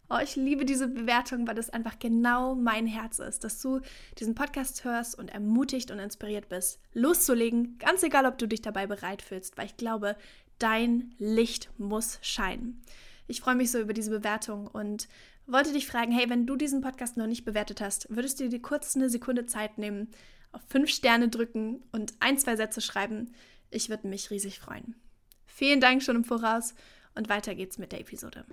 Oh, 0.07 0.19
ich 0.21 0.35
liebe 0.35 0.65
diese 0.65 0.87
Bewertung, 0.87 1.47
weil 1.47 1.55
das 1.55 1.71
einfach 1.71 1.97
genau 1.97 2.53
mein 2.53 2.85
Herz 2.85 3.17
ist, 3.17 3.43
dass 3.43 3.59
du 3.59 3.79
diesen 4.19 4.35
Podcast 4.35 4.83
hörst 4.83 5.17
und 5.17 5.29
ermutigt 5.29 5.89
und 5.89 5.97
inspiriert 5.97 6.47
bist, 6.47 6.79
loszulegen, 6.93 7.79
ganz 7.79 8.03
egal, 8.03 8.27
ob 8.27 8.37
du 8.37 8.47
dich 8.47 8.61
dabei 8.61 8.85
bereit 8.85 9.23
fühlst, 9.23 9.57
weil 9.57 9.65
ich 9.65 9.77
glaube, 9.77 10.15
dein 10.59 11.15
Licht 11.17 11.71
muss 11.79 12.19
scheinen. 12.21 12.83
Ich 13.25 13.41
freue 13.41 13.55
mich 13.55 13.71
so 13.71 13.79
über 13.79 13.93
diese 13.93 14.11
Bewertung 14.11 14.67
und 14.67 15.07
wollte 15.47 15.73
dich 15.73 15.87
fragen, 15.87 16.11
hey, 16.11 16.29
wenn 16.29 16.45
du 16.45 16.55
diesen 16.55 16.81
Podcast 16.81 17.17
noch 17.17 17.25
nicht 17.25 17.45
bewertet 17.45 17.81
hast, 17.81 18.15
würdest 18.15 18.39
du 18.39 18.47
dir 18.47 18.61
kurz 18.61 18.95
eine 18.95 19.09
Sekunde 19.09 19.47
Zeit 19.47 19.79
nehmen, 19.79 20.09
auf 20.51 20.61
fünf 20.67 20.89
Sterne 20.89 21.29
drücken 21.29 21.83
und 21.91 22.13
ein, 22.19 22.37
zwei 22.37 22.55
Sätze 22.55 22.81
schreiben? 22.81 23.33
Ich 23.69 23.89
würde 23.89 24.07
mich 24.07 24.31
riesig 24.31 24.59
freuen. 24.59 24.95
Vielen 25.45 25.81
Dank 25.81 26.03
schon 26.03 26.15
im 26.15 26.23
Voraus 26.23 26.73
und 27.15 27.29
weiter 27.29 27.55
geht's 27.55 27.77
mit 27.77 27.91
der 27.91 28.01
Episode 28.01 28.45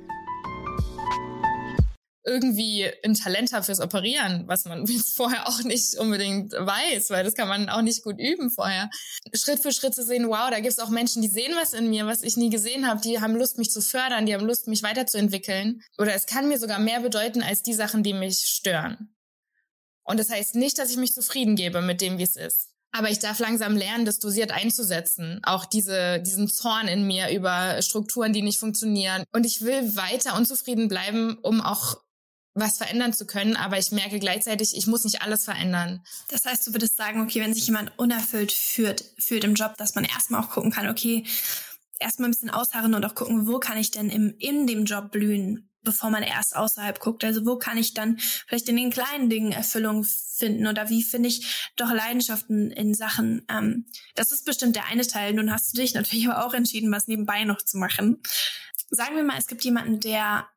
irgendwie 2.27 2.91
ein 3.05 3.15
Talent 3.15 3.53
habe 3.53 3.65
fürs 3.65 3.81
Operieren, 3.81 4.45
was 4.47 4.65
man 4.65 4.87
vorher 5.15 5.49
auch 5.49 5.63
nicht 5.63 5.97
unbedingt 5.97 6.53
weiß, 6.53 7.11
weil 7.11 7.25
das 7.25 7.35
kann 7.35 7.49
man 7.49 7.69
auch 7.69 7.83
nicht 7.83 8.03
gut 8.03 8.19
üben 8.19 8.51
vorher. 8.51 8.91
Schritt 9.33 9.61
für 9.61 9.73
Schritt 9.73 9.95
zu 9.95 10.05
sehen, 10.05 10.29
wow, 10.29 10.51
da 10.51 10.57
gibt 10.57 10.73
es 10.73 10.81
auch 10.81 10.91
Menschen, 10.91 11.23
die 11.23 11.29
sehen 11.29 11.55
was 11.57 11.73
in 11.73 11.89
mir, 11.89 12.07
was 12.07 12.23
ich 12.23 12.37
nie 12.37 12.51
gesehen 12.51 12.87
habe, 12.87 13.01
die 13.01 13.21
haben 13.21 13.37
Lust, 13.37 13.59
mich 13.59 13.71
zu 13.71 13.81
fördern, 13.81 14.27
die 14.27 14.35
haben 14.35 14.45
Lust, 14.45 14.67
mich 14.67 14.83
weiterzuentwickeln. 14.83 15.81
Oder 15.99 16.15
es 16.15 16.27
kann 16.27 16.49
mir 16.49 16.59
sogar 16.59 16.81
mehr 16.81 17.01
bedeuten 17.01 17.43
als 17.43 17.63
die 17.63 17.75
Sachen, 17.75 18.03
die 18.03 18.13
mich 18.13 18.39
stören. 18.39 19.16
Und 20.07 20.19
das 20.19 20.31
heißt 20.31 20.55
nicht, 20.55 20.79
dass 20.79 20.91
ich 20.91 20.97
mich 20.97 21.13
zufrieden 21.13 21.57
gebe 21.57 21.83
mit 21.83 22.01
dem, 22.01 22.19
wie 22.19 22.23
es 22.23 22.37
ist. 22.37 22.71
Aber 22.93 23.11
ich 23.11 23.19
darf 23.19 23.39
langsam 23.41 23.77
lernen, 23.77 24.07
das 24.07 24.21
dosiert 24.21 24.53
einzusetzen. 24.53 25.41
Auch 25.43 25.67
diese, 25.67 26.21
diesen 26.21 26.49
Zorn 26.49 26.89
in 26.89 27.07
mir 27.07 27.31
über 27.31 27.83
Strukturen, 27.83 28.33
die 28.33 28.41
nicht 28.41 28.59
funktionieren. 28.59 29.25
Und 29.33 29.45
ich 29.45 29.63
will 29.63 29.97
weiter 29.97 30.37
unzufrieden 30.37 30.89
bleiben, 30.89 31.37
um 31.43 31.61
auch 31.61 31.99
was 32.55 32.79
verändern 32.79 33.13
zu 33.13 33.27
können, 33.27 33.55
aber 33.55 33.77
ich 33.79 33.93
merke 33.93 34.19
gleichzeitig, 34.19 34.75
ich 34.75 34.87
muss 34.87 35.05
nicht 35.05 35.21
alles 35.21 35.45
verändern. 35.45 36.03
Das 36.29 36.47
heißt, 36.47 36.67
du 36.67 36.73
würdest 36.73 36.97
sagen, 36.97 37.21
okay, 37.21 37.43
wenn 37.43 37.53
sich 37.53 37.67
jemand 37.67 37.93
unerfüllt 37.99 38.51
fühlt, 38.51 39.05
fühlt 39.19 39.45
im 39.45 39.55
Job, 39.55 39.77
dass 39.77 39.95
man 39.95 40.05
erstmal 40.05 40.43
auch 40.43 40.49
gucken 40.49 40.73
kann, 40.73 40.89
okay, 40.89 41.27
erstmal 41.99 42.29
ein 42.29 42.33
bisschen 42.33 42.49
ausharren 42.49 42.95
und 42.95 43.05
auch 43.05 43.15
gucken, 43.15 43.47
wo 43.47 43.59
kann 43.59 43.77
ich 43.77 43.91
denn 43.91 44.09
im, 44.09 44.35
in 44.39 44.67
dem 44.67 44.87
Job 44.87 45.11
blühen, 45.11 45.69
bevor 45.87 46.11
man 46.11 46.23
erst 46.23 46.55
außerhalb 46.55 47.01
guckt. 47.01 47.25
Also 47.25 47.47
wo 47.47 47.57
kann 47.57 47.79
ich 47.79 47.95
dann 47.95 48.19
vielleicht 48.19 48.69
in 48.69 48.77
den 48.77 48.91
kleinen 48.91 49.31
Dingen 49.31 49.53
Erfüllung 49.53 50.05
finden 50.05 50.67
oder 50.67 50.91
wie 50.91 51.03
finde 51.03 51.31
ich 51.31 51.71
doch 51.77 51.91
Leidenschaften 51.91 52.71
in 52.71 52.93
Sachen. 52.93 53.47
Ähm, 53.49 53.87
das 54.15 54.33
ist 54.33 54.45
bestimmt 54.45 54.77
der 54.77 54.87
eine 54.87 55.07
Teil. 55.07 55.33
Nun 55.33 55.51
hast 55.51 55.73
du 55.73 55.81
dich 55.81 55.95
natürlich 55.95 56.29
aber 56.29 56.45
auch 56.45 56.53
entschieden, 56.53 56.93
was 56.93 57.07
nebenbei 57.07 57.45
noch 57.45 57.63
zu 57.63 57.79
machen. 57.79 58.21
Sagen 58.91 59.17
wir 59.17 59.25
mal, 59.25 59.39
es 59.39 59.47
gibt 59.47 59.65
jemanden, 59.65 60.01
der 60.01 60.49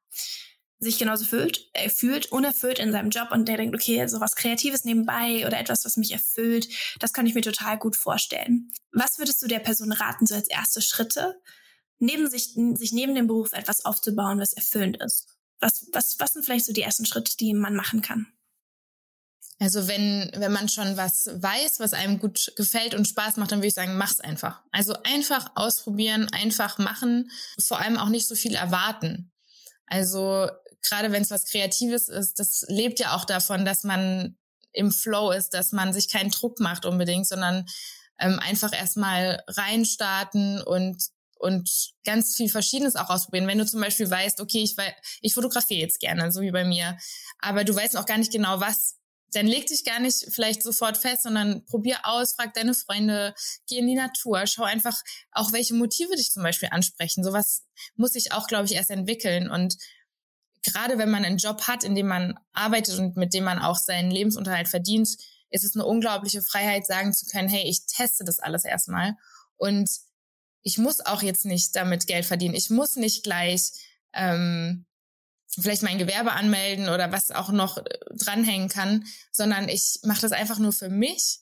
sich 0.80 0.97
genauso 0.97 1.25
fühlt, 1.25 1.69
äh, 1.73 1.89
fühlt, 1.89 2.32
unerfüllt 2.32 2.80
in 2.80 2.91
seinem 2.91 3.10
Job 3.10 3.32
und 3.32 3.47
der 3.47 3.58
denkt, 3.58 3.75
okay, 3.75 4.08
so 4.08 4.21
was 4.21 4.36
Kreatives 4.36 4.86
nebenbei 4.86 5.45
oder 5.45 5.60
etwas, 5.60 5.84
was 5.84 5.97
mich 5.97 6.12
erfüllt, 6.12 6.69
das 6.99 7.12
kann 7.12 7.25
ich 7.25 7.36
mir 7.36 7.41
total 7.41 7.77
gut 7.77 7.97
vorstellen. 7.97 8.71
Was 8.91 9.19
würdest 9.19 9.41
du 9.41 9.47
der 9.47 9.60
Person 9.60 9.91
raten, 9.91 10.25
so 10.25 10.36
als 10.36 10.47
erste 10.47 10.82
Schritte, 10.82 11.39
neben 11.99 12.29
sich, 12.29 12.53
sich 12.53 12.91
neben 12.91 13.15
dem 13.15 13.27
Beruf 13.27 13.53
etwas 13.53 13.85
aufzubauen, 13.85 14.39
was 14.39 14.53
erfüllend 14.53 14.97
ist? 15.01 15.27
Was, 15.59 15.88
was, 15.91 16.19
was 16.19 16.33
sind 16.33 16.45
vielleicht 16.45 16.65
so 16.65 16.73
die 16.73 16.81
ersten 16.81 17.05
Schritte, 17.05 17.35
die 17.38 17.53
man 17.53 17.75
machen 17.75 18.01
kann? 18.01 18.27
Also 19.62 19.89
wenn, 19.89 20.31
wenn 20.35 20.53
man 20.53 20.69
schon 20.69 20.95
was 20.95 21.29
weiß, 21.33 21.81
was 21.81 21.91
einem 21.91 22.19
gut 22.19 22.53
gefällt 22.55 22.95
und 22.95 23.07
Spaß 23.07 23.35
macht, 23.35 23.51
dann 23.51 23.59
würde 23.59 23.67
ich 23.67 23.73
sagen, 23.73 23.97
mach's 23.97 24.21
einfach. 24.21 24.62
Also 24.71 24.95
einfach 25.03 25.51
ausprobieren, 25.55 26.29
einfach 26.31 26.77
machen, 26.77 27.29
vor 27.59 27.79
allem 27.79 27.97
auch 27.97 28.07
nicht 28.07 28.25
so 28.25 28.35
viel 28.35 28.55
erwarten. 28.55 29.33
Also 29.85 30.47
gerade 30.81 31.12
wenn 31.12 31.23
es 31.23 31.31
was 31.31 31.45
Kreatives 31.45 32.07
ist, 32.07 32.39
das 32.39 32.63
lebt 32.69 33.01
ja 33.01 33.15
auch 33.15 33.25
davon, 33.25 33.65
dass 33.65 33.83
man 33.83 34.38
im 34.71 34.91
Flow 34.91 35.31
ist, 35.31 35.49
dass 35.49 35.73
man 35.73 35.91
sich 35.91 36.09
keinen 36.09 36.31
Druck 36.31 36.62
macht 36.62 36.85
unbedingt, 36.85 37.27
sondern 37.27 37.65
ähm, 38.17 38.39
einfach 38.39 38.71
erstmal 38.71 39.43
reinstarten 39.47 40.62
und 40.62 41.03
und 41.39 41.93
ganz 42.04 42.36
viel 42.36 42.49
Verschiedenes 42.49 42.95
auch 42.95 43.10
ausprobieren. 43.10 43.47
Wenn 43.47 43.58
du 43.58 43.65
zum 43.65 43.82
Beispiel 43.82 44.10
weißt, 44.10 44.41
okay, 44.41 44.62
ich, 44.62 44.75
ich 45.21 45.34
fotografiere 45.34 45.80
jetzt 45.80 45.99
gerne, 45.99 46.32
so 46.32 46.41
wie 46.41 46.52
bei 46.52 46.65
mir, 46.65 46.97
aber 47.39 47.63
du 47.63 47.75
weißt 47.75 47.97
auch 47.97 48.06
gar 48.06 48.17
nicht 48.17 48.32
genau, 48.32 48.60
was, 48.60 48.97
dann 49.32 49.47
leg 49.47 49.65
dich 49.67 49.86
gar 49.86 49.99
nicht 49.99 50.25
vielleicht 50.32 50.63
sofort 50.63 50.97
fest, 50.97 51.23
sondern 51.23 51.63
probier 51.65 51.99
aus, 52.04 52.34
frag 52.34 52.54
deine 52.54 52.73
Freunde, 52.73 53.34
geh 53.67 53.78
in 53.78 53.88
die 53.88 53.95
Natur, 53.95 54.45
schau 54.47 54.63
einfach 54.63 54.97
auch, 55.32 55.54
welche 55.54 55.75
Motive 55.75 56.15
dich 56.15 56.32
zum 56.32 56.43
Beispiel 56.43 56.69
ansprechen. 56.71 57.23
Sowas 57.23 57.63
muss 57.95 58.13
sich 58.13 58.34
auch, 58.34 58.47
glaube 58.47 58.65
ich, 58.65 58.73
erst 58.73 58.89
entwickeln 58.89 59.49
und 59.49 59.78
gerade 60.63 60.97
wenn 60.97 61.10
man 61.10 61.23
einen 61.23 61.38
Job 61.38 61.67
hat, 61.67 61.86
in 61.86 61.95
dem 61.95 62.08
man 62.08 62.38
arbeitet 62.52 62.99
und 62.99 63.15
mit 63.15 63.34
dem 63.34 63.45
man 63.45 63.60
auch 63.60 63.78
seinen 63.78 64.12
Lebensunterhalt 64.12 64.67
verdient, 64.67 65.15
ist 65.52 65.63
es 65.63 65.73
eine 65.73 65.86
unglaubliche 65.86 66.41
Freiheit, 66.41 66.86
sagen 66.86 67.13
zu 67.13 67.25
können, 67.25 67.47
hey, 67.47 67.63
ich 67.65 67.86
teste 67.86 68.25
das 68.25 68.39
alles 68.39 68.65
erstmal 68.65 69.15
und 69.56 69.89
ich 70.62 70.78
muss 70.78 71.06
auch 71.06 71.22
jetzt 71.22 71.45
nicht 71.45 71.76
damit 71.76 72.08
Geld 72.08 72.26
verdienen. 72.26 72.56
Ich 72.56 72.69
muss 72.69 72.95
nicht 72.95 73.24
gleich 73.24 73.72
ähm, 74.13 74.86
vielleicht 75.48 75.84
mein 75.84 75.98
Gewerbe 75.98 76.34
anmelden 76.34 76.89
oder 76.89 77.12
was 77.12 77.32
auch 77.32 77.50
noch 77.50 77.78
äh, 77.78 77.84
dranhängen 78.12 78.69
kann, 78.69 79.06
sondern 79.32 79.69
ich 79.69 80.00
mache 80.04 80.22
das 80.22 80.32
einfach 80.32 80.60
nur 80.60 80.74
für 80.74 80.89
mich. 80.89 81.39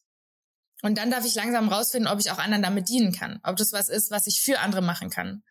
Und 0.84 0.98
dann 0.98 1.10
darf 1.10 1.26
ich 1.26 1.36
langsam 1.36 1.70
rausfinden, 1.70 2.12
ob 2.12 2.20
ich 2.20 2.32
auch 2.32 2.38
anderen 2.38 2.62
damit 2.62 2.88
dienen 2.88 3.12
kann, 3.12 3.40
ob 3.44 3.56
das 3.56 3.74
was 3.74 3.90
ist, 3.90 4.12
was 4.12 4.28
ich 4.28 4.42
für 4.42 4.60
andere 4.60 4.82
machen 4.82 5.10
kann. 5.10 5.44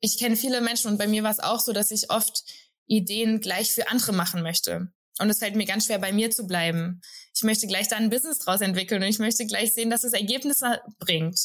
Ich 0.00 0.18
kenne 0.18 0.36
viele 0.36 0.60
Menschen 0.60 0.90
und 0.92 0.98
bei 0.98 1.08
mir 1.08 1.22
war 1.22 1.30
es 1.30 1.40
auch 1.40 1.60
so, 1.60 1.72
dass 1.72 1.90
ich 1.90 2.10
oft 2.10 2.44
Ideen 2.86 3.40
gleich 3.40 3.72
für 3.72 3.88
andere 3.88 4.12
machen 4.12 4.42
möchte. 4.42 4.92
Und 5.18 5.30
es 5.30 5.38
fällt 5.38 5.56
mir 5.56 5.64
ganz 5.64 5.86
schwer, 5.86 5.98
bei 5.98 6.12
mir 6.12 6.30
zu 6.30 6.46
bleiben. 6.46 7.00
Ich 7.34 7.42
möchte 7.42 7.66
gleich 7.66 7.88
da 7.88 7.96
ein 7.96 8.10
Business 8.10 8.38
draus 8.40 8.60
entwickeln 8.60 9.02
und 9.02 9.08
ich 9.08 9.18
möchte 9.18 9.46
gleich 9.46 9.72
sehen, 9.72 9.90
dass 9.90 10.04
es 10.04 10.12
Ergebnisse 10.12 10.80
bringt. 10.98 11.38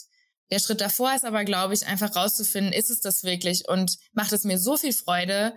Der 0.52 0.60
Schritt 0.60 0.82
davor 0.82 1.14
ist 1.14 1.26
aber, 1.26 1.44
glaube 1.46 1.74
ich, 1.74 1.86
einfach 1.86 2.16
rauszufinden, 2.16 2.74
ist 2.74 2.90
es 2.90 3.02
das 3.02 3.24
wirklich 3.24 3.68
und 3.68 3.98
macht 4.14 4.32
es 4.32 4.44
mir 4.44 4.58
so 4.58 4.78
viel 4.78 4.94
Freude, 4.94 5.56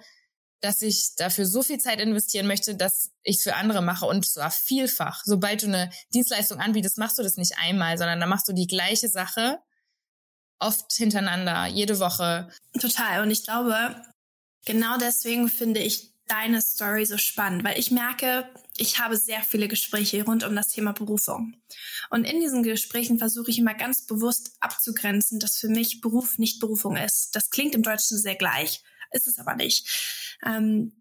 dass 0.61 0.83
ich 0.83 1.17
dafür 1.17 1.47
so 1.47 1.63
viel 1.63 1.79
Zeit 1.79 2.01
investieren 2.01 2.47
möchte, 2.47 2.77
dass 2.77 3.11
ich 3.23 3.37
es 3.37 3.43
für 3.43 3.57
andere 3.57 3.83
mache 3.83 4.07
und 4.07 4.25
zwar 4.27 4.51
vielfach. 4.51 5.23
Sobald 5.25 5.63
du 5.63 5.67
eine 5.67 5.91
Dienstleistung 6.15 6.59
anbietest, 6.59 6.99
machst 6.99 7.19
du 7.19 7.23
das 7.23 7.37
nicht 7.37 7.59
einmal, 7.59 7.99
sondern 7.99 8.21
dann 8.21 8.29
machst 8.29 8.49
du 8.49 8.53
die 8.53 8.67
gleiche 8.69 9.09
Sache 9.09 9.59
oft 10.61 10.93
hintereinander, 10.93 11.67
jede 11.67 11.99
Woche. 11.99 12.49
Total. 12.81 13.23
Und 13.23 13.33
ich 13.33 13.43
glaube, 13.43 13.97
Genau 14.65 14.97
deswegen 14.97 15.49
finde 15.49 15.81
ich 15.81 16.12
deine 16.29 16.63
Story 16.63 17.05
so 17.05 17.19
spannend, 17.19 17.65
weil 17.65 17.79
ich 17.79 17.91
merke, 17.91 18.49
ich 18.77 18.99
habe 18.99 19.17
sehr 19.17 19.43
viele 19.43 19.69
Gespräche 19.69 20.25
rund 20.25 20.45
um 20.45 20.57
das 20.57 20.69
Thema 20.69 20.93
Berufung. 20.93 21.55
Und 22.11 22.25
in 22.25 22.41
diesen 22.41 22.63
Gesprächen 22.63 23.19
versuche 23.19 23.51
ich 23.51 23.59
immer 23.59 23.75
ganz 23.75 24.07
bewusst 24.07 24.57
abzugrenzen, 24.61 25.41
dass 25.41 25.59
für 25.59 25.69
mich 25.69 26.01
Beruf 26.01 26.39
nicht 26.39 26.61
Berufung 26.61 26.97
ist. 26.97 27.35
Das 27.37 27.51
klingt 27.51 27.75
im 27.75 27.83
Deutschen 27.83 28.19
sehr 28.19 28.37
gleich, 28.37 28.83
ist 29.11 29.27
es 29.27 29.39
aber 29.39 29.55
nicht. 29.55 30.39
Ähm, 30.45 30.93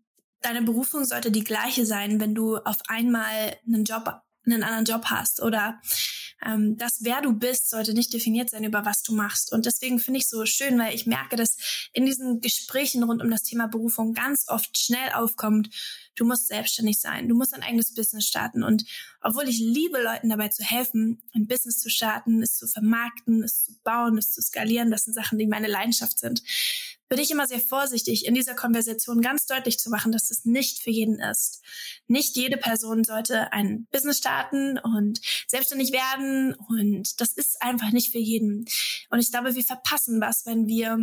deine 0.42 0.64
Berufung 0.64 1.06
sollte 1.06 1.32
die 1.32 1.44
gleiche 1.44 1.86
sein, 1.86 2.20
wenn 2.20 2.36
du 2.36 2.58
auf 2.58 2.78
einmal 2.88 3.58
einen 3.66 3.86
Job, 3.86 4.22
einen 4.46 4.64
anderen 4.64 4.86
Job 4.86 5.06
hast 5.06 5.42
oder 5.42 5.80
ähm, 6.46 6.78
das, 6.78 7.00
wer 7.02 7.22
du 7.22 7.34
bist, 7.34 7.70
sollte 7.70 7.94
nicht 7.94 8.14
definiert 8.14 8.50
sein 8.50 8.64
über 8.64 8.86
was 8.86 9.04
du 9.04 9.14
machst. 9.14 9.52
Und 9.52 9.66
deswegen 9.66 10.00
finde 10.00 10.20
ich 10.20 10.28
so 10.28 10.46
schön, 10.46 10.78
weil 10.80 10.96
ich 10.96 11.06
merke, 11.06 11.36
dass 11.36 11.58
in 11.94 12.06
diesen 12.06 12.42
Gesprächen 12.42 13.04
rund 13.04 13.22
um 13.22 13.30
das 13.30 13.44
Thema 13.44 13.68
Berufung 13.68 14.14
ganz 14.14 14.46
oft 14.48 14.78
schnell 14.78 15.12
aufkommt, 15.14 15.70
du 16.16 16.26
musst 16.26 16.48
selbstständig 16.48 17.00
sein, 17.00 17.28
du 17.28 17.36
musst 17.36 17.54
ein 17.54 17.64
eigenes 17.64 17.94
Business 17.94 18.26
starten. 18.26 18.64
Und 18.64 18.86
obwohl 19.22 19.48
ich 19.48 19.60
liebe, 19.60 20.02
Leuten 20.02 20.30
dabei 20.30 20.50
zu 20.50 20.64
helfen, 20.64 21.22
ein 21.34 21.48
Business 21.48 21.80
zu 21.80 21.90
starten, 21.90 22.42
es 22.42 22.58
zu 22.58 22.68
vermarkten, 22.68 23.44
es 23.44 23.66
zu 23.66 23.74
bauen, 23.84 24.18
es 24.18 24.32
zu 24.32 24.42
skalieren, 24.42 24.92
das 24.92 25.04
sind 25.04 25.14
Sachen, 25.14 25.38
die 25.38 25.48
meine 25.48 25.68
Leidenschaft 25.68 26.20
sind, 26.20 26.44
bin 27.12 27.20
ich 27.20 27.30
immer 27.30 27.46
sehr 27.46 27.60
vorsichtig, 27.60 28.26
in 28.26 28.36
dieser 28.36 28.56
Konversation 28.56 29.20
ganz 29.20 29.46
deutlich 29.46 29.78
zu 29.78 29.90
machen, 29.90 30.14
dass 30.14 30.32
es 30.32 30.46
nicht 30.46 30.82
für 30.82 30.92
jeden 30.92 31.20
ist. 31.20 31.62
Nicht 32.08 32.38
jede 32.38 32.56
Person 32.56 33.04
sollte 33.04 33.52
ein 33.52 33.86
Business 33.92 34.20
starten 34.20 34.80
und 34.80 35.20
selbstständig 35.46 35.92
werden 35.92 36.56
und 36.70 37.20
das 37.20 37.34
ist 37.34 37.62
einfach 37.62 37.92
nicht 37.92 38.14
für 38.14 38.18
jeden. 38.18 38.64
Und 39.10 39.20
ich 39.20 39.30
glaube, 39.30 39.56
wir 39.56 39.64
verpassen 39.64 40.22
was, 40.22 40.46
wenn 40.46 40.68
wir 40.68 41.00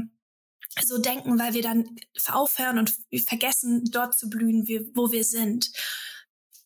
so 0.83 0.97
denken, 0.97 1.39
weil 1.39 1.53
wir 1.53 1.61
dann 1.61 1.85
aufhören 2.29 2.79
und 2.79 2.95
vergessen, 3.27 3.85
dort 3.91 4.17
zu 4.17 4.31
blühen, 4.31 4.67
wo 4.95 5.13
wir 5.13 5.25
sind. 5.25 5.71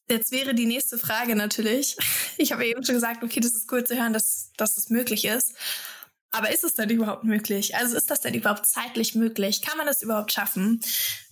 Jetzt 0.09 0.31
wäre 0.31 0.55
die 0.55 0.67
nächste 0.67 0.99
Frage 0.99 1.35
natürlich. 1.35 1.97
Ich 2.39 2.53
habe 2.53 2.65
eben 2.65 2.85
schon 2.85 2.95
gesagt, 2.95 3.25
okay, 3.25 3.41
das 3.41 3.55
ist 3.55 3.71
cool 3.73 3.83
zu 3.83 3.97
hören, 3.97 4.13
dass, 4.13 4.53
dass 4.57 4.77
das 4.77 4.89
möglich 4.89 5.25
ist. 5.25 5.55
Aber 6.33 6.51
ist 6.51 6.65
es 6.65 6.75
denn 6.75 6.91
überhaupt 6.91 7.25
möglich? 7.25 7.77
Also 7.77 7.97
ist 7.97 8.11
das 8.11 8.21
denn 8.21 8.35
überhaupt 8.35 8.67
zeitlich 8.67 9.15
möglich? 9.15 9.63
Kann 9.63 9.77
man 9.77 9.87
das 9.87 10.03
überhaupt 10.03 10.33
schaffen, 10.33 10.81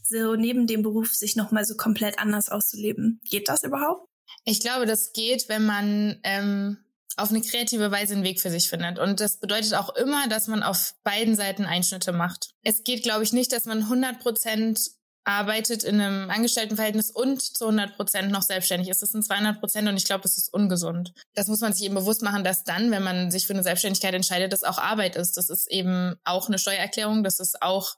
so 0.03 0.37
neben 0.37 0.67
dem 0.67 0.83
Beruf 0.83 1.15
sich 1.15 1.37
nochmal 1.37 1.65
so 1.65 1.75
komplett 1.77 2.19
anders 2.19 2.51
auszuleben? 2.51 3.21
Geht 3.25 3.49
das 3.49 3.65
überhaupt? 3.65 4.07
Ich 4.45 4.61
glaube, 4.61 4.87
das 4.87 5.13
geht, 5.13 5.49
wenn 5.49 5.65
man 5.65 6.21
ähm, 6.23 6.79
auf 7.17 7.31
eine 7.31 7.41
kreative 7.41 7.91
Weise 7.91 8.15
einen 8.15 8.25
Weg 8.25 8.41
für 8.41 8.51
sich 8.51 8.69
findet. 8.69 8.99
Und 8.99 9.21
das 9.21 9.39
bedeutet 9.39 9.75
auch 9.75 9.95
immer, 9.97 10.29
dass 10.29 10.47
man 10.47 10.63
auf 10.63 10.95
beiden 11.03 11.35
Seiten 11.35 11.65
Einschnitte 11.65 12.13
macht. 12.13 12.51
Es 12.63 12.85
geht, 12.85 13.03
glaube 13.03 13.25
ich, 13.25 13.33
nicht, 13.33 13.53
dass 13.53 13.65
man 13.65 13.79
100 13.79 14.21
Prozent 14.21 14.81
arbeitet 15.25 15.85
in 15.85 16.01
einem 16.01 16.31
Angestelltenverhältnis 16.31 17.11
und 17.11 17.43
zu 17.43 17.65
100 17.67 17.97
Prozent 17.97 18.31
noch 18.31 18.43
selbstständig 18.43 18.89
ist. 18.89 19.03
Das 19.03 19.11
sind 19.11 19.25
200 19.25 19.61
Prozent 19.61 19.89
und 19.89 19.97
ich 19.97 20.05
glaube, 20.05 20.23
das 20.23 20.39
ist 20.39 20.53
ungesund. 20.53 21.13
Das 21.35 21.49
muss 21.49 21.61
man 21.61 21.73
sich 21.73 21.85
eben 21.85 21.95
bewusst 21.95 22.23
machen, 22.23 22.45
dass 22.45 22.65
dann, 22.65 22.91
wenn 22.91 23.03
man 23.03 23.31
sich 23.31 23.47
für 23.47 23.53
eine 23.53 23.63
Selbstständigkeit 23.63 24.15
entscheidet, 24.15 24.53
das 24.53 24.65
auch 24.65 24.79
Arbeit 24.79 25.17
ist. 25.17 25.37
Das 25.37 25.51
ist 25.51 25.71
eben 25.71 26.17
auch 26.25 26.49
eine 26.49 26.59
Steuererklärung, 26.59 27.23
das 27.23 27.39
ist 27.39 27.63
auch 27.63 27.97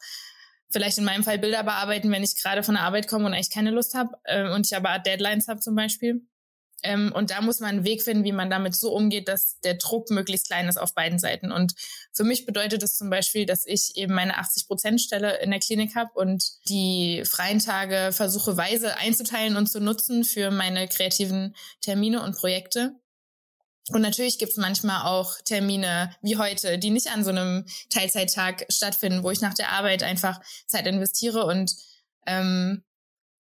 vielleicht 0.71 0.99
in 0.99 1.05
meinem 1.05 1.23
Fall 1.23 1.39
Bilder 1.39 1.63
bearbeiten, 1.63 2.11
wenn 2.11 2.23
ich 2.23 2.35
gerade 2.35 2.63
von 2.63 2.75
der 2.75 2.85
Arbeit 2.85 3.07
komme 3.07 3.27
und 3.27 3.35
eigentlich 3.35 3.51
keine 3.51 3.71
Lust 3.71 3.95
habe 3.95 4.17
äh, 4.25 4.49
und 4.49 4.67
ich 4.67 4.77
aber 4.77 4.99
Deadlines 4.99 5.49
habe 5.49 5.61
zum 5.61 5.75
Beispiel. 5.75 6.27
Ähm, 6.83 7.13
und 7.15 7.31
da 7.31 7.41
muss 7.41 7.61
man 7.61 7.71
einen 7.71 7.85
Weg 7.85 8.03
finden, 8.03 8.25
wie 8.25 8.33
man 8.33 8.51
damit 8.51 8.75
so 8.75 8.93
umgeht, 8.93 9.29
dass 9.29 9.59
der 9.61 9.75
Druck 9.75 10.11
möglichst 10.11 10.49
klein 10.49 10.69
ist 10.69 10.79
auf 10.79 10.95
beiden 10.95 11.19
Seiten. 11.19 11.53
Und 11.53 11.75
für 12.13 12.25
mich 12.25 12.45
bedeutet 12.45 12.83
das 12.83 12.97
zum 12.97 13.09
Beispiel, 13.09 13.47
dass 13.47 13.67
ich 13.67 13.97
eben 13.97 14.15
meine 14.15 14.41
80-Prozent-Stelle 14.41 15.39
in 15.39 15.51
der 15.51 15.61
Klinik 15.61 15.95
habe 15.95 16.11
und 16.15 16.45
die 16.69 17.23
freien 17.25 17.61
Tage 17.61 18.11
versuche 18.13 18.57
weise 18.57 18.97
einzuteilen 18.97 19.57
und 19.57 19.69
zu 19.69 19.81
nutzen 19.81 20.25
für 20.25 20.51
meine 20.51 20.89
kreativen 20.89 21.55
Termine 21.81 22.23
und 22.23 22.37
Projekte. 22.37 22.97
Und 23.91 24.01
natürlich 24.01 24.39
gibt 24.39 24.53
es 24.53 24.59
manchmal 24.59 25.07
auch 25.07 25.41
Termine 25.45 26.15
wie 26.23 26.37
heute, 26.37 26.79
die 26.79 26.91
nicht 26.91 27.11
an 27.11 27.25
so 27.25 27.31
einem 27.31 27.67
Teilzeittag 27.91 28.65
stattfinden, 28.69 29.25
wo 29.25 29.31
ich 29.31 29.41
nach 29.41 29.55
der 29.55 29.71
Arbeit 29.71 30.03
einfach 30.03 30.41
Zeit 30.67 30.87
investiere 30.87 31.45
und 31.47 31.75
ähm, 32.27 32.85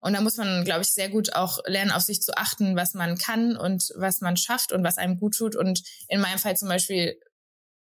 und 0.02 0.14
da 0.14 0.20
muss 0.20 0.36
man, 0.36 0.64
glaube 0.64 0.82
ich, 0.82 0.92
sehr 0.92 1.08
gut 1.08 1.32
auch 1.34 1.60
lernen, 1.64 1.92
auf 1.92 2.02
sich 2.02 2.20
zu 2.20 2.36
achten, 2.36 2.74
was 2.74 2.92
man 2.92 3.16
kann 3.16 3.56
und 3.56 3.92
was 3.94 4.20
man 4.20 4.36
schafft 4.36 4.72
und 4.72 4.82
was 4.82 4.98
einem 4.98 5.16
gut 5.16 5.36
tut. 5.36 5.54
Und 5.54 5.84
in 6.08 6.20
meinem 6.20 6.40
Fall 6.40 6.56
zum 6.56 6.68
Beispiel, 6.68 7.20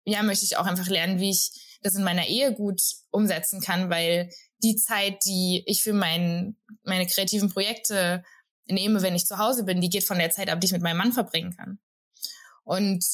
ja, 0.06 0.22
möchte 0.22 0.46
ich 0.46 0.56
auch 0.56 0.64
einfach 0.64 0.88
lernen, 0.88 1.20
wie 1.20 1.30
ich 1.30 1.78
das 1.82 1.94
in 1.94 2.04
meiner 2.04 2.26
Ehe 2.26 2.54
gut 2.54 2.80
umsetzen 3.10 3.60
kann, 3.60 3.90
weil 3.90 4.30
die 4.62 4.76
Zeit, 4.76 5.26
die 5.26 5.62
ich 5.66 5.82
für 5.82 5.92
mein, 5.92 6.56
meine 6.84 7.06
kreativen 7.06 7.50
Projekte 7.50 8.24
nehme, 8.64 9.02
wenn 9.02 9.14
ich 9.14 9.26
zu 9.26 9.36
Hause 9.36 9.64
bin, 9.64 9.82
die 9.82 9.90
geht 9.90 10.04
von 10.04 10.18
der 10.18 10.30
Zeit 10.30 10.48
ab, 10.48 10.58
die 10.58 10.68
ich 10.68 10.72
mit 10.72 10.82
meinem 10.82 10.96
Mann 10.96 11.12
verbringen 11.12 11.54
kann. 11.54 11.78
Und 12.64 13.04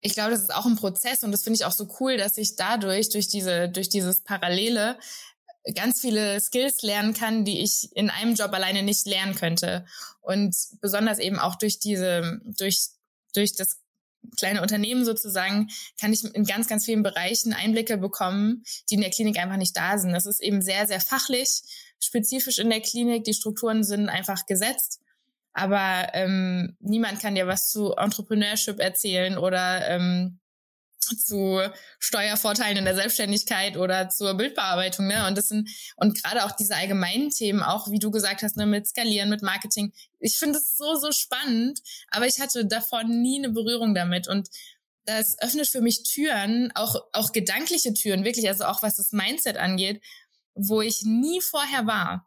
ich 0.00 0.14
glaube, 0.14 0.30
das 0.30 0.40
ist 0.40 0.54
auch 0.54 0.64
ein 0.64 0.76
Prozess 0.76 1.22
und 1.24 1.30
das 1.30 1.42
finde 1.42 1.58
ich 1.58 1.66
auch 1.66 1.72
so 1.72 1.94
cool, 2.00 2.16
dass 2.16 2.38
ich 2.38 2.56
dadurch, 2.56 3.10
durch 3.10 3.28
diese, 3.28 3.68
durch 3.68 3.90
dieses 3.90 4.22
Parallele, 4.22 4.98
ganz 5.72 6.00
viele 6.00 6.40
Skills 6.40 6.82
lernen 6.82 7.14
kann, 7.14 7.44
die 7.44 7.62
ich 7.62 7.88
in 7.96 8.10
einem 8.10 8.34
Job 8.34 8.52
alleine 8.52 8.82
nicht 8.82 9.06
lernen 9.06 9.34
könnte. 9.34 9.86
Und 10.20 10.54
besonders 10.80 11.18
eben 11.18 11.38
auch 11.38 11.54
durch 11.56 11.78
diese, 11.78 12.40
durch, 12.44 12.88
durch 13.34 13.54
das 13.54 13.78
kleine 14.36 14.62
Unternehmen 14.62 15.04
sozusagen, 15.04 15.68
kann 16.00 16.12
ich 16.12 16.24
in 16.24 16.44
ganz, 16.44 16.68
ganz 16.68 16.84
vielen 16.84 17.02
Bereichen 17.02 17.52
Einblicke 17.52 17.96
bekommen, 17.96 18.64
die 18.90 18.94
in 18.94 19.00
der 19.00 19.10
Klinik 19.10 19.38
einfach 19.38 19.56
nicht 19.56 19.76
da 19.76 19.98
sind. 19.98 20.12
Das 20.12 20.26
ist 20.26 20.42
eben 20.42 20.62
sehr, 20.62 20.86
sehr 20.86 21.00
fachlich, 21.00 21.62
spezifisch 21.98 22.58
in 22.58 22.70
der 22.70 22.80
Klinik. 22.80 23.24
Die 23.24 23.34
Strukturen 23.34 23.84
sind 23.84 24.08
einfach 24.08 24.46
gesetzt. 24.46 25.00
Aber 25.52 26.08
ähm, 26.14 26.76
niemand 26.80 27.20
kann 27.20 27.36
dir 27.36 27.46
was 27.46 27.70
zu 27.70 27.94
Entrepreneurship 27.94 28.80
erzählen 28.80 29.38
oder 29.38 29.88
ähm, 29.88 30.40
zu 31.04 31.60
Steuervorteilen 31.98 32.76
in 32.76 32.84
der 32.84 32.94
Selbstständigkeit 32.94 33.76
oder 33.76 34.08
zur 34.08 34.34
Bildbearbeitung, 34.34 35.06
ne? 35.06 35.26
Und 35.26 35.36
das 35.38 35.48
sind 35.48 35.68
und 35.96 36.22
gerade 36.22 36.44
auch 36.44 36.52
diese 36.52 36.76
allgemeinen 36.76 37.30
Themen, 37.30 37.62
auch 37.62 37.90
wie 37.90 37.98
du 37.98 38.10
gesagt 38.10 38.42
hast, 38.42 38.56
ne, 38.56 38.66
mit 38.66 38.86
Skalieren, 38.86 39.30
mit 39.30 39.42
Marketing. 39.42 39.92
Ich 40.20 40.38
finde 40.38 40.58
es 40.58 40.76
so 40.76 40.96
so 40.96 41.12
spannend, 41.12 41.80
aber 42.08 42.26
ich 42.26 42.40
hatte 42.40 42.66
davon 42.66 43.22
nie 43.22 43.38
eine 43.38 43.50
Berührung 43.50 43.94
damit 43.94 44.28
und 44.28 44.48
das 45.06 45.38
öffnet 45.40 45.68
für 45.68 45.80
mich 45.80 46.02
Türen, 46.02 46.72
auch 46.74 46.96
auch 47.12 47.32
gedankliche 47.32 47.92
Türen, 47.94 48.24
wirklich, 48.24 48.48
also 48.48 48.64
auch 48.64 48.82
was 48.82 48.96
das 48.96 49.12
Mindset 49.12 49.56
angeht, 49.56 50.02
wo 50.54 50.80
ich 50.80 51.02
nie 51.02 51.40
vorher 51.40 51.86
war 51.86 52.26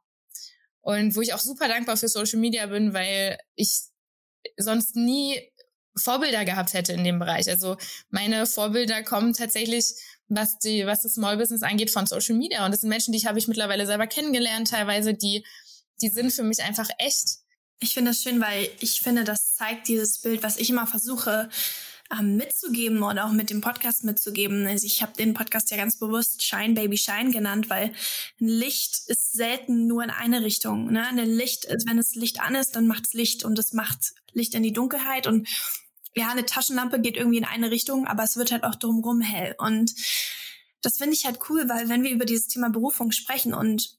und 0.81 1.15
wo 1.15 1.21
ich 1.21 1.33
auch 1.33 1.39
super 1.39 1.67
dankbar 1.67 1.97
für 1.97 2.07
Social 2.07 2.39
Media 2.39 2.67
bin, 2.67 2.93
weil 2.93 3.37
ich 3.55 3.81
sonst 4.57 4.95
nie 4.95 5.51
Vorbilder 5.97 6.45
gehabt 6.45 6.73
hätte 6.73 6.93
in 6.93 7.03
dem 7.03 7.19
Bereich. 7.19 7.49
Also 7.49 7.77
meine 8.09 8.45
Vorbilder 8.45 9.03
kommen 9.03 9.33
tatsächlich, 9.33 9.93
was 10.27 10.59
die, 10.59 10.85
was 10.85 11.03
das 11.03 11.13
Small 11.13 11.37
Business 11.37 11.63
angeht, 11.63 11.91
von 11.91 12.05
Social 12.05 12.35
Media. 12.35 12.65
Und 12.65 12.71
das 12.71 12.81
sind 12.81 12.89
Menschen, 12.89 13.13
die 13.13 13.27
habe 13.27 13.39
ich 13.39 13.47
mittlerweile 13.47 13.85
selber 13.85 14.07
kennengelernt, 14.07 14.69
teilweise, 14.69 15.13
die, 15.13 15.45
die 16.01 16.09
sind 16.09 16.31
für 16.31 16.43
mich 16.43 16.61
einfach 16.63 16.89
echt. 16.97 17.39
Ich 17.79 17.93
finde 17.93 18.11
das 18.11 18.21
schön, 18.21 18.41
weil 18.41 18.69
ich 18.79 19.01
finde, 19.01 19.23
das 19.23 19.55
zeigt 19.55 19.87
dieses 19.87 20.19
Bild, 20.21 20.43
was 20.43 20.57
ich 20.57 20.69
immer 20.69 20.87
versuche 20.87 21.49
ähm, 22.11 22.37
mitzugeben 22.37 23.03
oder 23.03 23.25
auch 23.25 23.31
mit 23.31 23.49
dem 23.49 23.61
Podcast 23.61 24.03
mitzugeben. 24.03 24.65
Also 24.67 24.85
ich 24.85 25.01
habe 25.01 25.13
den 25.17 25.33
Podcast 25.33 25.71
ja 25.71 25.77
ganz 25.77 25.99
bewusst 25.99 26.43
Shine 26.43 26.73
Baby 26.73 26.97
Shine 26.97 27.31
genannt, 27.31 27.69
weil 27.69 27.93
ein 28.39 28.47
Licht 28.47 29.01
ist 29.07 29.33
selten 29.33 29.87
nur 29.87 30.03
in 30.03 30.09
eine 30.09 30.43
Richtung. 30.43 30.91
Ne? 30.91 31.05
Ein 31.05 31.17
Licht 31.17 31.67
wenn 31.85 31.97
das 31.97 32.15
Licht 32.15 32.39
an 32.41 32.55
ist, 32.55 32.75
dann 32.75 32.87
macht 32.87 33.07
es 33.07 33.13
Licht 33.13 33.43
und 33.43 33.59
es 33.59 33.73
macht 33.73 34.13
Licht 34.33 34.53
in 34.53 34.63
die 34.63 34.73
Dunkelheit 34.73 35.27
und 35.27 35.47
ja, 36.17 36.29
eine 36.29 36.45
Taschenlampe 36.45 36.99
geht 36.99 37.17
irgendwie 37.17 37.37
in 37.37 37.45
eine 37.45 37.71
Richtung, 37.71 38.07
aber 38.07 38.23
es 38.23 38.37
wird 38.37 38.51
halt 38.51 38.63
auch 38.63 38.75
drumherum 38.75 39.21
hell. 39.21 39.55
Und 39.57 39.93
das 40.81 40.97
finde 40.97 41.13
ich 41.13 41.25
halt 41.25 41.39
cool, 41.49 41.69
weil 41.69 41.89
wenn 41.89 42.03
wir 42.03 42.11
über 42.11 42.25
dieses 42.25 42.47
Thema 42.47 42.69
Berufung 42.69 43.11
sprechen 43.11 43.53
und 43.53 43.97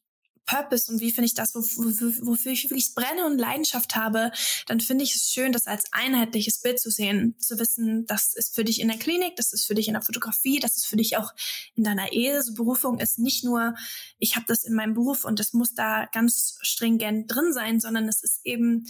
Purpose 0.48 0.90
und 0.90 1.00
wie 1.00 1.12
finde 1.12 1.26
ich 1.26 1.35
das, 1.35 1.54
wofür 1.54 2.52
ich 2.52 2.64
wirklich 2.64 2.94
brenne 2.94 3.26
und 3.26 3.38
Leidenschaft 3.38 3.94
habe, 3.94 4.33
dann 4.66 4.81
finde 4.81 5.04
ich 5.04 5.14
es 5.14 5.31
schön, 5.31 5.52
das 5.52 5.66
als 5.66 5.92
einheitliches 5.92 6.62
Bild 6.62 6.81
zu 6.81 6.90
sehen, 6.90 7.37
zu 7.38 7.59
wissen, 7.59 8.07
das 8.07 8.35
ist 8.35 8.54
für 8.54 8.64
dich 8.64 8.81
in 8.81 8.88
der 8.88 8.98
Klinik, 8.98 9.37
das 9.37 9.52
ist 9.52 9.66
für 9.66 9.74
dich 9.74 9.88
in 9.88 9.94
der 9.94 10.02
Fotografie, 10.02 10.59
das 10.59 10.76
ist 10.78 10.87
für 10.87 10.96
dich 10.96 11.18
auch 11.18 11.35
in 11.74 11.85
deiner 11.85 12.12
Ehe. 12.12 12.42
So 12.42 12.54
Berufung 12.54 12.98
ist 12.98 13.18
nicht 13.18 13.44
nur, 13.44 13.74
ich 14.18 14.37
habe 14.37 14.46
das 14.48 14.64
in 14.64 14.74
meinem 14.74 14.94
Beruf 14.94 15.24
und 15.24 15.38
das 15.38 15.52
muss 15.52 15.74
da 15.74 16.07
ganz 16.07 16.59
stringent 16.62 17.31
drin 17.31 17.52
sein, 17.52 17.78
sondern 17.78 18.09
es 18.09 18.22
ist 18.22 18.40
eben 18.44 18.87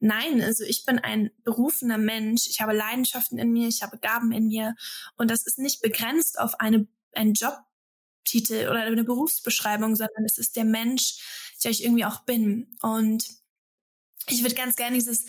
Nein, 0.00 0.40
also 0.42 0.64
ich 0.64 0.86
bin 0.86 0.98
ein 0.98 1.30
berufener 1.44 1.98
Mensch. 1.98 2.46
Ich 2.48 2.60
habe 2.60 2.72
Leidenschaften 2.72 3.38
in 3.38 3.52
mir, 3.52 3.68
ich 3.68 3.82
habe 3.82 3.98
Gaben 3.98 4.32
in 4.32 4.48
mir. 4.48 4.74
Und 5.16 5.30
das 5.30 5.46
ist 5.46 5.58
nicht 5.58 5.82
begrenzt 5.82 6.40
auf 6.40 6.58
eine, 6.58 6.88
einen 7.12 7.34
Jobtitel 7.34 8.68
oder 8.70 8.80
eine 8.80 9.04
Berufsbeschreibung, 9.04 9.94
sondern 9.96 10.24
es 10.24 10.38
ist 10.38 10.56
der 10.56 10.64
Mensch, 10.64 11.52
der 11.62 11.70
ich 11.70 11.84
irgendwie 11.84 12.06
auch 12.06 12.20
bin. 12.20 12.74
Und 12.80 13.28
ich 14.26 14.42
würde 14.42 14.54
ganz 14.54 14.76
gerne 14.76 14.96
dieses, 14.96 15.26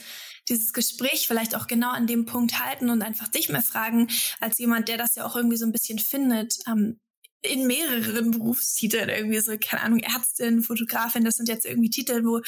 dieses 0.48 0.72
Gespräch 0.72 1.28
vielleicht 1.28 1.54
auch 1.56 1.68
genau 1.68 1.92
an 1.92 2.08
dem 2.08 2.26
Punkt 2.26 2.64
halten 2.64 2.90
und 2.90 3.02
einfach 3.02 3.28
dich 3.28 3.50
mal 3.50 3.62
fragen, 3.62 4.08
als 4.40 4.58
jemand, 4.58 4.88
der 4.88 4.98
das 4.98 5.16
ja 5.16 5.26
auch 5.26 5.36
irgendwie 5.36 5.58
so 5.58 5.66
ein 5.66 5.74
bisschen 5.74 6.00
findet. 6.00 6.60
Ähm, 6.66 7.00
in 7.44 7.66
mehreren 7.66 8.32
Berufstiteln 8.32 9.10
irgendwie 9.10 9.40
so, 9.40 9.58
keine 9.58 9.82
Ahnung, 9.82 10.00
Ärztin, 10.00 10.62
Fotografin, 10.62 11.24
das 11.24 11.38
sind 11.38 11.50
jetzt 11.50 11.66
irgendwie 11.66 11.90
Titel, 11.90 12.24
wo 12.24 12.42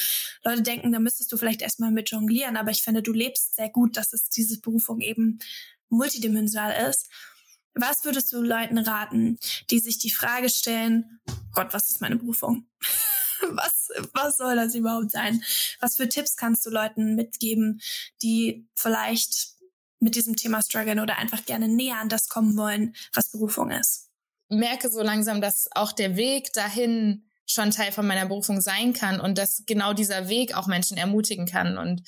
Leute 0.44 0.62
denken, 0.62 0.92
da 0.92 1.00
müsstest 1.00 1.32
du 1.32 1.38
vielleicht 1.38 1.62
erstmal 1.62 1.92
mit 1.92 2.12
jonglieren, 2.12 2.58
aber 2.58 2.72
ich 2.72 2.84
finde, 2.84 3.02
du 3.02 3.12
lebst 3.12 3.56
sehr 3.56 3.70
gut, 3.70 3.98
dass 3.98 4.14
es 4.14 4.30
diese 4.30 4.60
Berufung 4.60 5.02
eben 5.02 5.40
multidimensional 5.90 6.90
ist. 6.90 7.10
Was 7.74 8.06
würdest 8.06 8.32
du 8.34 8.42
Leuten 8.42 8.78
raten, 8.78 9.40
die 9.72 9.80
sich 9.80 9.98
die 9.98 10.12
Frage 10.12 10.50
stellen, 10.50 11.20
Gott, 11.54 11.74
was 11.74 11.90
ist 11.90 12.02
meine 12.02 12.18
Berufung? 12.18 12.68
was, 13.42 13.90
was 14.14 14.38
soll 14.38 14.56
das 14.56 14.76
überhaupt 14.76 15.12
sein? 15.12 15.44
Was 15.80 15.96
für 15.96 16.08
Tipps 16.08 16.36
kannst 16.36 16.66
du 16.66 16.70
Leuten 16.70 17.16
mitgeben, 17.16 17.82
die 18.22 18.68
vielleicht 18.76 19.54
mit 20.00 20.16
diesem 20.16 20.36
Thema 20.36 20.62
strugglen 20.62 21.00
oder 21.00 21.18
einfach 21.18 21.46
gerne 21.46 21.68
näher 21.68 21.98
an 21.98 22.10
das 22.10 22.28
kommen 22.28 22.58
wollen, 22.58 22.96
was 23.14 23.32
Berufung 23.32 23.72
ist? 23.72 24.13
Merke 24.50 24.90
so 24.90 25.02
langsam, 25.02 25.42
dass 25.42 25.68
auch 25.74 25.92
der 25.92 26.16
Weg 26.16 26.54
dahin 26.54 27.30
schon 27.46 27.72
Teil 27.72 27.92
von 27.92 28.08
meiner 28.08 28.26
Berufung 28.26 28.62
sein 28.62 28.94
kann 28.94 29.20
und 29.20 29.38
dass 29.38 29.64
genau 29.66 29.94
dieser 29.94 30.30
Weg 30.30 30.56
auch 30.56 30.68
Menschen 30.68 30.98
ermutigen 30.98 31.46
kann. 31.46 31.78
Und 31.78 32.02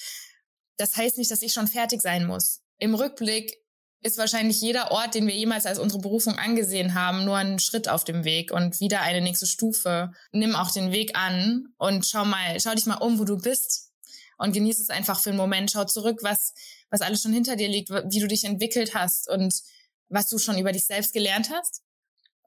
das 0.77 0.95
heißt 0.95 1.17
nicht, 1.17 1.31
dass 1.31 1.41
ich 1.41 1.53
schon 1.53 1.67
fertig 1.67 2.01
sein 2.01 2.25
muss. 2.25 2.61
Im 2.77 2.95
Rückblick 2.95 3.57
ist 4.01 4.17
wahrscheinlich 4.17 4.61
jeder 4.61 4.91
Ort, 4.91 5.15
den 5.15 5.25
wir 5.25 5.33
jemals 5.33 5.65
als 5.65 5.79
unsere 5.79 6.01
Berufung 6.01 6.35
angesehen 6.37 6.93
haben, 6.93 7.25
nur 7.25 7.37
ein 7.37 7.57
Schritt 7.59 7.89
auf 7.89 8.03
dem 8.03 8.23
Weg 8.23 8.51
und 8.51 8.79
wieder 8.79 9.01
eine 9.01 9.21
nächste 9.21 9.47
Stufe. 9.47 10.11
Nimm 10.31 10.55
auch 10.55 10.69
den 10.71 10.91
Weg 10.91 11.17
an 11.17 11.73
und 11.77 12.05
schau 12.05 12.23
mal, 12.23 12.59
schau 12.59 12.75
dich 12.75 12.85
mal 12.85 12.97
um, 12.97 13.17
wo 13.17 13.23
du 13.23 13.37
bist 13.37 13.91
und 14.37 14.53
genieß 14.53 14.79
es 14.79 14.89
einfach 14.89 15.19
für 15.19 15.29
einen 15.29 15.37
Moment. 15.37 15.71
Schau 15.71 15.85
zurück, 15.85 16.19
was, 16.21 16.53
was 16.91 17.01
alles 17.01 17.23
schon 17.23 17.33
hinter 17.33 17.55
dir 17.55 17.67
liegt, 17.67 17.89
wie 17.89 18.19
du 18.19 18.27
dich 18.27 18.43
entwickelt 18.43 18.93
hast 18.93 19.27
und 19.27 19.53
was 20.09 20.27
du 20.27 20.37
schon 20.37 20.59
über 20.59 20.71
dich 20.71 20.85
selbst 20.85 21.13
gelernt 21.13 21.49
hast. 21.49 21.81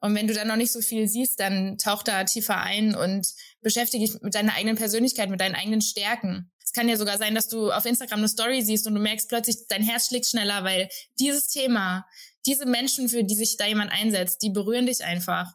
Und 0.01 0.15
wenn 0.15 0.27
du 0.27 0.33
da 0.33 0.45
noch 0.45 0.55
nicht 0.55 0.71
so 0.71 0.81
viel 0.81 1.07
siehst, 1.07 1.39
dann 1.39 1.77
tauch 1.77 2.03
da 2.03 2.23
tiefer 2.23 2.57
ein 2.57 2.95
und 2.95 3.27
beschäftige 3.61 4.05
dich 4.05 4.21
mit 4.21 4.33
deiner 4.33 4.53
eigenen 4.53 4.77
Persönlichkeit, 4.77 5.29
mit 5.29 5.41
deinen 5.41 5.55
eigenen 5.55 5.81
Stärken. 5.81 6.51
Es 6.63 6.71
kann 6.71 6.87
ja 6.87 6.97
sogar 6.97 7.17
sein, 7.17 7.35
dass 7.35 7.47
du 7.47 7.71
auf 7.71 7.85
Instagram 7.85 8.19
eine 8.19 8.29
Story 8.29 8.61
siehst 8.61 8.87
und 8.87 8.93
du 8.93 9.01
merkst 9.01 9.27
plötzlich, 9.27 9.67
dein 9.67 9.83
Herz 9.83 10.07
schlägt 10.07 10.27
schneller, 10.27 10.63
weil 10.63 10.87
dieses 11.19 11.47
Thema, 11.47 12.05
diese 12.45 12.65
Menschen, 12.65 13.09
für 13.09 13.23
die 13.23 13.35
sich 13.35 13.57
da 13.57 13.65
jemand 13.65 13.91
einsetzt, 13.91 14.41
die 14.41 14.51
berühren 14.51 14.85
dich 14.85 15.03
einfach. 15.03 15.51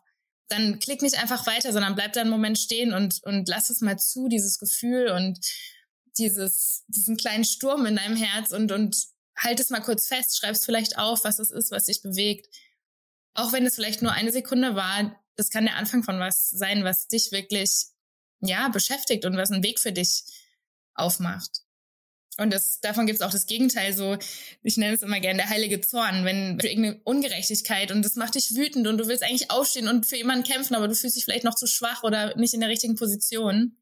Dann 0.48 0.78
klick 0.78 1.00
nicht 1.00 1.16
einfach 1.16 1.46
weiter, 1.46 1.72
sondern 1.72 1.94
bleib 1.94 2.12
da 2.12 2.20
einen 2.20 2.30
Moment 2.30 2.58
stehen 2.58 2.92
und, 2.92 3.22
und 3.22 3.48
lass 3.48 3.70
es 3.70 3.80
mal 3.80 3.98
zu, 3.98 4.28
dieses 4.28 4.58
Gefühl 4.58 5.08
und 5.08 5.38
dieses, 6.18 6.84
diesen 6.88 7.16
kleinen 7.16 7.44
Sturm 7.44 7.86
in 7.86 7.96
deinem 7.96 8.16
Herz 8.16 8.52
und, 8.52 8.72
und 8.72 8.96
halt 9.36 9.58
es 9.58 9.70
mal 9.70 9.80
kurz 9.80 10.06
fest, 10.06 10.36
schreib's 10.36 10.64
vielleicht 10.64 10.98
auf, 10.98 11.24
was 11.24 11.38
es 11.38 11.50
ist, 11.50 11.70
was 11.70 11.86
dich 11.86 12.02
bewegt 12.02 12.46
auch 13.34 13.52
wenn 13.52 13.66
es 13.66 13.74
vielleicht 13.74 14.02
nur 14.02 14.12
eine 14.12 14.32
Sekunde 14.32 14.74
war, 14.74 15.20
das 15.36 15.50
kann 15.50 15.64
der 15.64 15.76
Anfang 15.76 16.02
von 16.02 16.18
was 16.20 16.50
sein, 16.50 16.84
was 16.84 17.08
dich 17.08 17.32
wirklich, 17.32 17.86
ja, 18.40 18.68
beschäftigt 18.68 19.24
und 19.24 19.36
was 19.36 19.50
einen 19.50 19.64
Weg 19.64 19.80
für 19.80 19.92
dich 19.92 20.24
aufmacht. 20.94 21.64
Und 22.36 22.52
das, 22.52 22.80
davon 22.80 23.06
gibt 23.06 23.20
es 23.20 23.26
auch 23.26 23.30
das 23.30 23.46
Gegenteil, 23.46 23.94
so, 23.94 24.18
ich 24.62 24.76
nenne 24.76 24.94
es 24.94 25.02
immer 25.02 25.20
gerne 25.20 25.38
der 25.38 25.50
heilige 25.50 25.80
Zorn, 25.80 26.24
wenn 26.24 26.58
für 26.58 26.66
irgendeine 26.66 27.00
Ungerechtigkeit 27.04 27.92
und 27.92 28.04
das 28.04 28.16
macht 28.16 28.34
dich 28.34 28.56
wütend 28.56 28.88
und 28.88 28.98
du 28.98 29.06
willst 29.06 29.22
eigentlich 29.22 29.52
aufstehen 29.52 29.86
und 29.86 30.06
für 30.06 30.16
jemanden 30.16 30.44
kämpfen, 30.44 30.74
aber 30.74 30.88
du 30.88 30.96
fühlst 30.96 31.16
dich 31.16 31.24
vielleicht 31.24 31.44
noch 31.44 31.54
zu 31.54 31.68
schwach 31.68 32.02
oder 32.02 32.36
nicht 32.36 32.54
in 32.54 32.60
der 32.60 32.68
richtigen 32.68 32.96
Position, 32.96 33.76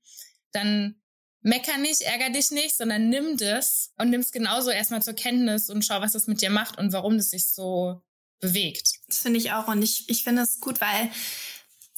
dann 0.52 1.00
mecker 1.40 1.78
nicht, 1.78 2.02
ärger 2.02 2.28
dich 2.28 2.50
nicht, 2.50 2.76
sondern 2.76 3.08
nimm 3.08 3.38
das 3.38 3.92
und 3.96 4.10
nimm 4.10 4.20
es 4.20 4.32
genauso 4.32 4.70
erstmal 4.70 5.02
zur 5.02 5.14
Kenntnis 5.14 5.70
und 5.70 5.82
schau, 5.82 6.02
was 6.02 6.12
das 6.12 6.26
mit 6.26 6.42
dir 6.42 6.50
macht 6.50 6.78
und 6.78 6.92
warum 6.92 7.16
das 7.16 7.30
sich 7.30 7.48
so 7.48 8.02
bewegt. 8.42 8.98
Das 9.09 9.20
finde 9.20 9.38
ich 9.38 9.52
auch. 9.52 9.68
Und 9.68 9.81
ich, 9.81 10.05
ich 10.09 10.22
finde 10.24 10.42
es 10.42 10.61
gut, 10.61 10.83
weil 10.83 11.11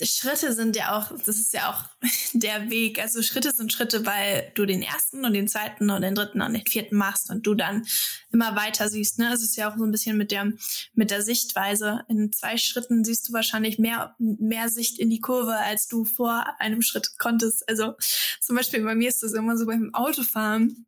Schritte 0.03 0.53
sind 0.53 0.75
ja 0.75 0.99
auch, 0.99 1.17
das 1.25 1.37
ist 1.39 1.53
ja 1.53 1.71
auch 1.71 1.85
der 2.33 2.69
Weg. 2.71 3.01
Also 3.01 3.23
Schritte 3.23 3.53
sind 3.53 3.73
Schritte, 3.73 4.05
weil 4.05 4.53
du 4.55 4.67
den 4.67 4.83
ersten 4.83 5.25
und 5.25 5.33
den 5.33 5.49
zweiten 5.49 5.91
und 5.91 6.03
den 6.03 6.15
dritten 6.15 6.43
und 6.43 6.53
den 6.53 6.67
vierten 6.67 6.97
machst 6.97 7.31
und 7.31 7.47
du 7.47 7.55
dann 7.55 7.87
immer 8.33 8.57
weiter 8.57 8.89
siehst. 8.89 9.19
Ne? 9.19 9.33
Es 9.33 9.43
ist 9.43 9.57
ja 9.57 9.71
auch 9.71 9.77
so 9.77 9.85
ein 9.85 9.91
bisschen 9.93 10.17
mit 10.17 10.31
der, 10.31 10.53
mit 10.95 11.11
der 11.11 11.23
Sichtweise. 11.23 12.01
In 12.09 12.33
zwei 12.33 12.57
Schritten 12.57 13.05
siehst 13.05 13.29
du 13.29 13.33
wahrscheinlich 13.33 13.79
mehr, 13.79 14.15
mehr 14.19 14.69
Sicht 14.69 14.99
in 14.99 15.11
die 15.11 15.21
Kurve, 15.21 15.57
als 15.57 15.87
du 15.87 16.05
vor 16.05 16.45
einem 16.59 16.83
Schritt 16.83 17.19
konntest. 17.19 17.69
Also 17.69 17.95
zum 18.41 18.57
Beispiel 18.57 18.83
bei 18.83 18.95
mir 18.95 19.09
ist 19.09 19.23
das 19.23 19.33
immer 19.33 19.57
so 19.57 19.67
beim 19.67 19.95
Autofahren 19.95 20.87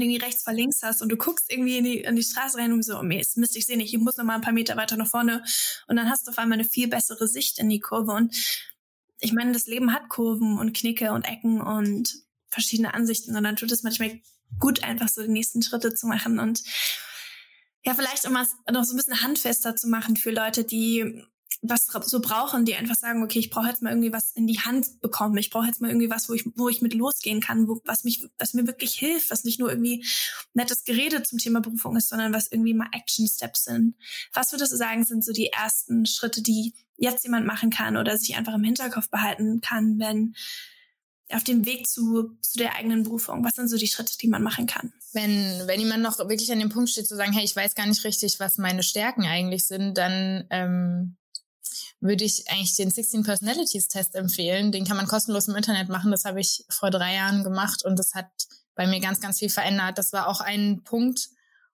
du 0.00 0.06
irgendwie 0.06 0.24
rechts 0.24 0.42
vor 0.42 0.52
links 0.52 0.82
hast 0.82 1.02
und 1.02 1.08
du 1.08 1.16
guckst 1.16 1.50
irgendwie 1.50 1.78
in 1.78 1.84
die, 1.84 2.00
in 2.00 2.16
die 2.16 2.22
Straße 2.22 2.58
rein 2.58 2.72
und 2.72 2.84
so, 2.84 2.98
oh 2.98 3.02
Mist, 3.02 3.36
Mist, 3.36 3.56
ich 3.56 3.66
sehe 3.66 3.76
nicht, 3.76 3.92
ich 3.92 4.00
muss 4.00 4.16
noch 4.16 4.24
mal 4.24 4.34
ein 4.34 4.40
paar 4.40 4.52
Meter 4.52 4.76
weiter 4.76 4.96
nach 4.96 5.08
vorne. 5.08 5.44
Und 5.86 5.96
dann 5.96 6.10
hast 6.10 6.26
du 6.26 6.30
auf 6.30 6.38
einmal 6.38 6.58
eine 6.58 6.68
viel 6.68 6.88
bessere 6.88 7.28
Sicht 7.28 7.58
in 7.58 7.68
die 7.68 7.80
Kurve. 7.80 8.12
Und 8.12 8.34
ich 9.20 9.32
meine, 9.32 9.52
das 9.52 9.66
Leben 9.66 9.92
hat 9.92 10.08
Kurven 10.08 10.58
und 10.58 10.76
Knicke 10.76 11.12
und 11.12 11.24
Ecken 11.24 11.60
und 11.60 12.24
verschiedene 12.48 12.94
Ansichten 12.94 13.36
und 13.36 13.42
dann 13.44 13.56
tut 13.56 13.72
es 13.72 13.82
manchmal 13.82 14.20
gut, 14.58 14.84
einfach 14.84 15.08
so 15.08 15.22
die 15.22 15.28
nächsten 15.28 15.62
Schritte 15.62 15.92
zu 15.92 16.06
machen 16.06 16.38
und 16.38 16.62
ja, 17.84 17.94
vielleicht 17.94 18.26
um 18.26 18.36
es 18.36 18.54
noch 18.70 18.84
so 18.84 18.94
ein 18.94 18.96
bisschen 18.96 19.20
handfester 19.20 19.76
zu 19.76 19.88
machen 19.88 20.16
für 20.16 20.30
Leute, 20.30 20.64
die 20.64 21.22
was 21.68 21.86
so 21.86 22.20
brauchen, 22.20 22.66
die 22.66 22.74
einfach 22.74 22.94
sagen, 22.94 23.22
okay, 23.22 23.38
ich 23.38 23.48
brauche 23.48 23.68
jetzt 23.68 23.80
mal 23.80 23.90
irgendwie 23.90 24.12
was 24.12 24.32
in 24.32 24.46
die 24.46 24.60
Hand 24.60 25.00
bekommen. 25.00 25.36
Ich 25.38 25.48
brauche 25.48 25.66
jetzt 25.66 25.80
mal 25.80 25.88
irgendwie 25.88 26.10
was, 26.10 26.28
wo 26.28 26.34
ich, 26.34 26.44
wo 26.56 26.68
ich 26.68 26.82
mit 26.82 26.92
losgehen 26.92 27.40
kann, 27.40 27.68
wo, 27.68 27.80
was 27.86 28.04
mich, 28.04 28.26
was 28.38 28.52
mir 28.52 28.66
wirklich 28.66 28.94
hilft, 28.94 29.30
was 29.30 29.44
nicht 29.44 29.58
nur 29.58 29.70
irgendwie 29.70 30.04
nettes 30.52 30.84
Gerede 30.84 31.22
zum 31.22 31.38
Thema 31.38 31.60
Berufung 31.60 31.96
ist, 31.96 32.10
sondern 32.10 32.34
was 32.34 32.48
irgendwie 32.48 32.74
mal 32.74 32.88
Action 32.92 33.26
Steps 33.26 33.64
sind. 33.64 33.94
Was 34.34 34.52
würdest 34.52 34.72
du 34.72 34.76
sagen, 34.76 35.04
sind 35.04 35.24
so 35.24 35.32
die 35.32 35.48
ersten 35.48 36.04
Schritte, 36.04 36.42
die 36.42 36.74
jetzt 36.96 37.24
jemand 37.24 37.46
machen 37.46 37.70
kann 37.70 37.96
oder 37.96 38.18
sich 38.18 38.36
einfach 38.36 38.54
im 38.54 38.64
Hinterkopf 38.64 39.08
behalten 39.08 39.60
kann, 39.62 39.98
wenn 39.98 40.34
auf 41.30 41.44
dem 41.44 41.64
Weg 41.64 41.88
zu, 41.88 42.36
zu 42.42 42.58
der 42.58 42.76
eigenen 42.76 43.04
Berufung? 43.04 43.42
Was 43.42 43.54
sind 43.54 43.68
so 43.68 43.78
die 43.78 43.86
Schritte, 43.86 44.18
die 44.18 44.28
man 44.28 44.42
machen 44.42 44.66
kann? 44.66 44.92
Wenn, 45.14 45.66
wenn 45.66 45.80
jemand 45.80 46.02
noch 46.02 46.18
wirklich 46.18 46.52
an 46.52 46.58
dem 46.58 46.68
Punkt 46.68 46.90
steht, 46.90 47.08
zu 47.08 47.16
sagen, 47.16 47.32
hey, 47.32 47.44
ich 47.44 47.56
weiß 47.56 47.74
gar 47.74 47.86
nicht 47.86 48.04
richtig, 48.04 48.38
was 48.38 48.58
meine 48.58 48.82
Stärken 48.82 49.24
eigentlich 49.24 49.66
sind, 49.66 49.96
dann 49.96 50.44
ähm, 50.50 51.16
würde 52.04 52.24
ich 52.24 52.50
eigentlich 52.50 52.76
den 52.76 52.90
16 52.90 53.24
Personalities 53.24 53.88
Test 53.88 54.14
empfehlen. 54.14 54.72
Den 54.72 54.84
kann 54.84 54.98
man 54.98 55.06
kostenlos 55.06 55.48
im 55.48 55.56
Internet 55.56 55.88
machen. 55.88 56.10
Das 56.10 56.26
habe 56.26 56.38
ich 56.38 56.64
vor 56.68 56.90
drei 56.90 57.14
Jahren 57.14 57.42
gemacht 57.42 57.82
und 57.82 57.98
das 57.98 58.14
hat 58.14 58.28
bei 58.74 58.86
mir 58.86 59.00
ganz, 59.00 59.20
ganz 59.20 59.38
viel 59.38 59.48
verändert. 59.48 59.96
Das 59.96 60.12
war 60.12 60.28
auch 60.28 60.40
ein 60.40 60.82
Punkt, 60.84 61.30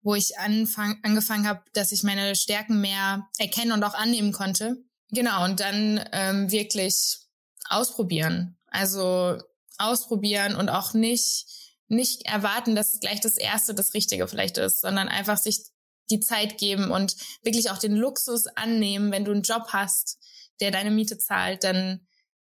wo 0.01 0.15
ich 0.15 0.39
anfang, 0.39 0.99
angefangen 1.03 1.47
habe, 1.47 1.61
dass 1.73 1.91
ich 1.91 2.01
meine 2.01 2.35
Stärken 2.35 2.81
mehr 2.81 3.27
erkennen 3.37 3.71
und 3.71 3.83
auch 3.83 3.93
annehmen 3.93 4.31
konnte. 4.31 4.77
Genau, 5.11 5.45
und 5.45 5.59
dann 5.59 6.03
ähm, 6.11 6.49
wirklich 6.49 7.19
ausprobieren. 7.69 8.57
Also 8.65 9.37
ausprobieren 9.77 10.55
und 10.55 10.69
auch 10.69 10.95
nicht, 10.95 11.45
nicht 11.87 12.23
erwarten, 12.23 12.75
dass 12.75 12.99
gleich 12.99 13.21
das 13.21 13.37
Erste 13.37 13.75
das 13.75 13.93
Richtige 13.93 14.27
vielleicht 14.27 14.57
ist, 14.57 14.81
sondern 14.81 15.07
einfach 15.07 15.37
sich 15.37 15.65
die 16.09 16.19
Zeit 16.19 16.57
geben 16.57 16.91
und 16.91 17.15
wirklich 17.43 17.69
auch 17.71 17.77
den 17.77 17.95
Luxus 17.95 18.47
annehmen, 18.47 19.11
wenn 19.11 19.25
du 19.25 19.31
einen 19.31 19.41
Job 19.41 19.67
hast, 19.69 20.17
der 20.59 20.71
deine 20.71 20.91
Miete 20.91 21.17
zahlt, 21.17 21.63
dann 21.63 22.07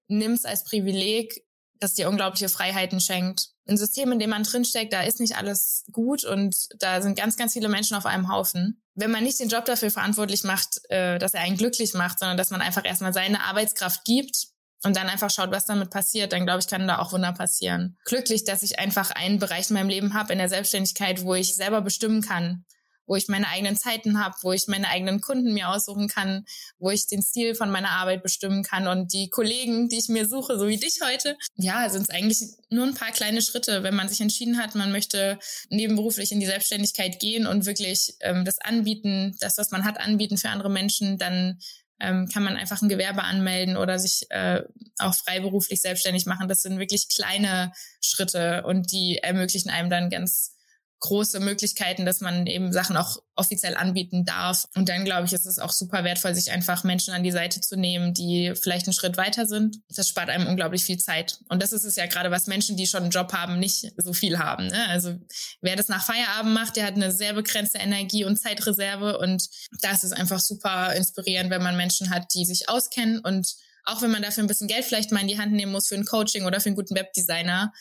nimm's 0.07 0.45
als 0.45 0.63
Privileg, 0.63 1.43
das 1.79 1.93
dir 1.93 2.09
unglaubliche 2.09 2.49
Freiheiten 2.49 2.99
schenkt. 2.99 3.49
Ein 3.67 3.77
System, 3.77 4.11
in 4.11 4.19
dem 4.19 4.29
man 4.29 4.43
drinsteckt, 4.43 4.93
da 4.93 5.01
ist 5.01 5.19
nicht 5.19 5.37
alles 5.37 5.83
gut 5.91 6.23
und 6.23 6.55
da 6.79 7.01
sind 7.01 7.17
ganz, 7.17 7.37
ganz 7.37 7.53
viele 7.53 7.69
Menschen 7.69 7.97
auf 7.97 8.05
einem 8.05 8.31
Haufen. 8.31 8.81
Wenn 8.95 9.11
man 9.11 9.23
nicht 9.23 9.39
den 9.39 9.49
Job 9.49 9.65
dafür 9.65 9.91
verantwortlich 9.91 10.43
macht, 10.43 10.79
äh, 10.89 11.19
dass 11.19 11.33
er 11.33 11.41
einen 11.41 11.57
glücklich 11.57 11.93
macht, 11.93 12.19
sondern 12.19 12.37
dass 12.37 12.49
man 12.49 12.61
einfach 12.61 12.85
erstmal 12.85 13.13
seine 13.13 13.43
Arbeitskraft 13.43 14.05
gibt 14.05 14.47
und 14.83 14.95
dann 14.95 15.07
einfach 15.07 15.29
schaut, 15.29 15.51
was 15.51 15.65
damit 15.65 15.89
passiert, 15.91 16.33
dann 16.33 16.45
glaube 16.45 16.59
ich, 16.59 16.67
kann 16.67 16.87
da 16.87 16.99
auch 16.99 17.11
Wunder 17.11 17.33
passieren. 17.33 17.97
Glücklich, 18.05 18.43
dass 18.43 18.63
ich 18.63 18.79
einfach 18.79 19.11
einen 19.11 19.39
Bereich 19.39 19.69
in 19.69 19.75
meinem 19.75 19.89
Leben 19.89 20.13
habe, 20.13 20.33
in 20.33 20.39
der 20.39 20.49
Selbstständigkeit, 20.49 21.23
wo 21.23 21.35
ich 21.35 21.55
selber 21.55 21.81
bestimmen 21.81 22.21
kann, 22.21 22.65
wo 23.07 23.15
ich 23.15 23.27
meine 23.27 23.47
eigenen 23.47 23.77
Zeiten 23.77 24.23
habe, 24.23 24.35
wo 24.41 24.51
ich 24.51 24.67
meine 24.67 24.89
eigenen 24.89 25.21
Kunden 25.21 25.53
mir 25.53 25.69
aussuchen 25.69 26.07
kann, 26.07 26.45
wo 26.77 26.91
ich 26.91 27.07
den 27.07 27.23
Stil 27.23 27.55
von 27.55 27.71
meiner 27.71 27.91
Arbeit 27.91 28.21
bestimmen 28.21 28.63
kann 28.63 28.87
und 28.87 29.13
die 29.13 29.29
Kollegen, 29.29 29.89
die 29.89 29.97
ich 29.97 30.09
mir 30.09 30.27
suche, 30.27 30.59
so 30.59 30.67
wie 30.67 30.77
dich 30.77 30.99
heute. 31.03 31.37
Ja, 31.55 31.89
sind 31.89 32.03
es 32.03 32.09
eigentlich 32.09 32.39
nur 32.69 32.85
ein 32.85 32.93
paar 32.93 33.11
kleine 33.11 33.41
Schritte, 33.41 33.83
wenn 33.83 33.95
man 33.95 34.09
sich 34.09 34.21
entschieden 34.21 34.57
hat, 34.61 34.75
man 34.75 34.91
möchte 34.91 35.39
nebenberuflich 35.69 36.31
in 36.31 36.39
die 36.39 36.45
Selbstständigkeit 36.45 37.19
gehen 37.19 37.47
und 37.47 37.65
wirklich 37.65 38.15
ähm, 38.19 38.45
das 38.45 38.59
anbieten, 38.59 39.35
das, 39.39 39.57
was 39.57 39.71
man 39.71 39.85
hat, 39.85 39.99
anbieten 39.99 40.37
für 40.37 40.49
andere 40.49 40.69
Menschen, 40.69 41.17
dann 41.17 41.59
ähm, 41.99 42.27
kann 42.31 42.43
man 42.43 42.57
einfach 42.57 42.81
ein 42.81 42.89
Gewerbe 42.89 43.23
anmelden 43.23 43.77
oder 43.77 43.97
sich 43.97 44.29
äh, 44.29 44.61
auch 44.99 45.15
freiberuflich 45.15 45.81
selbstständig 45.81 46.25
machen. 46.25 46.47
Das 46.47 46.61
sind 46.61 46.79
wirklich 46.79 47.09
kleine 47.09 47.71
Schritte 48.01 48.63
und 48.63 48.91
die 48.91 49.17
ermöglichen 49.17 49.69
einem 49.69 49.89
dann 49.89 50.09
ganz 50.09 50.56
große 50.99 51.39
Möglichkeiten, 51.39 52.05
dass 52.05 52.21
man 52.21 52.47
eben 52.47 52.73
Sachen 52.73 52.97
auch 52.97 53.17
offiziell 53.35 53.75
anbieten 53.75 54.25
darf. 54.25 54.65
Und 54.75 54.89
dann 54.89 55.05
glaube 55.05 55.27
ich, 55.27 55.33
ist 55.33 55.45
es 55.45 55.59
auch 55.59 55.71
super 55.71 56.03
wertvoll, 56.03 56.33
sich 56.33 56.51
einfach 56.51 56.83
Menschen 56.83 57.13
an 57.13 57.23
die 57.23 57.31
Seite 57.31 57.61
zu 57.61 57.77
nehmen, 57.77 58.13
die 58.13 58.53
vielleicht 58.59 58.87
einen 58.87 58.93
Schritt 58.93 59.15
weiter 59.15 59.45
sind. 59.45 59.77
Das 59.89 60.07
spart 60.07 60.29
einem 60.29 60.47
unglaublich 60.47 60.83
viel 60.83 60.97
Zeit. 60.97 61.39
Und 61.49 61.61
das 61.61 61.71
ist 61.71 61.83
es 61.83 61.95
ja 61.95 62.07
gerade, 62.07 62.31
was 62.31 62.47
Menschen, 62.47 62.77
die 62.77 62.87
schon 62.87 63.03
einen 63.03 63.11
Job 63.11 63.31
haben, 63.33 63.59
nicht 63.59 63.93
so 63.97 64.13
viel 64.13 64.39
haben. 64.39 64.67
Ne? 64.67 64.87
Also 64.89 65.15
wer 65.61 65.75
das 65.75 65.87
nach 65.87 66.03
Feierabend 66.03 66.53
macht, 66.53 66.75
der 66.75 66.85
hat 66.85 66.95
eine 66.95 67.11
sehr 67.11 67.33
begrenzte 67.33 67.77
Energie 67.77 68.25
und 68.25 68.39
Zeitreserve. 68.39 69.19
Und 69.19 69.47
da 69.81 69.91
ist 69.91 70.13
einfach 70.13 70.39
super 70.39 70.93
inspirierend, 70.93 71.51
wenn 71.51 71.63
man 71.63 71.77
Menschen 71.77 72.09
hat, 72.09 72.33
die 72.33 72.45
sich 72.45 72.69
auskennen 72.69 73.19
und 73.19 73.55
auch 73.83 74.01
wenn 74.01 74.11
man 74.11 74.21
dafür 74.21 74.43
ein 74.43 74.47
bisschen 74.47 74.67
Geld 74.67 74.83
vielleicht 74.83 75.13
mal 75.13 75.21
in 75.21 75.29
die 75.29 75.39
Hand 75.39 75.53
nehmen 75.53 75.71
muss 75.71 75.87
für 75.87 75.95
ein 75.95 76.03
Coaching 76.03 76.45
oder 76.45 76.59
für 76.59 76.67
einen 76.67 76.75
guten 76.75 76.95
Webdesigner, 76.95 77.71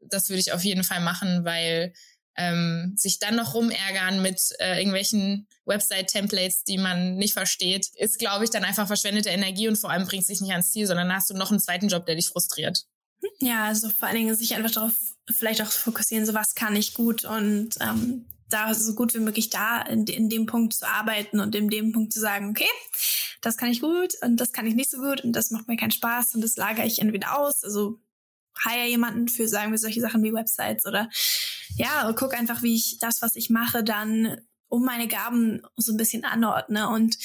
das 0.00 0.28
würde 0.28 0.40
ich 0.40 0.52
auf 0.52 0.64
jeden 0.64 0.84
Fall 0.84 1.00
machen, 1.00 1.44
weil 1.44 1.92
ähm, 2.38 2.94
sich 2.96 3.18
dann 3.18 3.36
noch 3.36 3.54
rumärgern 3.54 4.22
mit 4.22 4.40
äh, 4.60 4.78
irgendwelchen 4.78 5.46
Website-Templates, 5.66 6.64
die 6.64 6.78
man 6.78 7.16
nicht 7.16 7.34
versteht, 7.34 7.88
ist, 7.96 8.18
glaube 8.18 8.44
ich, 8.44 8.50
dann 8.50 8.64
einfach 8.64 8.86
verschwendete 8.86 9.28
Energie 9.28 9.68
und 9.68 9.76
vor 9.76 9.90
allem 9.90 10.06
bringt 10.06 10.22
es 10.22 10.28
sich 10.28 10.40
nicht 10.40 10.52
ans 10.52 10.70
Ziel, 10.70 10.86
sondern 10.86 11.12
hast 11.12 11.28
du 11.28 11.34
noch 11.34 11.50
einen 11.50 11.60
zweiten 11.60 11.88
Job, 11.88 12.06
der 12.06 12.14
dich 12.14 12.28
frustriert. 12.28 12.84
Ja, 13.40 13.64
also 13.64 13.88
vor 13.90 14.08
allen 14.08 14.16
Dingen 14.16 14.34
sich 14.36 14.54
einfach 14.54 14.70
darauf 14.70 14.94
vielleicht 15.28 15.60
auch 15.60 15.70
fokussieren, 15.70 16.24
so 16.24 16.32
was 16.32 16.54
kann 16.54 16.76
ich 16.76 16.94
gut 16.94 17.24
und 17.24 17.70
ähm, 17.80 18.24
da 18.48 18.72
so 18.72 18.94
gut 18.94 19.14
wie 19.14 19.18
möglich 19.18 19.50
da 19.50 19.82
in, 19.82 20.06
in 20.06 20.28
dem 20.28 20.46
Punkt 20.46 20.74
zu 20.74 20.88
arbeiten 20.88 21.40
und 21.40 21.54
in 21.54 21.68
dem 21.68 21.92
Punkt 21.92 22.12
zu 22.12 22.20
sagen, 22.20 22.50
okay, 22.50 22.68
das 23.42 23.56
kann 23.56 23.70
ich 23.70 23.80
gut 23.80 24.14
und 24.22 24.36
das 24.36 24.52
kann 24.52 24.66
ich 24.66 24.74
nicht 24.74 24.90
so 24.90 24.98
gut 24.98 25.22
und 25.22 25.32
das 25.32 25.50
macht 25.50 25.68
mir 25.68 25.76
keinen 25.76 25.90
Spaß 25.90 26.34
und 26.34 26.40
das 26.40 26.56
lagere 26.56 26.86
ich 26.86 27.00
entweder 27.00 27.38
aus, 27.38 27.64
also 27.64 28.00
hire 28.64 28.86
jemanden 28.86 29.28
für, 29.28 29.48
sagen 29.48 29.70
wir, 29.70 29.78
solche 29.78 30.00
Sachen 30.00 30.22
wie 30.22 30.32
Websites 30.32 30.86
oder 30.86 31.08
ja, 31.76 32.12
guck 32.12 32.34
einfach, 32.34 32.62
wie 32.62 32.74
ich 32.74 32.98
das, 32.98 33.22
was 33.22 33.36
ich 33.36 33.50
mache, 33.50 33.84
dann 33.84 34.40
um 34.68 34.84
meine 34.84 35.08
Gaben 35.08 35.62
so 35.76 35.92
ein 35.92 35.96
bisschen 35.96 36.24
anordne 36.24 36.88
und 36.88 37.16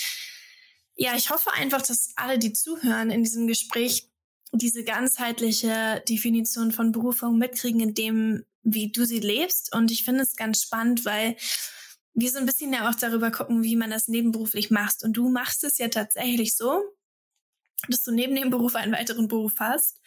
ja, 0.95 1.15
ich 1.15 1.29
hoffe 1.29 1.51
einfach, 1.53 1.81
dass 1.81 2.11
alle, 2.15 2.37
die 2.37 2.53
zuhören 2.53 3.09
in 3.09 3.23
diesem 3.23 3.47
Gespräch, 3.47 4.09
diese 4.51 4.83
ganzheitliche 4.83 6.03
Definition 6.07 6.71
von 6.71 6.91
Berufung 6.91 7.37
mitkriegen, 7.37 7.81
in 7.81 7.95
dem, 7.95 8.45
wie 8.61 8.91
du 8.91 9.05
sie 9.05 9.19
lebst. 9.19 9.73
Und 9.75 9.89
ich 9.89 10.05
finde 10.05 10.21
es 10.21 10.35
ganz 10.35 10.61
spannend, 10.61 11.05
weil 11.05 11.35
wir 12.13 12.29
so 12.29 12.37
ein 12.37 12.45
bisschen 12.45 12.71
ja 12.71 12.87
auch 12.87 12.95
darüber 12.95 13.31
gucken, 13.31 13.63
wie 13.63 13.75
man 13.75 13.89
das 13.89 14.07
nebenberuflich 14.07 14.69
macht. 14.69 15.03
Und 15.03 15.13
du 15.13 15.29
machst 15.29 15.63
es 15.63 15.79
ja 15.79 15.87
tatsächlich 15.87 16.55
so, 16.55 16.83
dass 17.89 18.03
du 18.03 18.11
neben 18.11 18.35
dem 18.35 18.51
Beruf 18.51 18.75
einen 18.75 18.93
weiteren 18.93 19.27
Beruf 19.27 19.53
hast. 19.57 19.99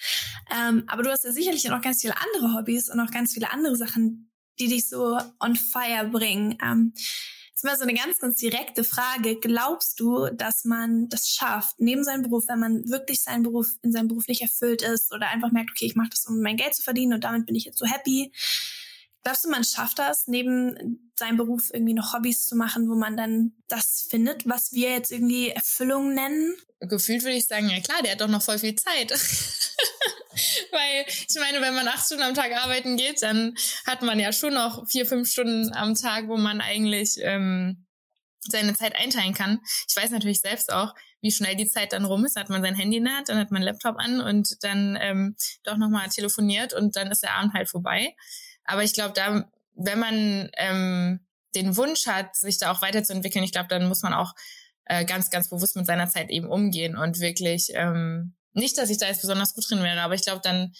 Ähm, 0.57 0.85
aber 0.87 1.03
du 1.03 1.11
hast 1.11 1.25
ja 1.25 1.33
sicherlich 1.33 1.65
noch 1.65 1.83
ganz 1.83 2.03
viele 2.03 2.15
andere 2.17 2.55
Hobbys 2.55 2.89
und 2.89 3.01
auch 3.01 3.11
ganz 3.11 3.35
viele 3.35 3.51
andere 3.51 3.75
Sachen, 3.77 4.26
die 4.59 4.69
dich 4.69 4.89
so 4.89 5.19
on 5.41 5.57
fire 5.57 6.09
bringen. 6.09 6.59
Ähm, 6.63 6.93
Jetzt 7.57 7.65
mal 7.65 7.77
so 7.79 7.85
eine 7.85 7.95
ganz, 7.95 8.19
ganz 8.19 8.37
direkte 8.37 8.85
Frage. 8.85 9.37
Glaubst 9.37 9.99
du, 9.99 10.27
dass 10.27 10.67
man 10.67 11.09
das 11.09 11.31
schafft, 11.31 11.77
neben 11.79 12.05
seinem 12.05 12.21
Beruf, 12.21 12.45
wenn 12.49 12.59
man 12.59 12.87
wirklich 12.87 13.23
seinen 13.23 13.45
Beruf 13.45 13.69
in 13.81 13.93
seinem 13.93 14.09
Beruf 14.09 14.29
nicht 14.29 14.43
erfüllt 14.43 14.83
ist 14.83 15.11
oder 15.11 15.29
einfach 15.29 15.53
merkt, 15.53 15.71
okay, 15.71 15.87
ich 15.87 15.95
mache 15.95 16.11
das, 16.11 16.27
um 16.27 16.43
mein 16.43 16.59
Geld 16.59 16.75
zu 16.75 16.83
verdienen 16.83 17.15
und 17.15 17.25
damit 17.25 17.47
bin 17.47 17.55
ich 17.55 17.65
jetzt 17.65 17.79
so 17.79 17.87
happy. 17.87 18.31
Glaubst 19.23 19.47
du, 19.47 19.49
man 19.49 19.65
schafft 19.65 19.99
das, 19.99 20.27
neben 20.27 21.11
seinem 21.19 21.39
Beruf 21.39 21.71
irgendwie 21.73 21.95
noch 21.95 22.13
Hobbys 22.13 22.47
zu 22.47 22.57
machen, 22.57 22.91
wo 22.91 22.95
man 22.95 23.17
dann 23.17 23.53
das 23.69 24.07
findet, 24.11 24.47
was 24.47 24.73
wir 24.73 24.91
jetzt 24.91 25.11
irgendwie 25.11 25.49
Erfüllung 25.49 26.13
nennen? 26.13 26.55
Gefühlt 26.81 27.23
würde 27.23 27.39
ich 27.39 27.47
sagen, 27.47 27.71
ja 27.71 27.81
klar, 27.81 28.03
der 28.03 28.13
hat 28.13 28.21
doch 28.21 28.29
noch 28.29 28.43
voll 28.43 28.59
viel 28.59 28.75
Zeit. 28.75 29.19
Weil 30.71 31.05
ich 31.07 31.37
meine, 31.39 31.61
wenn 31.61 31.75
man 31.75 31.89
acht 31.89 32.07
Stunden 32.07 32.25
am 32.25 32.35
Tag 32.35 32.53
arbeiten 32.53 32.97
geht, 32.97 33.23
dann 33.23 33.55
hat 33.87 34.03
man 34.03 34.21
ja 34.21 34.33
schon 34.33 34.55
noch 34.55 34.89
vier, 34.89 35.07
fünf 35.07 35.31
Stunden 35.31 35.73
am 35.73 35.95
Tag, 35.95 36.29
wo 36.29 36.37
man 36.37 36.61
eigentlich 36.61 37.17
ähm, 37.21 37.87
seine 38.41 38.75
Zeit 38.75 38.97
einteilen 38.97 39.35
kann. 39.35 39.61
Ich 39.89 39.97
weiß 39.97 40.11
natürlich 40.11 40.41
selbst 40.41 40.73
auch, 40.73 40.95
wie 41.21 41.31
schnell 41.31 41.57
die 41.57 41.69
Zeit 41.69 41.93
dann 41.93 42.05
rum 42.05 42.25
ist. 42.25 42.37
Hat 42.37 42.51
man 42.51 42.63
sein 42.63 42.75
Handy 42.75 42.99
in 42.99 43.05
der 43.05 43.17
Hand, 43.17 43.29
dann 43.29 43.39
hat 43.39 43.51
man 43.51 43.63
Laptop 43.63 43.97
an 43.99 44.21
und 44.21 44.63
dann 44.63 44.99
ähm, 45.01 45.37
doch 45.65 45.77
nochmal 45.77 46.09
telefoniert 46.09 46.73
und 46.73 46.97
dann 46.97 47.11
ist 47.11 47.23
der 47.23 47.35
Abend 47.35 47.55
halt 47.55 47.69
vorbei. 47.69 48.15
Aber 48.65 48.83
ich 48.83 48.93
glaube, 48.93 49.15
da, 49.15 49.49
wenn 49.75 49.99
man 49.99 50.51
ähm, 50.57 51.27
den 51.55 51.77
Wunsch 51.77 52.07
hat, 52.07 52.37
sich 52.37 52.59
da 52.59 52.71
auch 52.71 52.83
weiterzuentwickeln, 52.83 53.45
ich 53.45 53.53
glaube, 53.53 53.69
dann 53.69 53.89
muss 53.89 54.03
man 54.03 54.13
auch 54.13 54.35
äh, 54.85 55.05
ganz, 55.05 55.31
ganz 55.31 55.49
bewusst 55.49 55.77
mit 55.77 55.87
seiner 55.87 56.09
Zeit 56.09 56.31
eben 56.31 56.49
umgehen 56.49 56.97
und 56.97 57.21
wirklich 57.21 57.71
ähm, 57.75 58.35
nicht, 58.57 58.79
dass 58.79 58.91
ich 58.91 58.99
da 58.99 59.07
jetzt 59.07 59.21
besonders 59.21 59.55
gut 59.55 59.71
drin 59.71 59.83
wäre, 59.83 60.01
aber 60.01 60.15
ich 60.15 60.23
glaube, 60.23 60.41
dann 60.43 60.75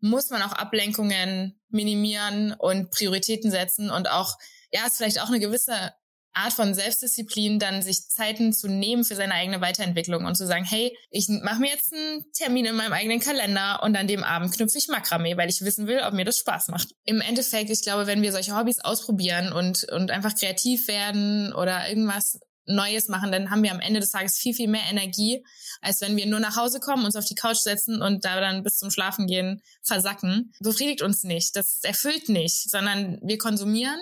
muss 0.00 0.30
man 0.30 0.42
auch 0.42 0.52
Ablenkungen 0.52 1.60
minimieren 1.68 2.52
und 2.58 2.90
Prioritäten 2.90 3.50
setzen 3.50 3.90
und 3.90 4.10
auch, 4.10 4.36
ja, 4.72 4.86
ist 4.86 4.96
vielleicht 4.96 5.20
auch 5.20 5.28
eine 5.28 5.40
gewisse 5.40 5.92
Art 6.34 6.52
von 6.52 6.74
Selbstdisziplin, 6.74 7.58
dann 7.58 7.82
sich 7.82 8.08
Zeiten 8.08 8.52
zu 8.52 8.66
nehmen 8.68 9.04
für 9.04 9.14
seine 9.14 9.34
eigene 9.34 9.60
Weiterentwicklung 9.60 10.24
und 10.24 10.34
zu 10.34 10.46
sagen, 10.46 10.64
hey, 10.64 10.96
ich 11.10 11.28
mache 11.28 11.60
mir 11.60 11.70
jetzt 11.70 11.92
einen 11.92 12.24
Termin 12.32 12.64
in 12.64 12.74
meinem 12.74 12.92
eigenen 12.92 13.20
Kalender 13.20 13.82
und 13.82 13.96
an 13.96 14.08
dem 14.08 14.24
Abend 14.24 14.52
knüpfe 14.54 14.78
ich 14.78 14.88
Makramee, 14.88 15.36
weil 15.36 15.50
ich 15.50 15.60
wissen 15.60 15.86
will, 15.86 16.00
ob 16.00 16.14
mir 16.14 16.24
das 16.24 16.38
Spaß 16.38 16.68
macht. 16.68 16.88
Im 17.04 17.20
Endeffekt, 17.20 17.70
ich 17.70 17.82
glaube, 17.82 18.06
wenn 18.06 18.22
wir 18.22 18.32
solche 18.32 18.56
Hobbys 18.56 18.80
ausprobieren 18.80 19.52
und, 19.52 19.84
und 19.92 20.10
einfach 20.10 20.34
kreativ 20.34 20.88
werden 20.88 21.52
oder 21.52 21.88
irgendwas 21.88 22.40
Neues 22.66 23.08
machen, 23.08 23.32
dann 23.32 23.50
haben 23.50 23.62
wir 23.62 23.72
am 23.72 23.80
Ende 23.80 24.00
des 24.00 24.10
Tages 24.10 24.38
viel, 24.38 24.54
viel 24.54 24.68
mehr 24.68 24.84
Energie, 24.88 25.44
als 25.80 26.00
wenn 26.00 26.16
wir 26.16 26.26
nur 26.26 26.40
nach 26.40 26.56
Hause 26.56 26.80
kommen, 26.80 27.04
uns 27.04 27.16
auf 27.16 27.24
die 27.24 27.34
Couch 27.34 27.58
setzen 27.58 28.02
und 28.02 28.24
da 28.24 28.40
dann 28.40 28.62
bis 28.62 28.78
zum 28.78 28.90
Schlafen 28.90 29.26
gehen 29.26 29.62
versacken. 29.82 30.52
Befriedigt 30.60 31.02
uns 31.02 31.24
nicht, 31.24 31.56
das 31.56 31.80
erfüllt 31.82 32.28
nicht, 32.28 32.70
sondern 32.70 33.18
wir 33.22 33.38
konsumieren 33.38 34.00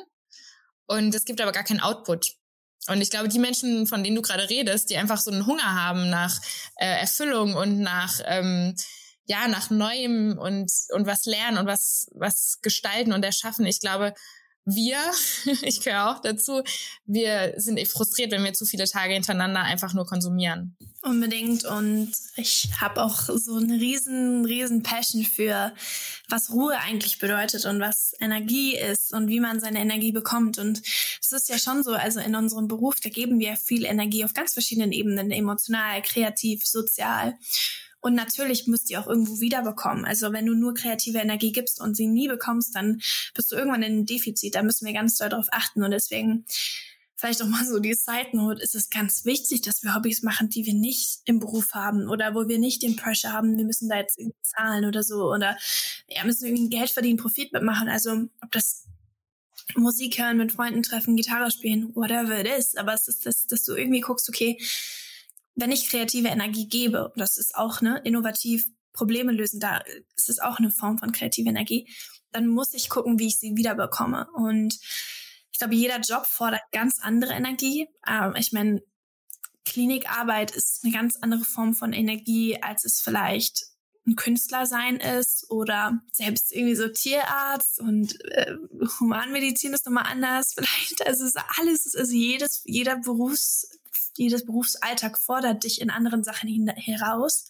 und 0.86 1.14
es 1.14 1.24
gibt 1.24 1.40
aber 1.40 1.52
gar 1.52 1.64
keinen 1.64 1.80
Output. 1.80 2.34
Und 2.88 3.00
ich 3.00 3.10
glaube, 3.10 3.28
die 3.28 3.38
Menschen, 3.38 3.86
von 3.86 4.02
denen 4.02 4.16
du 4.16 4.22
gerade 4.22 4.48
redest, 4.48 4.90
die 4.90 4.96
einfach 4.96 5.18
so 5.18 5.30
einen 5.30 5.46
Hunger 5.46 5.74
haben 5.74 6.08
nach 6.10 6.40
äh, 6.76 7.00
Erfüllung 7.00 7.54
und 7.54 7.80
nach 7.80 8.20
ähm, 8.24 8.74
ja 9.26 9.46
nach 9.48 9.70
Neuem 9.70 10.38
und 10.38 10.72
und 10.88 11.06
was 11.06 11.26
lernen 11.26 11.58
und 11.58 11.66
was 11.66 12.10
was 12.14 12.58
gestalten 12.62 13.12
und 13.12 13.24
erschaffen. 13.24 13.66
Ich 13.66 13.80
glaube, 13.80 14.14
wir, 14.74 14.98
ich 15.62 15.80
gehöre 15.80 16.10
auch 16.10 16.20
dazu, 16.20 16.62
wir 17.06 17.54
sind 17.56 17.80
frustriert, 17.88 18.32
wenn 18.32 18.44
wir 18.44 18.52
zu 18.52 18.66
viele 18.66 18.84
Tage 18.84 19.14
hintereinander 19.14 19.62
einfach 19.62 19.94
nur 19.94 20.06
konsumieren. 20.06 20.76
Unbedingt. 21.02 21.64
Und 21.64 22.12
ich 22.36 22.68
habe 22.78 23.02
auch 23.02 23.20
so 23.20 23.56
eine 23.56 23.80
riesen, 23.80 24.44
riesen 24.44 24.82
Passion 24.82 25.24
für, 25.24 25.72
was 26.28 26.50
Ruhe 26.50 26.76
eigentlich 26.78 27.18
bedeutet 27.18 27.64
und 27.64 27.80
was 27.80 28.12
Energie 28.20 28.76
ist 28.76 29.14
und 29.14 29.28
wie 29.28 29.40
man 29.40 29.60
seine 29.60 29.80
Energie 29.80 30.12
bekommt. 30.12 30.58
Und 30.58 30.82
es 31.20 31.32
ist 31.32 31.48
ja 31.48 31.58
schon 31.58 31.82
so, 31.82 31.92
also 31.92 32.20
in 32.20 32.34
unserem 32.34 32.68
Beruf, 32.68 33.00
da 33.00 33.08
geben 33.08 33.38
wir 33.38 33.56
viel 33.56 33.86
Energie 33.86 34.24
auf 34.24 34.34
ganz 34.34 34.52
verschiedenen 34.52 34.92
Ebenen, 34.92 35.30
emotional, 35.30 36.02
kreativ, 36.02 36.66
sozial. 36.66 37.38
Und 38.00 38.14
natürlich 38.14 38.66
müsst 38.66 38.90
ihr 38.90 39.00
auch 39.00 39.06
irgendwo 39.06 39.40
wiederbekommen. 39.40 40.04
Also 40.04 40.32
wenn 40.32 40.46
du 40.46 40.54
nur 40.54 40.74
kreative 40.74 41.18
Energie 41.18 41.52
gibst 41.52 41.80
und 41.80 41.96
sie 41.96 42.06
nie 42.06 42.28
bekommst, 42.28 42.74
dann 42.74 43.00
bist 43.34 43.52
du 43.52 43.56
irgendwann 43.56 43.82
in 43.82 43.92
einem 43.92 44.06
Defizit. 44.06 44.54
Da 44.54 44.62
müssen 44.62 44.86
wir 44.86 44.94
ganz 44.94 45.16
doll 45.16 45.28
darauf 45.28 45.48
achten. 45.50 45.82
Und 45.82 45.90
deswegen 45.90 46.46
vielleicht 47.20 47.42
auch 47.42 47.46
mal 47.46 47.64
so 47.66 47.78
die 47.78 47.94
Side 47.94 48.30
Note, 48.32 48.62
ist 48.62 48.74
es 48.74 48.88
ganz 48.88 49.24
wichtig, 49.24 49.60
dass 49.60 49.82
wir 49.82 49.94
Hobbys 49.94 50.22
machen, 50.22 50.48
die 50.48 50.64
wir 50.64 50.74
nicht 50.74 51.20
im 51.26 51.38
Beruf 51.38 51.72
haben 51.72 52.08
oder 52.08 52.34
wo 52.34 52.48
wir 52.48 52.58
nicht 52.58 52.82
den 52.82 52.96
Pressure 52.96 53.32
haben, 53.32 53.58
wir 53.58 53.64
müssen 53.64 53.88
da 53.88 53.98
jetzt 53.98 54.18
irgendwie 54.18 54.38
zahlen 54.42 54.86
oder 54.86 55.02
so 55.02 55.30
oder 55.30 55.56
ja, 56.08 56.24
müssen 56.24 56.46
irgendwie 56.46 56.70
Geld 56.70 56.90
verdienen, 56.90 57.18
Profit 57.18 57.52
mitmachen. 57.52 57.88
Also 57.88 58.12
ob 58.42 58.50
das 58.52 58.86
Musik 59.76 60.18
hören, 60.18 60.38
mit 60.38 60.52
Freunden 60.52 60.82
treffen, 60.82 61.16
Gitarre 61.16 61.50
spielen, 61.50 61.94
whatever 61.94 62.40
it 62.40 62.48
is. 62.58 62.76
Aber 62.76 62.94
es 62.94 63.06
ist 63.06 63.26
das, 63.26 63.46
dass 63.46 63.64
du 63.64 63.74
irgendwie 63.74 64.00
guckst, 64.00 64.28
okay, 64.28 64.58
wenn 65.54 65.72
ich 65.72 65.88
kreative 65.88 66.28
Energie 66.28 66.68
gebe, 66.68 67.12
das 67.16 67.36
ist 67.36 67.54
auch 67.54 67.80
ne, 67.80 68.00
innovativ 68.04 68.66
Probleme 68.92 69.32
lösen, 69.32 69.60
da 69.60 69.78
ist 70.16 70.28
es 70.28 70.40
auch 70.40 70.58
eine 70.58 70.70
Form 70.70 70.98
von 70.98 71.12
kreativer 71.12 71.50
Energie, 71.50 71.88
dann 72.32 72.46
muss 72.46 72.74
ich 72.74 72.88
gucken, 72.88 73.18
wie 73.18 73.28
ich 73.28 73.38
sie 73.38 73.56
wiederbekomme. 73.56 74.28
Und 74.34 74.78
ich 75.52 75.58
glaube, 75.58 75.74
jeder 75.74 76.00
Job 76.00 76.26
fordert 76.26 76.62
ganz 76.72 76.98
andere 77.00 77.34
Energie. 77.34 77.88
Ähm, 78.06 78.34
ich 78.36 78.52
meine, 78.52 78.82
Klinikarbeit 79.64 80.50
ist 80.50 80.80
eine 80.82 80.92
ganz 80.92 81.16
andere 81.20 81.44
Form 81.44 81.74
von 81.74 81.92
Energie, 81.92 82.60
als 82.62 82.84
es 82.84 83.00
vielleicht 83.00 83.66
ein 84.06 84.16
Künstler 84.16 84.66
sein 84.66 84.96
ist 84.96 85.50
oder 85.50 86.00
selbst 86.12 86.52
irgendwie 86.52 86.74
so 86.74 86.88
Tierarzt 86.88 87.80
und 87.80 88.18
äh, 88.24 88.54
Humanmedizin 88.98 89.72
ist 89.72 89.86
nochmal 89.86 90.06
anders. 90.06 90.54
Vielleicht, 90.56 91.06
also 91.06 91.24
es 91.24 91.34
ist 91.34 91.44
alles, 91.58 91.94
also 91.94 92.12
jedes, 92.12 92.62
jeder 92.64 92.96
Berufs, 92.96 93.68
jedes 94.16 94.44
Berufsalltag 94.44 95.18
fordert 95.18 95.64
dich 95.64 95.80
in 95.80 95.90
anderen 95.90 96.24
Sachen 96.24 96.68
heraus. 96.76 97.48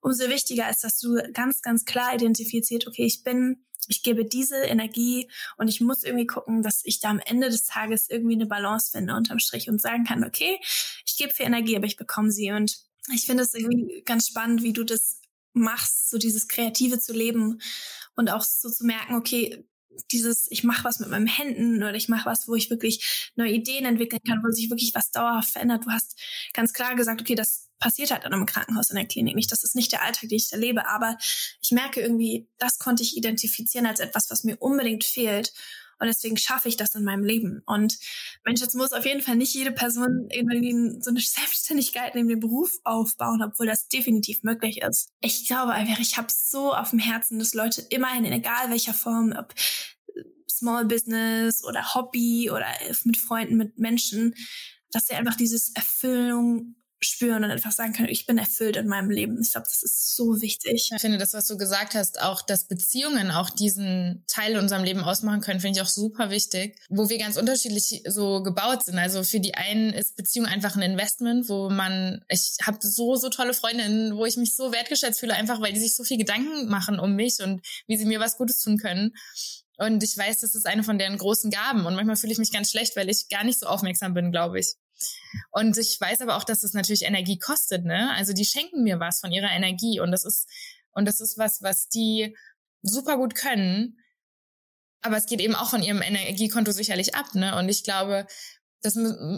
Umso 0.00 0.28
wichtiger 0.28 0.68
ist, 0.68 0.84
dass 0.84 0.98
du 0.98 1.16
ganz, 1.32 1.62
ganz 1.62 1.84
klar 1.84 2.14
identifiziert, 2.14 2.86
okay, 2.86 3.04
ich 3.04 3.22
bin, 3.22 3.64
ich 3.88 4.02
gebe 4.02 4.24
diese 4.24 4.56
Energie 4.56 5.30
und 5.56 5.68
ich 5.68 5.80
muss 5.80 6.04
irgendwie 6.04 6.26
gucken, 6.26 6.62
dass 6.62 6.84
ich 6.84 7.00
da 7.00 7.10
am 7.10 7.20
Ende 7.20 7.48
des 7.48 7.64
Tages 7.64 8.10
irgendwie 8.10 8.34
eine 8.34 8.46
Balance 8.46 8.90
finde 8.90 9.14
unterm 9.14 9.38
Strich 9.38 9.68
und 9.68 9.80
sagen 9.80 10.04
kann, 10.04 10.24
okay, 10.24 10.58
ich 11.06 11.16
gebe 11.16 11.32
viel 11.32 11.46
Energie, 11.46 11.76
aber 11.76 11.86
ich 11.86 11.96
bekomme 11.96 12.30
sie. 12.30 12.52
Und 12.52 12.78
ich 13.14 13.26
finde 13.26 13.42
es 13.42 13.54
irgendwie 13.54 14.02
ganz 14.04 14.28
spannend, 14.28 14.62
wie 14.62 14.72
du 14.72 14.84
das 14.84 15.20
machst, 15.54 16.10
so 16.10 16.18
dieses 16.18 16.48
Kreative 16.48 16.98
zu 16.98 17.12
leben 17.12 17.60
und 18.16 18.30
auch 18.30 18.42
so 18.42 18.68
zu 18.68 18.84
merken, 18.84 19.14
okay, 19.14 19.64
dieses, 20.10 20.50
ich 20.50 20.64
mache 20.64 20.84
was 20.84 21.00
mit 21.00 21.08
meinen 21.08 21.26
Händen 21.26 21.76
oder 21.76 21.94
ich 21.94 22.08
mache 22.08 22.26
was, 22.26 22.48
wo 22.48 22.54
ich 22.54 22.70
wirklich 22.70 23.32
neue 23.36 23.52
Ideen 23.52 23.84
entwickeln 23.84 24.22
kann, 24.26 24.42
wo 24.44 24.50
sich 24.50 24.70
wirklich 24.70 24.94
was 24.94 25.10
dauerhaft 25.10 25.50
verändert. 25.50 25.84
Du 25.84 25.90
hast 25.90 26.18
ganz 26.52 26.72
klar 26.72 26.94
gesagt, 26.94 27.20
okay, 27.20 27.34
das 27.34 27.70
passiert 27.78 28.10
halt 28.10 28.24
in 28.24 28.32
einem 28.32 28.46
Krankenhaus, 28.46 28.90
in 28.90 28.96
der 28.96 29.06
Klinik 29.06 29.34
nicht. 29.34 29.52
Das 29.52 29.64
ist 29.64 29.74
nicht 29.74 29.92
der 29.92 30.02
Alltag, 30.02 30.28
den 30.28 30.36
ich 30.36 30.52
erlebe, 30.52 30.88
aber 30.88 31.18
ich 31.60 31.70
merke 31.70 32.00
irgendwie, 32.00 32.48
das 32.58 32.78
konnte 32.78 33.02
ich 33.02 33.16
identifizieren 33.16 33.86
als 33.86 34.00
etwas, 34.00 34.30
was 34.30 34.44
mir 34.44 34.56
unbedingt 34.56 35.04
fehlt. 35.04 35.52
Und 35.98 36.06
deswegen 36.06 36.36
schaffe 36.36 36.68
ich 36.68 36.76
das 36.76 36.94
in 36.94 37.04
meinem 37.04 37.24
Leben. 37.24 37.62
Und 37.66 37.98
Mensch, 38.44 38.60
jetzt 38.60 38.74
muss 38.74 38.92
auf 38.92 39.04
jeden 39.04 39.22
Fall 39.22 39.36
nicht 39.36 39.54
jede 39.54 39.72
Person 39.72 40.28
irgendwie 40.30 41.00
so 41.00 41.10
eine 41.10 41.20
Selbstständigkeit 41.20 42.14
neben 42.14 42.28
dem 42.28 42.40
Beruf 42.40 42.72
aufbauen, 42.84 43.42
obwohl 43.42 43.66
das 43.66 43.88
definitiv 43.88 44.42
möglich 44.42 44.82
ist. 44.82 45.10
Ich 45.20 45.46
glaube 45.46 45.72
einfach, 45.72 45.98
ich 45.98 46.16
habe 46.16 46.28
so 46.30 46.74
auf 46.74 46.90
dem 46.90 46.98
Herzen, 46.98 47.38
dass 47.38 47.54
Leute 47.54 47.82
immerhin 47.90 48.24
in 48.24 48.32
egal 48.32 48.70
welcher 48.70 48.94
Form, 48.94 49.34
ob 49.36 49.54
Small 50.50 50.84
Business 50.84 51.64
oder 51.64 51.94
Hobby 51.94 52.50
oder 52.50 52.66
mit 53.04 53.16
Freunden, 53.16 53.56
mit 53.56 53.78
Menschen, 53.78 54.34
dass 54.90 55.06
sie 55.06 55.14
einfach 55.14 55.36
dieses 55.36 55.74
Erfüllung 55.74 56.76
spüren 57.04 57.44
und 57.44 57.50
einfach 57.50 57.72
sagen 57.72 57.92
können, 57.92 58.08
ich 58.08 58.26
bin 58.26 58.38
erfüllt 58.38 58.76
in 58.76 58.86
meinem 58.86 59.10
Leben. 59.10 59.40
Ich 59.40 59.52
glaube, 59.52 59.66
das 59.68 59.82
ist 59.82 60.16
so 60.16 60.40
wichtig. 60.40 60.90
Ich 60.92 61.00
finde 61.00 61.18
das, 61.18 61.32
was 61.32 61.46
du 61.46 61.56
gesagt 61.56 61.94
hast, 61.94 62.20
auch, 62.20 62.42
dass 62.42 62.66
Beziehungen 62.66 63.30
auch 63.30 63.50
diesen 63.50 64.24
Teil 64.26 64.52
in 64.52 64.58
unserem 64.58 64.84
Leben 64.84 65.00
ausmachen 65.00 65.40
können, 65.40 65.60
finde 65.60 65.78
ich 65.78 65.82
auch 65.82 65.90
super 65.90 66.30
wichtig, 66.30 66.78
wo 66.88 67.08
wir 67.08 67.18
ganz 67.18 67.36
unterschiedlich 67.36 68.02
so 68.06 68.42
gebaut 68.42 68.84
sind. 68.84 68.98
Also 68.98 69.22
für 69.24 69.40
die 69.40 69.54
einen 69.54 69.92
ist 69.92 70.16
Beziehung 70.16 70.46
einfach 70.46 70.76
ein 70.76 70.82
Investment, 70.82 71.48
wo 71.48 71.70
man, 71.70 72.24
ich 72.28 72.56
habe 72.62 72.78
so, 72.80 73.16
so 73.16 73.28
tolle 73.28 73.54
Freundinnen, 73.54 74.16
wo 74.16 74.24
ich 74.24 74.36
mich 74.36 74.56
so 74.56 74.72
wertgeschätzt 74.72 75.20
fühle, 75.20 75.34
einfach 75.34 75.60
weil 75.60 75.72
die 75.72 75.80
sich 75.80 75.94
so 75.94 76.04
viel 76.04 76.18
Gedanken 76.18 76.68
machen 76.68 76.98
um 76.98 77.14
mich 77.14 77.40
und 77.42 77.60
wie 77.86 77.96
sie 77.96 78.06
mir 78.06 78.20
was 78.20 78.36
Gutes 78.36 78.60
tun 78.60 78.78
können. 78.78 79.12
Und 79.76 80.02
ich 80.02 80.16
weiß, 80.16 80.40
das 80.40 80.54
ist 80.54 80.66
eine 80.66 80.84
von 80.84 80.98
deren 80.98 81.18
großen 81.18 81.50
Gaben. 81.50 81.84
Und 81.86 81.96
manchmal 81.96 82.16
fühle 82.16 82.32
ich 82.32 82.38
mich 82.38 82.52
ganz 82.52 82.70
schlecht, 82.70 82.96
weil 82.96 83.10
ich 83.10 83.28
gar 83.28 83.44
nicht 83.44 83.58
so 83.58 83.66
aufmerksam 83.66 84.14
bin, 84.14 84.30
glaube 84.30 84.60
ich. 84.60 84.74
Und 85.50 85.76
ich 85.78 86.00
weiß 86.00 86.20
aber 86.20 86.36
auch, 86.36 86.44
dass 86.44 86.62
es 86.62 86.74
natürlich 86.74 87.02
Energie 87.02 87.38
kostet, 87.38 87.84
ne? 87.84 88.12
Also 88.14 88.32
die 88.32 88.44
schenken 88.44 88.82
mir 88.82 89.00
was 89.00 89.20
von 89.20 89.32
ihrer 89.32 89.50
Energie 89.50 90.00
und 90.00 90.10
das 90.10 90.24
ist, 90.24 90.48
und 90.92 91.06
das 91.06 91.20
ist 91.20 91.38
was, 91.38 91.62
was 91.62 91.88
die 91.88 92.36
super 92.82 93.16
gut 93.16 93.34
können. 93.34 93.98
Aber 95.02 95.16
es 95.16 95.26
geht 95.26 95.40
eben 95.40 95.54
auch 95.54 95.70
von 95.70 95.82
ihrem 95.82 96.02
Energiekonto 96.02 96.72
sicherlich 96.72 97.14
ab, 97.14 97.34
ne? 97.34 97.56
Und 97.56 97.68
ich 97.68 97.84
glaube, 97.84 98.26
das 98.82 98.94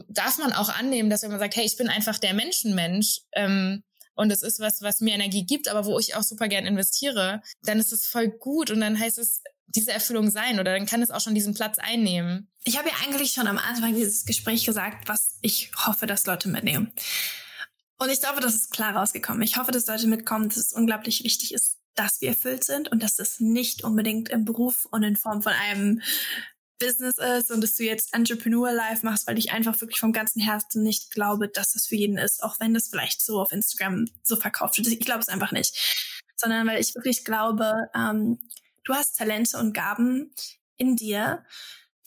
darf 0.09 0.39
man 0.39 0.53
auch 0.53 0.69
annehmen, 0.69 1.11
dass 1.11 1.23
wenn 1.23 1.31
man 1.31 1.39
sagt, 1.39 1.57
hey, 1.57 1.65
ich 1.65 1.77
bin 1.77 1.89
einfach 1.89 2.19
der 2.19 2.35
Menschenmensch, 2.35 3.21
ähm, 3.33 3.83
und 4.17 4.33
es 4.33 4.43
ist 4.43 4.61
was, 4.61 4.81
was 4.81 5.01
mir 5.01 5.15
Energie 5.15 5.45
gibt, 5.45 5.69
aber 5.69 5.85
wo 5.85 5.99
ich 5.99 6.15
auch 6.17 6.23
super 6.23 6.49
gern 6.49 6.67
investiere, 6.67 7.43
dann 7.63 7.79
ist 7.79 7.93
es 7.93 8.07
voll 8.07 8.29
gut 8.29 8.71
und 8.71 8.81
dann 8.81 8.99
heißt 8.99 9.19
es, 9.19 9.43
diese 9.69 9.93
Erfüllung 9.93 10.31
sein 10.31 10.59
oder 10.61 10.73
dann 10.77 10.87
kann 10.87 11.03
es 11.03 11.11
auch 11.11 11.21
schon 11.21 11.35
diesen 11.35 11.55
Platz 11.55 11.79
einnehmen. 11.79 12.49
Ich 12.65 12.79
habe 12.79 12.89
ja 12.89 12.95
eigentlich 13.05 13.33
schon 13.33 13.47
am 13.47 13.59
Anfang 13.59 13.95
dieses 13.95 14.25
Gespräch 14.25 14.65
gesagt, 14.65 15.09
was 15.09 15.39
ich 15.43 15.71
hoffe, 15.77 16.07
dass 16.07 16.27
Leute 16.27 16.49
mitnehmen. 16.49 16.93
Und 17.99 18.11
ich 18.11 18.21
glaube, 18.21 18.41
das 18.41 18.55
ist 18.55 18.71
klar 18.71 18.95
rausgekommen. 18.95 19.43
Ich 19.43 19.57
hoffe, 19.57 19.73
dass 19.73 19.87
Leute 19.87 20.07
mitkommen, 20.07 20.49
dass 20.49 20.59
es 20.59 20.73
unglaublich 20.73 21.25
wichtig 21.25 21.55
ist, 21.55 21.79
dass 21.95 22.21
wir 22.21 22.29
erfüllt 22.29 22.65
sind 22.65 22.89
und 22.93 23.03
dass 23.03 23.19
es 23.19 23.41
nicht 23.41 23.85
unbedingt 23.85 24.29
im 24.29 24.45
Beruf 24.45 24.87
und 24.91 25.03
in 25.03 25.17
Form 25.17 25.43
von 25.43 25.53
einem 25.53 26.03
Business 26.79 27.17
ist 27.17 27.51
und 27.51 27.63
dass 27.63 27.75
du 27.75 27.85
jetzt 27.85 28.13
Entrepreneur 28.13 28.71
Life 28.73 29.05
machst, 29.05 29.27
weil 29.27 29.39
ich 29.39 29.53
einfach 29.53 29.81
wirklich 29.81 29.99
vom 29.99 30.13
ganzen 30.13 30.43
Herzen 30.43 30.83
nicht 30.83 31.11
glaube, 31.11 31.49
dass 31.49 31.73
das 31.73 31.87
für 31.87 31.97
jeden 31.97 32.19
ist, 32.19 32.43
auch 32.43 32.61
wenn 32.61 32.75
das 32.75 32.89
vielleicht 32.89 33.25
so 33.25 33.41
auf 33.41 33.53
Instagram 33.53 34.07
so 34.23 34.37
verkauft 34.37 34.77
wird. 34.77 34.89
Ich 34.89 35.01
glaube 35.01 35.21
es 35.21 35.29
einfach 35.29 35.53
nicht. 35.53 35.75
Sondern 36.37 36.67
weil 36.67 36.81
ich 36.81 36.95
wirklich 36.95 37.25
glaube, 37.25 37.89
ähm, 37.95 38.39
du 38.87 38.95
hast 38.95 39.19
Talente 39.19 39.59
und 39.59 39.75
Gaben 39.75 40.33
in 40.77 40.97
dir, 40.97 41.45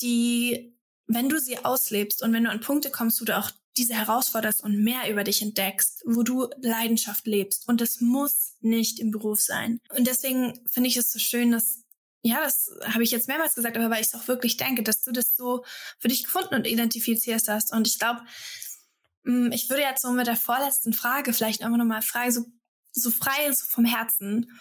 die, 0.02 0.76
wenn 1.08 1.30
du 1.30 1.40
sie 1.40 1.64
auslebst 1.64 2.24
und 2.24 2.34
wenn 2.34 2.46
du 2.46 2.50
an 2.50 2.62
Punkte 2.62 2.90
kommst, 2.90 3.22
wo 3.22 3.26
du 3.26 3.38
auch 3.38 3.52
diese 3.78 3.94
herausforderst 3.94 4.64
und 4.64 4.84
mehr 4.84 5.10
über 5.10 5.24
dich 5.24 5.42
entdeckst, 5.42 6.04
wo 6.06 6.24
du 6.24 6.50
Leidenschaft 6.62 7.26
lebst. 7.28 7.68
Und 7.68 7.82
das 7.82 8.02
muss 8.02 8.56
nicht 8.62 9.00
im 9.00 9.12
Beruf 9.12 9.42
sein. 9.42 9.80
Und 9.96 10.08
deswegen 10.08 10.60
finde 10.68 10.90
ich 10.90 10.98
es 10.98 11.12
so 11.12 11.20
schön, 11.20 11.52
dass, 11.52 11.84
ja, 12.22 12.42
das 12.42 12.72
habe 12.84 13.04
ich 13.04 13.12
jetzt 13.12 13.28
mehrmals 13.28 13.56
gesagt, 13.56 13.78
aber 13.78 13.90
weil 13.90 14.02
ich 14.02 14.08
es 14.08 14.16
auch 14.16 14.28
wirklich 14.28 14.58
denke, 14.58 14.84
dass 14.84 15.02
du 15.02 15.12
das 15.12 15.36
so 15.36 15.64
für 15.98 16.10
dich 16.10 16.26
gefunden 16.26 16.56
und 16.56 16.68
identifizierst 16.68 17.48
hast. 17.48 17.72
Und 17.72 17.88
ich 17.88 18.00
glaube, 18.00 18.22
mm, 19.24 19.52
ich 19.52 19.70
würde 19.70 19.84
jetzt 19.84 20.02
so 20.02 20.12
mit 20.12 20.28
der 20.28 20.36
vorletzten 20.36 20.94
Frage 20.94 21.32
vielleicht 21.32 21.64
einfach 21.64 21.78
nochmal 21.78 22.02
fragen, 22.02 22.32
so, 22.32 22.46
so 22.92 23.12
frei, 23.12 23.52
so 23.54 23.66
vom 23.66 23.86
Herzen. 23.86 24.52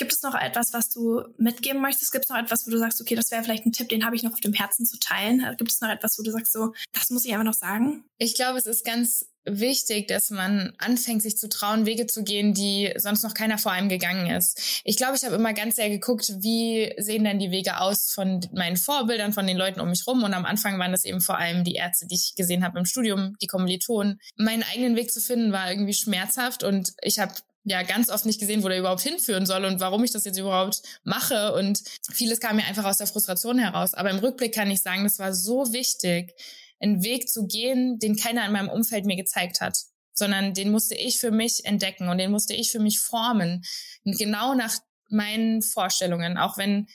Gibt 0.00 0.14
es 0.14 0.22
noch 0.22 0.34
etwas, 0.34 0.72
was 0.72 0.88
du 0.88 1.24
mitgeben 1.36 1.82
möchtest? 1.82 2.10
Gibt 2.10 2.24
es 2.24 2.30
noch 2.30 2.38
etwas, 2.38 2.66
wo 2.66 2.70
du 2.70 2.78
sagst, 2.78 3.02
okay, 3.02 3.14
das 3.14 3.30
wäre 3.30 3.44
vielleicht 3.44 3.66
ein 3.66 3.72
Tipp, 3.72 3.90
den 3.90 4.06
habe 4.06 4.16
ich 4.16 4.22
noch 4.22 4.32
auf 4.32 4.40
dem 4.40 4.54
Herzen 4.54 4.86
zu 4.86 4.98
teilen? 4.98 5.44
Gibt 5.58 5.70
es 5.70 5.82
noch 5.82 5.90
etwas, 5.90 6.18
wo 6.18 6.22
du 6.22 6.30
sagst, 6.30 6.54
so, 6.54 6.72
das 6.94 7.10
muss 7.10 7.26
ich 7.26 7.32
einfach 7.32 7.44
noch 7.44 7.52
sagen? 7.52 8.04
Ich 8.16 8.34
glaube, 8.34 8.58
es 8.58 8.64
ist 8.64 8.82
ganz 8.82 9.26
wichtig, 9.44 10.08
dass 10.08 10.30
man 10.30 10.72
anfängt, 10.78 11.20
sich 11.20 11.36
zu 11.36 11.50
trauen, 11.50 11.84
Wege 11.84 12.06
zu 12.06 12.24
gehen, 12.24 12.54
die 12.54 12.94
sonst 12.96 13.22
noch 13.22 13.34
keiner 13.34 13.58
vor 13.58 13.72
einem 13.72 13.90
gegangen 13.90 14.30
ist. 14.34 14.80
Ich 14.84 14.96
glaube, 14.96 15.16
ich 15.16 15.24
habe 15.24 15.34
immer 15.34 15.52
ganz 15.52 15.76
sehr 15.76 15.90
geguckt, 15.90 16.32
wie 16.38 16.94
sehen 16.96 17.24
denn 17.24 17.38
die 17.38 17.50
Wege 17.50 17.78
aus 17.78 18.10
von 18.10 18.40
meinen 18.54 18.78
Vorbildern, 18.78 19.34
von 19.34 19.46
den 19.46 19.58
Leuten 19.58 19.80
um 19.80 19.90
mich 19.90 20.06
rum. 20.06 20.22
Und 20.22 20.32
am 20.32 20.46
Anfang 20.46 20.78
waren 20.78 20.92
das 20.92 21.04
eben 21.04 21.20
vor 21.20 21.36
allem 21.36 21.62
die 21.62 21.74
Ärzte, 21.74 22.06
die 22.06 22.14
ich 22.14 22.34
gesehen 22.36 22.64
habe 22.64 22.78
im 22.78 22.86
Studium, 22.86 23.36
die 23.42 23.48
Kommilitonen. 23.48 24.18
Meinen 24.36 24.62
eigenen 24.62 24.96
Weg 24.96 25.12
zu 25.12 25.20
finden 25.20 25.52
war 25.52 25.70
irgendwie 25.70 25.94
schmerzhaft 25.94 26.64
und 26.64 26.94
ich 27.02 27.18
habe 27.18 27.34
ja 27.64 27.82
ganz 27.82 28.08
oft 28.08 28.26
nicht 28.26 28.40
gesehen, 28.40 28.62
wo 28.62 28.68
der 28.68 28.78
überhaupt 28.78 29.02
hinführen 29.02 29.46
soll 29.46 29.64
und 29.64 29.80
warum 29.80 30.02
ich 30.04 30.12
das 30.12 30.24
jetzt 30.24 30.38
überhaupt 30.38 30.82
mache. 31.04 31.54
Und 31.54 31.82
vieles 32.12 32.40
kam 32.40 32.56
mir 32.56 32.64
einfach 32.64 32.84
aus 32.84 32.98
der 32.98 33.06
Frustration 33.06 33.58
heraus. 33.58 33.94
Aber 33.94 34.10
im 34.10 34.18
Rückblick 34.18 34.54
kann 34.54 34.70
ich 34.70 34.82
sagen, 34.82 35.04
das 35.04 35.18
war 35.18 35.34
so 35.34 35.72
wichtig, 35.72 36.32
einen 36.80 37.02
Weg 37.02 37.28
zu 37.28 37.46
gehen, 37.46 37.98
den 37.98 38.16
keiner 38.16 38.46
in 38.46 38.52
meinem 38.52 38.70
Umfeld 38.70 39.04
mir 39.04 39.16
gezeigt 39.16 39.60
hat, 39.60 39.76
sondern 40.14 40.54
den 40.54 40.70
musste 40.70 40.94
ich 40.94 41.18
für 41.18 41.30
mich 41.30 41.64
entdecken 41.64 42.08
und 42.08 42.18
den 42.18 42.30
musste 42.30 42.54
ich 42.54 42.70
für 42.70 42.80
mich 42.80 43.00
formen. 43.00 43.62
Und 44.04 44.18
genau 44.18 44.54
nach 44.54 44.74
meinen 45.08 45.60
Vorstellungen, 45.60 46.38
auch 46.38 46.56
wenn 46.56 46.86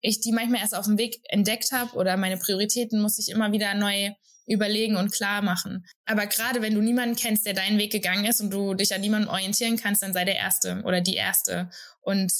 ich 0.00 0.20
die 0.20 0.32
manchmal 0.32 0.60
erst 0.60 0.74
auf 0.74 0.86
dem 0.86 0.98
Weg 0.98 1.20
entdeckt 1.28 1.72
habe 1.72 1.96
oder 1.96 2.16
meine 2.16 2.36
Prioritäten 2.36 3.00
musste 3.00 3.22
ich 3.22 3.30
immer 3.30 3.52
wieder 3.52 3.74
neu 3.74 4.10
überlegen 4.46 4.96
und 4.96 5.12
klar 5.12 5.42
machen. 5.42 5.86
Aber 6.04 6.26
gerade 6.26 6.62
wenn 6.62 6.74
du 6.74 6.80
niemanden 6.80 7.16
kennst, 7.16 7.46
der 7.46 7.54
deinen 7.54 7.78
Weg 7.78 7.92
gegangen 7.92 8.24
ist 8.24 8.40
und 8.40 8.50
du 8.50 8.74
dich 8.74 8.94
an 8.94 9.00
niemanden 9.00 9.28
orientieren 9.28 9.76
kannst, 9.76 10.02
dann 10.02 10.12
sei 10.12 10.24
der 10.24 10.36
Erste 10.36 10.82
oder 10.84 11.00
die 11.00 11.14
Erste 11.14 11.70
und 12.02 12.32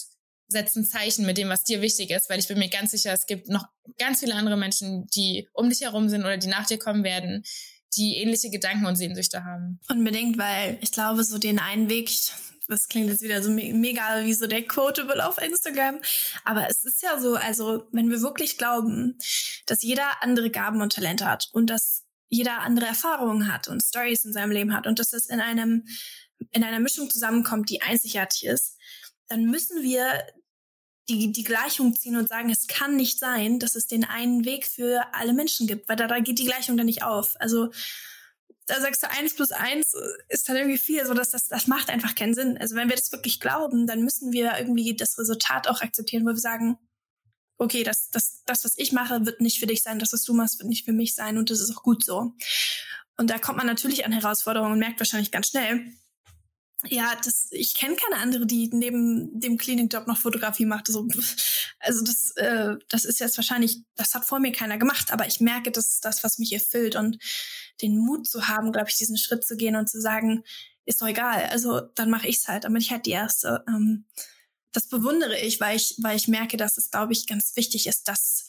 setz 0.49 0.77
ein 0.77 0.85
Zeichen 0.85 1.27
mit 1.27 1.39
dem, 1.39 1.49
was 1.49 1.65
dir 1.65 1.81
wichtig 1.81 2.11
ist, 2.11 2.29
weil 2.29 2.39
ich 2.39 2.49
bin 2.49 2.59
mir 2.59 2.69
ganz 2.69 2.91
sicher, 2.91 3.13
es 3.13 3.27
gibt 3.27 3.49
noch 3.49 3.67
ganz 3.99 4.21
viele 4.21 4.35
andere 4.35 4.57
Menschen, 4.57 5.07
die 5.07 5.49
um 5.53 5.71
dich 5.71 5.81
herum 5.81 6.09
sind 6.09 6.21
oder 6.21 6.37
die 6.37 6.49
nach 6.49 6.67
dir 6.67 6.79
kommen 6.79 7.05
werden, 7.05 7.43
die 7.97 8.17
ähnliche 8.17 8.51
Gedanken 8.51 8.87
und 8.87 8.97
Sehnsüchte 8.97 9.45
haben. 9.45 9.81
Unbedingt, 9.89 10.39
weil 10.39 10.79
ich 10.81 10.93
glaube, 10.93 11.25
so 11.25 11.39
den 11.39 11.59
einen 11.59 11.89
Weg, 11.89 12.11
das 12.69 12.89
klingt 12.89 13.11
jetzt 13.11 13.23
wieder 13.23 13.43
so 13.43 13.51
mega 13.51 14.25
wie 14.25 14.35
so 14.35 14.47
der 14.47 14.67
Quotable 14.67 15.27
auf 15.27 15.39
Instagram. 15.39 16.01
Aber 16.45 16.69
es 16.69 16.85
ist 16.85 17.03
ja 17.03 17.19
so, 17.21 17.37
also 17.37 17.87
wenn 17.93 18.11
wir 18.11 18.23
wirklich 18.23 18.59
glauben, 18.59 19.19
dass 19.67 19.83
jeder 19.83 20.23
andere 20.23 20.51
Gaben 20.51 20.81
und 20.81 20.93
Talente 20.93 21.27
hat 21.27 21.49
und 21.53 21.69
dass 21.69 22.05
jeder 22.29 22.61
andere 22.61 22.87
Erfahrungen 22.87 23.53
hat 23.53 23.69
und 23.69 23.83
Stories 23.83 24.25
in 24.25 24.33
seinem 24.33 24.51
Leben 24.51 24.75
hat 24.75 24.87
und 24.87 24.99
dass 24.99 25.11
das 25.11 25.27
in 25.27 25.41
einem, 25.41 25.87
in 26.51 26.65
einer 26.65 26.81
Mischung 26.81 27.11
zusammenkommt, 27.11 27.71
die 27.71 27.83
einzigartig 27.83 28.45
ist, 28.47 28.77
dann 29.29 29.45
müssen 29.45 29.83
wir 29.83 30.07
die, 31.09 31.33
die 31.33 31.45
Gleichung 31.45 31.95
ziehen 31.95 32.17
und 32.17 32.29
sagen, 32.29 32.51
es 32.51 32.67
kann 32.67 32.97
nicht 32.97 33.19
sein, 33.19 33.59
dass 33.59 33.75
es 33.75 33.87
den 33.87 34.05
einen 34.05 34.45
Weg 34.45 34.67
für 34.67 35.07
alle 35.13 35.35
Menschen 35.35 35.67
gibt, 35.67 35.89
weil 35.89 35.97
da, 35.97 36.07
da 36.07 36.19
geht 36.19 36.39
die 36.39 36.47
Gleichung 36.47 36.77
dann 36.77 36.87
nicht 36.87 37.03
auf. 37.03 37.35
Also 37.41 37.71
da 38.67 38.81
sagst 38.81 39.03
du, 39.03 39.11
eins 39.11 39.35
plus 39.35 39.53
eins 39.53 39.95
ist 40.29 40.49
dann 40.49 40.57
irgendwie 40.57 40.79
vier, 40.79 41.07
so 41.07 41.15
dass 41.15 41.31
das, 41.31 41.49
das 41.49 41.67
macht 41.67 41.91
einfach 41.91 42.15
keinen 42.15 42.35
Sinn. 42.35 42.57
Also 42.59 42.75
wenn 42.77 42.89
wir 42.89 42.97
das 42.97 43.13
wirklich 43.13 43.41
glauben, 43.41 43.87
dann 43.87 44.03
müssen 44.03 44.33
wir 44.33 44.59
irgendwie 44.59 44.97
das 44.97 45.19
Resultat 45.19 45.69
auch 45.69 45.83
akzeptieren, 45.83 46.25
wo 46.25 46.31
wir 46.31 46.37
sagen, 46.39 46.79
okay, 47.59 47.83
das, 47.83 48.11
das, 48.11 48.43
das, 48.47 48.65
was 48.65 48.79
ich 48.79 48.93
mache, 48.93 49.27
wird 49.27 49.41
nicht 49.41 49.61
für 49.61 49.67
dich 49.67 49.83
sein, 49.83 49.99
das, 49.99 50.13
was 50.13 50.25
du 50.25 50.35
machst, 50.35 50.59
wird 50.59 50.69
nicht 50.69 50.85
für 50.85 50.93
mich 50.93 51.15
sein 51.15 51.39
und 51.39 51.51
das 51.51 51.61
ist 51.61 51.77
auch 51.77 51.83
gut 51.83 52.05
so. 52.05 52.35
Und 53.17 53.31
da 53.31 53.39
kommt 53.39 53.59
man 53.59 53.67
natürlich 53.67 54.05
an 54.05 54.13
Herausforderungen 54.13 54.73
und 54.73 54.79
merkt 54.79 54.99
wahrscheinlich 54.99 55.31
ganz 55.31 55.49
schnell, 55.49 55.93
ja, 56.89 57.15
das, 57.25 57.49
ich 57.51 57.75
kenne 57.75 57.97
keine 57.97 58.21
andere, 58.21 58.47
die 58.47 58.69
neben 58.73 59.41
dem 59.41 59.57
Cleaning-Job 59.57 60.07
noch 60.07 60.19
Fotografie 60.19 60.67
macht. 60.67 60.89
Also, 60.89 61.09
also 61.79 62.05
das, 62.05 62.33
äh, 62.37 62.77
das 62.89 63.05
ist 63.05 63.21
jetzt 63.21 63.39
wahrscheinlich, 63.39 63.83
das 63.95 64.15
hat 64.15 64.25
vor 64.25 64.39
mir 64.41 64.53
keiner 64.53 64.77
gemacht, 64.77 65.11
aber 65.13 65.27
ich 65.27 65.41
merke, 65.41 65.71
das 65.71 65.87
ist 65.87 66.05
das, 66.05 66.25
was 66.25 66.39
mich 66.39 66.53
erfüllt 66.53 66.97
und 66.97 67.19
den 67.83 67.99
Mut 67.99 68.27
zu 68.27 68.49
haben, 68.49 68.73
glaube 68.73 68.89
ich, 68.89 68.97
diesen 68.97 69.17
Schritt 69.17 69.45
zu 69.45 69.57
gehen 69.57 69.77
und 69.77 69.89
zu 69.89 70.01
sagen, 70.01 70.45
ist 70.87 71.01
doch 71.01 71.09
egal, 71.09 71.47
also 71.47 71.81
dann 71.81 72.11
mache 72.11 72.29
ich's 72.29 72.49
halt, 72.49 72.65
dann 72.65 72.73
bin 72.73 72.83
ich 72.83 72.91
halt 72.91 73.07
die 73.07 73.13
Erste. 73.13 73.65
Ähm, 73.69 74.05
das 74.73 74.89
bewundere 74.89 75.39
ich, 75.39 75.61
weil 75.61 75.77
ich, 75.77 75.95
weil 75.99 76.17
ich 76.17 76.29
merke, 76.29 76.57
dass 76.57 76.77
es, 76.77 76.91
glaube 76.91 77.13
ich, 77.13 77.27
ganz 77.27 77.57
wichtig 77.57 77.87
ist, 77.87 78.09
dass 78.09 78.49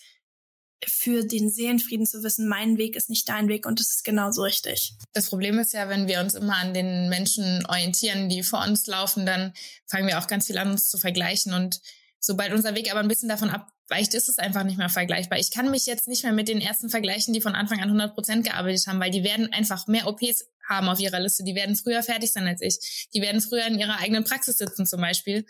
für 0.86 1.26
den 1.26 1.50
Seelenfrieden 1.50 2.06
zu 2.06 2.24
wissen, 2.24 2.48
mein 2.48 2.78
Weg 2.78 2.96
ist 2.96 3.10
nicht 3.10 3.28
dein 3.30 3.48
Weg 3.48 3.66
und 3.66 3.80
das 3.80 3.90
ist 3.90 4.04
genauso 4.04 4.44
richtig. 4.44 4.94
Das 5.14 5.30
Problem 5.30 5.58
ist 5.60 5.74
ja, 5.74 5.90
wenn 5.90 6.08
wir 6.08 6.20
uns 6.20 6.34
immer 6.34 6.58
an 6.58 6.74
den 6.74 7.10
Menschen 7.10 7.66
orientieren, 7.68 8.30
die 8.30 8.44
vor 8.44 8.64
uns 8.64 8.86
laufen, 8.88 9.26
dann 9.26 9.54
fangen 9.86 10.08
wir 10.08 10.20
auch 10.20 10.28
ganz 10.28 10.48
viel 10.48 10.58
an, 10.58 10.72
uns 10.72 10.90
zu 10.90 10.98
vergleichen 10.98 11.54
und 11.54 11.82
sobald 12.26 12.52
unser 12.54 12.74
Weg 12.74 12.90
aber 12.90 13.02
ein 13.02 13.08
bisschen 13.08 13.30
davon 13.30 13.52
abweicht, 13.52 14.14
ist 14.16 14.30
es 14.30 14.40
einfach 14.40 14.64
nicht 14.64 14.78
mehr 14.78 14.90
vergleichbar. 14.90 15.38
Ich 15.38 15.52
kann 15.52 15.70
mich 15.70 15.86
jetzt 15.86 16.08
nicht 16.08 16.24
mehr 16.24 16.34
mit 16.34 16.48
den 16.48 16.60
ersten 16.60 16.90
vergleichen, 16.90 17.34
die 17.34 17.42
von 17.42 17.54
Anfang 17.54 17.80
an 17.80 17.90
100 17.90 18.16
Prozent 18.16 18.46
gearbeitet 18.46 18.88
haben, 18.88 19.00
weil 19.00 19.12
die 19.12 19.24
werden 19.24 19.54
einfach 19.54 19.86
mehr 19.88 20.08
OPs 20.08 20.46
haben 20.68 20.90
auf 20.90 21.00
ihrer 21.00 21.20
Liste. 21.20 21.44
Die 21.44 21.54
werden 21.54 21.76
früher 21.76 22.02
fertig 22.02 22.34
sein 22.34 22.48
als 22.48 22.62
ich. 22.62 23.10
Die 23.14 23.22
werden 23.22 23.42
früher 23.42 23.68
in 23.68 23.78
ihrer 23.78 24.00
eigenen 24.00 24.24
Praxis 24.24 24.58
sitzen 24.58 24.88
zum 24.88 25.02
Beispiel. 25.02 25.46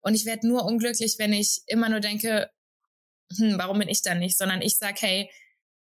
Und 0.00 0.14
ich 0.14 0.26
werde 0.26 0.48
nur 0.48 0.64
unglücklich, 0.64 1.14
wenn 1.18 1.32
ich 1.32 1.62
immer 1.66 1.88
nur 1.88 2.00
denke, 2.00 2.50
hm, 3.36 3.56
warum 3.58 3.78
bin 3.78 3.88
ich 3.88 4.02
da 4.02 4.14
nicht? 4.14 4.36
Sondern 4.36 4.62
ich 4.62 4.76
sag, 4.76 5.00
hey, 5.02 5.30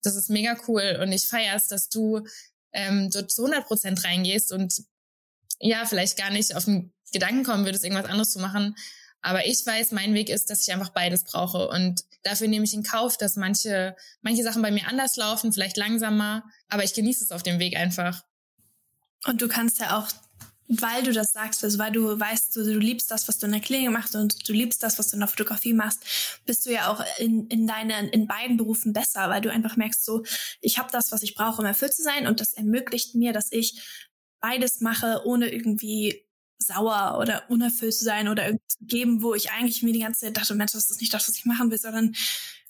das 0.04 0.16
ist 0.16 0.30
mega 0.30 0.58
cool 0.68 1.00
und 1.02 1.12
ich 1.14 1.28
feier's, 1.28 1.70
dass 1.70 1.88
du 1.90 2.28
ähm, 2.74 3.10
dort 3.10 3.32
zu 3.32 3.46
100 3.46 3.66
Prozent 3.66 4.04
reingehst 4.04 4.52
und 4.52 4.84
ja, 5.60 5.86
vielleicht 5.86 6.18
gar 6.18 6.30
nicht 6.30 6.56
auf 6.56 6.66
den 6.66 6.94
Gedanken 7.14 7.44
kommen 7.44 7.64
würdest, 7.64 7.86
irgendwas 7.86 8.10
anderes 8.10 8.32
zu 8.32 8.40
machen. 8.40 8.76
Aber 9.26 9.48
ich 9.48 9.66
weiß, 9.66 9.92
mein 9.92 10.14
Weg 10.14 10.30
ist, 10.30 10.52
dass 10.52 10.62
ich 10.62 10.72
einfach 10.72 10.92
beides 10.92 11.24
brauche. 11.24 11.68
Und 11.68 12.06
dafür 12.22 12.48
nehme 12.48 12.64
ich 12.64 12.76
in 12.76 12.84
Kauf, 12.84 13.18
dass 13.18 13.38
manche, 13.38 13.96
manche 14.22 14.44
Sachen 14.44 14.62
bei 14.62 14.70
mir 14.70 14.88
anders 14.88 15.16
laufen, 15.16 15.52
vielleicht 15.52 15.78
langsamer. 15.78 16.44
Aber 16.70 16.84
ich 16.84 16.94
genieße 16.94 17.24
es 17.24 17.32
auf 17.32 17.42
dem 17.42 17.58
Weg 17.58 17.76
einfach. 17.76 18.24
Und 19.26 19.42
du 19.42 19.48
kannst 19.48 19.80
ja 19.80 19.98
auch 19.98 20.08
weil 20.68 21.04
du 21.04 21.14
das 21.14 21.32
sagst, 21.32 21.64
also 21.64 21.78
weil 21.78 21.92
du 21.92 22.20
weißt, 22.20 22.56
du, 22.56 22.64
du 22.64 22.80
liebst 22.80 23.12
das, 23.12 23.28
was 23.28 23.38
du 23.38 23.46
in 23.46 23.52
der 23.52 23.62
Klinik 23.62 23.92
machst 23.92 24.16
und 24.16 24.50
du 24.50 24.52
liebst 24.52 24.82
das, 24.82 24.98
was 24.98 25.10
du 25.10 25.16
in 25.16 25.20
der 25.20 25.28
Fotografie 25.28 25.74
machst, 25.74 26.04
bist 26.48 26.66
du 26.66 26.72
ja 26.72 26.92
auch 26.92 27.04
in, 27.20 27.46
in 27.50 27.68
deinen, 27.68 28.10
in 28.10 28.26
beiden 28.26 28.58
Berufen 28.58 28.92
besser, 28.92 29.30
weil 29.30 29.42
du 29.42 29.52
einfach 29.52 29.76
merkst, 29.76 30.04
so, 30.04 30.24
ich 30.62 30.80
habe 30.80 30.90
das, 30.92 31.12
was 31.12 31.22
ich 31.22 31.36
brauche, 31.36 31.62
um 31.62 31.68
erfüllt 31.68 31.94
zu 31.94 32.02
sein 32.02 32.26
und 32.26 32.40
das 32.40 32.54
ermöglicht 32.54 33.14
mir, 33.14 33.32
dass 33.32 33.52
ich 33.52 33.80
beides 34.40 34.82
mache, 34.82 35.22
ohne 35.26 35.50
irgendwie 35.50 36.25
sauer 36.66 37.18
oder 37.20 37.50
unerfüllt 37.50 37.94
zu 37.94 38.04
sein 38.04 38.28
oder 38.28 38.46
irgendwie 38.46 38.68
zu 38.68 38.86
geben, 38.86 39.22
wo 39.24 39.34
ich 39.34 39.52
eigentlich 39.52 39.84
mir 39.84 39.94
die 39.94 40.00
ganze 40.00 40.22
Zeit 40.22 40.38
dachte, 40.38 40.56
Mensch, 40.56 40.74
das 40.74 40.90
ist 40.90 41.02
nicht 41.02 41.14
das, 41.14 41.28
was 41.28 41.36
ich 41.36 41.46
machen 41.46 41.72
will, 41.72 41.78
sondern 41.78 42.16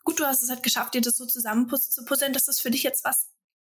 gut, 0.03 0.19
du 0.19 0.25
hast 0.25 0.43
es 0.43 0.49
halt 0.49 0.63
geschafft, 0.63 0.93
dir 0.93 1.01
das 1.01 1.17
so 1.17 1.25
zusammen 1.25 1.69
zu 1.69 2.05
puzzeln, 2.05 2.33
dass 2.33 2.45
das 2.45 2.59
für 2.59 2.71
dich 2.71 2.83
jetzt 2.83 3.03
was 3.03 3.29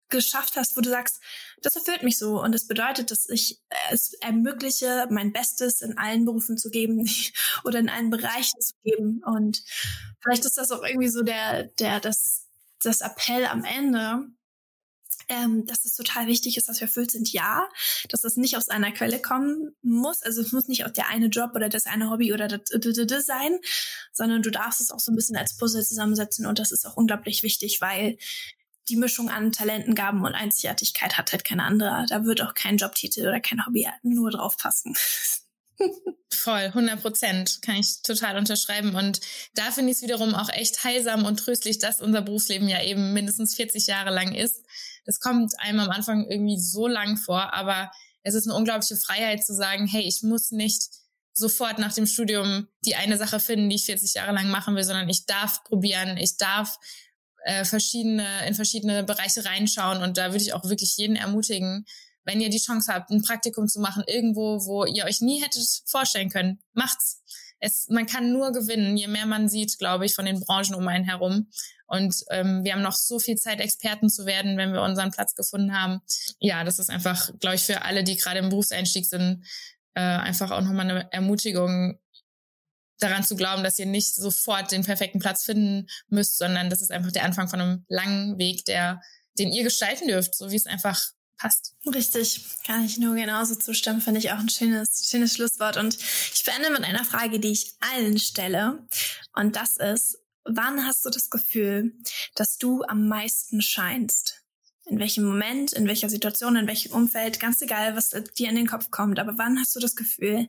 geschafft 0.09 0.55
hast, 0.57 0.75
wo 0.75 0.81
du 0.81 0.89
sagst, 0.89 1.19
das 1.61 1.75
erfüllt 1.75 2.03
mich 2.03 2.17
so. 2.17 2.41
Und 2.41 2.53
das 2.53 2.67
bedeutet, 2.67 3.11
dass 3.11 3.29
ich 3.29 3.59
es 3.91 4.13
ermögliche, 4.15 5.07
mein 5.09 5.31
Bestes 5.31 5.81
in 5.81 5.97
allen 5.97 6.25
Berufen 6.25 6.57
zu 6.57 6.69
geben 6.69 7.07
oder 7.63 7.79
in 7.79 7.89
allen 7.89 8.09
Bereichen 8.09 8.59
zu 8.59 8.73
geben. 8.83 9.21
Und 9.23 9.63
vielleicht 10.19 10.45
ist 10.45 10.57
das 10.57 10.71
auch 10.71 10.83
irgendwie 10.83 11.09
so 11.09 11.21
der 11.21 11.63
der 11.79 11.99
das 11.99 12.47
das 12.81 13.01
Appell 13.01 13.45
am 13.45 13.63
Ende, 13.63 14.29
ähm, 15.29 15.65
dass 15.65 15.85
es 15.85 15.95
total 15.95 16.27
wichtig 16.27 16.57
ist, 16.57 16.67
dass 16.67 16.79
wir 16.79 16.87
erfüllt 16.87 17.11
sind, 17.11 17.31
ja, 17.31 17.69
dass 18.09 18.21
das 18.21 18.35
nicht 18.35 18.57
aus 18.57 18.69
einer 18.69 18.91
Quelle 18.91 19.21
kommen 19.21 19.75
muss, 19.81 20.21
also 20.23 20.41
es 20.41 20.51
muss 20.51 20.67
nicht 20.67 20.85
auch 20.85 20.91
der 20.91 21.07
eine 21.07 21.27
Job 21.27 21.51
oder 21.55 21.69
das 21.69 21.85
eine 21.85 22.09
Hobby 22.09 22.33
oder 22.33 22.47
das, 22.47 22.61
das, 22.71 23.07
das 23.07 23.25
sein, 23.25 23.59
sondern 24.11 24.41
du 24.41 24.51
darfst 24.51 24.81
es 24.81 24.91
auch 24.91 24.99
so 24.99 25.11
ein 25.11 25.15
bisschen 25.15 25.37
als 25.37 25.55
Puzzle 25.55 25.83
zusammensetzen 25.83 26.45
und 26.45 26.59
das 26.59 26.71
ist 26.71 26.85
auch 26.85 26.97
unglaublich 26.97 27.43
wichtig, 27.43 27.79
weil 27.81 28.17
die 28.89 28.95
Mischung 28.95 29.29
an 29.29 29.51
Talenten, 29.51 29.95
Gaben 29.95 30.25
und 30.25 30.33
Einzigartigkeit 30.33 31.17
hat 31.17 31.31
halt 31.31 31.45
keine 31.45 31.63
andere. 31.63 32.05
Da 32.09 32.25
wird 32.25 32.41
auch 32.41 32.55
kein 32.55 32.77
Jobtitel 32.77 33.27
oder 33.27 33.39
kein 33.39 33.63
Hobby 33.65 33.87
nur 34.01 34.31
drauf 34.31 34.57
passen. 34.57 34.95
Voll, 36.31 36.65
100 36.65 37.01
Prozent, 37.01 37.59
kann 37.61 37.75
ich 37.75 38.01
total 38.01 38.37
unterschreiben. 38.37 38.95
Und 38.95 39.21
da 39.55 39.71
finde 39.71 39.91
ich 39.91 39.97
es 39.97 40.03
wiederum 40.03 40.35
auch 40.35 40.49
echt 40.49 40.83
heilsam 40.83 41.25
und 41.25 41.37
tröstlich, 41.37 41.79
dass 41.79 42.01
unser 42.01 42.21
Berufsleben 42.21 42.67
ja 42.67 42.83
eben 42.83 43.13
mindestens 43.13 43.55
40 43.55 43.87
Jahre 43.87 44.13
lang 44.13 44.33
ist. 44.33 44.63
Das 45.09 45.19
kommt 45.19 45.59
einem 45.59 45.79
am 45.79 45.89
Anfang 45.89 46.27
irgendwie 46.29 46.59
so 46.59 46.85
lang 46.85 47.17
vor, 47.17 47.51
aber 47.51 47.91
es 48.21 48.35
ist 48.35 48.47
eine 48.47 48.55
unglaubliche 48.55 48.95
Freiheit 48.95 49.43
zu 49.43 49.55
sagen, 49.55 49.87
hey, 49.87 50.03
ich 50.03 50.21
muss 50.21 50.51
nicht 50.51 50.83
sofort 51.33 51.79
nach 51.79 51.95
dem 51.95 52.05
Studium 52.05 52.67
die 52.85 52.93
eine 52.93 53.17
Sache 53.17 53.39
finden, 53.39 53.71
die 53.71 53.77
ich 53.77 53.85
40 53.85 54.13
Jahre 54.13 54.33
lang 54.33 54.51
machen 54.51 54.75
will, 54.75 54.83
sondern 54.83 55.09
ich 55.09 55.25
darf 55.25 55.63
probieren, 55.63 56.17
ich 56.17 56.37
darf 56.37 56.77
äh, 57.43 57.65
verschiedene, 57.65 58.47
in 58.47 58.53
verschiedene 58.53 59.03
Bereiche 59.03 59.43
reinschauen. 59.45 60.03
Und 60.03 60.19
da 60.19 60.27
würde 60.27 60.43
ich 60.43 60.53
auch 60.53 60.65
wirklich 60.65 60.95
jeden 60.97 61.15
ermutigen, 61.15 61.87
wenn 62.23 62.39
ihr 62.39 62.51
die 62.51 62.61
Chance 62.61 62.93
habt, 62.93 63.09
ein 63.09 63.23
Praktikum 63.23 63.67
zu 63.67 63.79
machen, 63.79 64.03
irgendwo, 64.05 64.63
wo 64.67 64.85
ihr 64.85 65.05
euch 65.05 65.21
nie 65.21 65.41
hättet 65.41 65.65
vorstellen 65.87 66.29
können, 66.29 66.61
macht's. 66.73 67.23
Es, 67.59 67.87
man 67.89 68.05
kann 68.05 68.31
nur 68.31 68.51
gewinnen, 68.51 68.95
je 68.97 69.07
mehr 69.07 69.25
man 69.25 69.49
sieht, 69.49 69.77
glaube 69.79 70.05
ich, 70.05 70.15
von 70.15 70.25
den 70.25 70.39
Branchen 70.39 70.75
um 70.75 70.87
einen 70.87 71.05
herum. 71.05 71.49
Und 71.87 72.15
ähm, 72.29 72.63
wir 72.63 72.73
haben 72.73 72.81
noch 72.81 72.95
so 72.95 73.19
viel 73.19 73.35
Zeit, 73.35 73.59
Experten 73.59 74.09
zu 74.09 74.25
werden, 74.25 74.57
wenn 74.57 74.73
wir 74.73 74.81
unseren 74.81 75.11
Platz 75.11 75.33
gefunden 75.33 75.73
haben. 75.73 76.01
Ja, 76.39 76.63
das 76.63 76.79
ist 76.79 76.89
einfach, 76.89 77.31
glaube 77.39 77.55
ich, 77.55 77.63
für 77.63 77.81
alle, 77.81 78.03
die 78.03 78.15
gerade 78.15 78.39
im 78.39 78.49
Berufseinstieg 78.49 79.05
sind, 79.05 79.43
äh, 79.95 80.01
einfach 80.01 80.51
auch 80.51 80.61
nochmal 80.61 80.89
eine 80.89 81.11
Ermutigung, 81.11 81.99
daran 82.99 83.23
zu 83.23 83.35
glauben, 83.35 83.63
dass 83.63 83.79
ihr 83.79 83.85
nicht 83.85 84.15
sofort 84.15 84.71
den 84.71 84.83
perfekten 84.83 85.19
Platz 85.19 85.45
finden 85.45 85.87
müsst, 86.09 86.37
sondern 86.37 86.69
das 86.69 86.81
ist 86.81 86.91
einfach 86.91 87.11
der 87.11 87.23
Anfang 87.23 87.47
von 87.47 87.61
einem 87.61 87.85
langen 87.87 88.37
Weg, 88.37 88.65
der, 88.65 89.01
den 89.37 89.51
ihr 89.51 89.63
gestalten 89.63 90.07
dürft, 90.07 90.35
so 90.35 90.51
wie 90.51 90.55
es 90.55 90.65
einfach 90.65 91.01
passt. 91.39 91.73
Richtig, 91.85 92.45
kann 92.65 92.85
ich 92.85 92.97
nur 92.97 93.15
genauso 93.15 93.55
zustimmen, 93.55 94.01
finde 94.01 94.19
ich 94.19 94.31
auch 94.31 94.39
ein 94.39 94.49
schönes, 94.49 95.07
schönes 95.09 95.33
Schlusswort. 95.33 95.77
Und 95.77 95.97
ich 95.97 96.43
beende 96.43 96.69
mit 96.69 96.83
einer 96.83 97.05
Frage, 97.05 97.39
die 97.39 97.51
ich 97.51 97.73
allen 97.79 98.19
stelle. 98.19 98.85
Und 99.33 99.55
das 99.55 99.77
ist, 99.77 100.19
wann 100.43 100.85
hast 100.85 101.05
du 101.05 101.09
das 101.09 101.29
Gefühl, 101.29 101.93
dass 102.35 102.57
du 102.57 102.83
am 102.83 103.07
meisten 103.07 103.61
scheinst? 103.61 104.43
In 104.85 104.99
welchem 104.99 105.23
Moment, 105.23 105.73
in 105.73 105.87
welcher 105.87 106.09
Situation, 106.09 106.55
in 106.55 106.67
welchem 106.67 106.91
Umfeld, 106.91 107.39
ganz 107.39 107.61
egal, 107.61 107.95
was 107.95 108.09
dir 108.09 108.49
in 108.49 108.55
den 108.55 108.67
Kopf 108.67 108.89
kommt. 108.89 109.19
Aber 109.19 109.37
wann 109.37 109.59
hast 109.59 109.75
du 109.75 109.79
das 109.79 109.95
Gefühl, 109.95 110.47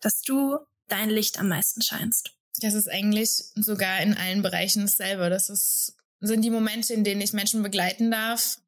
dass 0.00 0.22
du 0.22 0.58
dein 0.88 1.08
Licht 1.08 1.38
am 1.38 1.48
meisten 1.48 1.82
scheinst? 1.82 2.32
Das 2.60 2.74
ist 2.74 2.88
eigentlich 2.88 3.30
sogar 3.54 4.00
in 4.00 4.16
allen 4.16 4.42
Bereichen 4.42 4.82
dasselbe. 4.82 5.30
Das 5.30 5.50
ist, 5.50 5.96
sind 6.20 6.42
die 6.42 6.50
Momente, 6.50 6.94
in 6.94 7.04
denen 7.04 7.20
ich 7.20 7.32
Menschen 7.32 7.62
begleiten 7.62 8.10
darf 8.10 8.58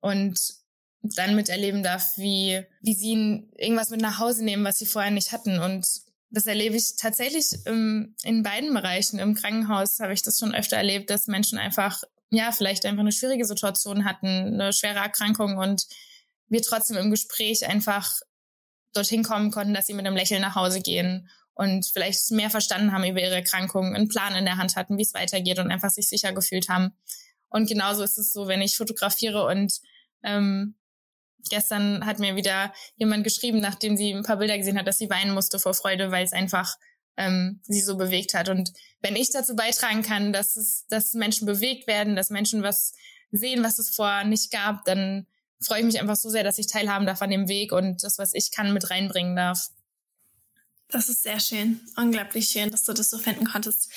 und 0.00 0.59
dann 1.02 1.34
miterleben 1.34 1.82
darf, 1.82 2.16
wie, 2.16 2.62
wie 2.82 2.94
sie 2.94 3.48
irgendwas 3.56 3.90
mit 3.90 4.00
nach 4.00 4.18
Hause 4.18 4.44
nehmen, 4.44 4.64
was 4.64 4.78
sie 4.78 4.86
vorher 4.86 5.10
nicht 5.10 5.32
hatten. 5.32 5.58
Und 5.58 5.86
das 6.30 6.46
erlebe 6.46 6.76
ich 6.76 6.96
tatsächlich 6.96 7.46
im, 7.64 8.14
in 8.22 8.42
beiden 8.42 8.72
Bereichen. 8.72 9.18
Im 9.18 9.34
Krankenhaus 9.34 9.98
habe 10.00 10.12
ich 10.12 10.22
das 10.22 10.38
schon 10.38 10.54
öfter 10.54 10.76
erlebt, 10.76 11.10
dass 11.10 11.26
Menschen 11.26 11.58
einfach, 11.58 12.02
ja, 12.30 12.52
vielleicht 12.52 12.84
einfach 12.84 13.00
eine 13.00 13.12
schwierige 13.12 13.44
Situation 13.44 14.04
hatten, 14.04 14.26
eine 14.26 14.72
schwere 14.72 14.98
Erkrankung 14.98 15.58
und 15.58 15.86
wir 16.48 16.62
trotzdem 16.62 16.96
im 16.96 17.10
Gespräch 17.10 17.66
einfach 17.66 18.20
dorthin 18.92 19.22
kommen 19.22 19.50
konnten, 19.50 19.74
dass 19.74 19.86
sie 19.86 19.94
mit 19.94 20.06
einem 20.06 20.16
Lächeln 20.16 20.42
nach 20.42 20.56
Hause 20.56 20.80
gehen 20.80 21.28
und 21.54 21.86
vielleicht 21.86 22.30
mehr 22.30 22.50
verstanden 22.50 22.92
haben 22.92 23.04
über 23.04 23.20
ihre 23.20 23.36
Erkrankung, 23.36 23.94
einen 23.94 24.08
Plan 24.08 24.34
in 24.34 24.44
der 24.44 24.56
Hand 24.56 24.76
hatten, 24.76 24.98
wie 24.98 25.02
es 25.02 25.14
weitergeht 25.14 25.58
und 25.58 25.70
einfach 25.70 25.90
sich 25.90 26.08
sicher 26.08 26.32
gefühlt 26.32 26.68
haben. 26.68 26.92
Und 27.48 27.68
genauso 27.68 28.02
ist 28.02 28.18
es 28.18 28.32
so, 28.32 28.48
wenn 28.48 28.62
ich 28.62 28.76
fotografiere 28.76 29.44
und 29.46 29.80
ähm, 30.22 30.74
gestern 31.48 32.04
hat 32.04 32.18
mir 32.18 32.36
wieder 32.36 32.72
jemand 32.96 33.24
geschrieben, 33.24 33.60
nachdem 33.60 33.96
sie 33.96 34.12
ein 34.12 34.22
paar 34.22 34.36
Bilder 34.36 34.58
gesehen 34.58 34.78
hat, 34.78 34.86
dass 34.86 34.98
sie 34.98 35.10
weinen 35.10 35.34
musste 35.34 35.58
vor 35.58 35.74
Freude, 35.74 36.10
weil 36.10 36.24
es 36.24 36.32
einfach 36.32 36.76
ähm, 37.16 37.60
sie 37.62 37.80
so 37.80 37.96
bewegt 37.96 38.34
hat. 38.34 38.48
Und 38.48 38.72
wenn 39.00 39.16
ich 39.16 39.30
dazu 39.30 39.54
beitragen 39.56 40.02
kann, 40.02 40.32
dass 40.32 40.56
es, 40.56 40.86
dass 40.88 41.14
Menschen 41.14 41.46
bewegt 41.46 41.86
werden, 41.86 42.16
dass 42.16 42.30
Menschen 42.30 42.62
was 42.62 42.92
sehen, 43.30 43.62
was 43.62 43.78
es 43.78 43.94
vorher 43.94 44.24
nicht 44.24 44.50
gab, 44.50 44.84
dann 44.84 45.26
freue 45.60 45.80
ich 45.80 45.84
mich 45.84 46.00
einfach 46.00 46.16
so 46.16 46.30
sehr, 46.30 46.44
dass 46.44 46.58
ich 46.58 46.66
teilhaben 46.66 47.06
darf 47.06 47.22
an 47.22 47.30
dem 47.30 47.48
Weg 47.48 47.72
und 47.72 48.02
das, 48.02 48.18
was 48.18 48.34
ich 48.34 48.50
kann, 48.50 48.72
mit 48.72 48.90
reinbringen 48.90 49.36
darf. 49.36 49.68
Das 50.90 51.08
ist 51.08 51.22
sehr 51.22 51.38
schön. 51.38 51.80
Unglaublich 51.96 52.48
schön, 52.48 52.68
dass 52.70 52.82
du 52.84 52.92
das 52.92 53.08
so 53.10 53.18
finden 53.18 53.46
konntest. 53.46 53.88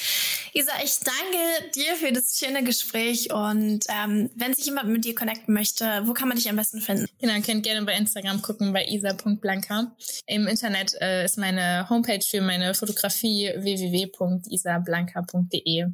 Isa, 0.53 0.73
ich 0.83 0.99
danke 0.99 1.71
dir 1.73 1.95
für 1.95 2.11
das 2.11 2.37
schöne 2.37 2.63
Gespräch 2.63 3.33
und 3.33 3.85
ähm, 3.89 4.29
wenn 4.35 4.53
sich 4.53 4.65
jemand 4.65 4.89
mit 4.89 5.03
dir 5.05 5.15
connecten 5.15 5.51
möchte, 5.53 6.03
wo 6.05 6.13
kann 6.13 6.27
man 6.27 6.37
dich 6.37 6.49
am 6.49 6.55
besten 6.55 6.81
finden? 6.81 7.07
Genau, 7.19 7.33
könnt 7.41 7.63
gerne 7.63 7.83
bei 7.85 7.95
Instagram 7.95 8.41
gucken, 8.41 8.73
bei 8.73 8.85
isa.blanca. 8.85 9.95
Im 10.27 10.47
Internet 10.47 10.93
äh, 11.01 11.25
ist 11.25 11.37
meine 11.37 11.89
Homepage 11.89 12.23
für 12.23 12.41
meine 12.41 12.75
Fotografie 12.75 13.51
www.isablanca.de. 13.55 15.85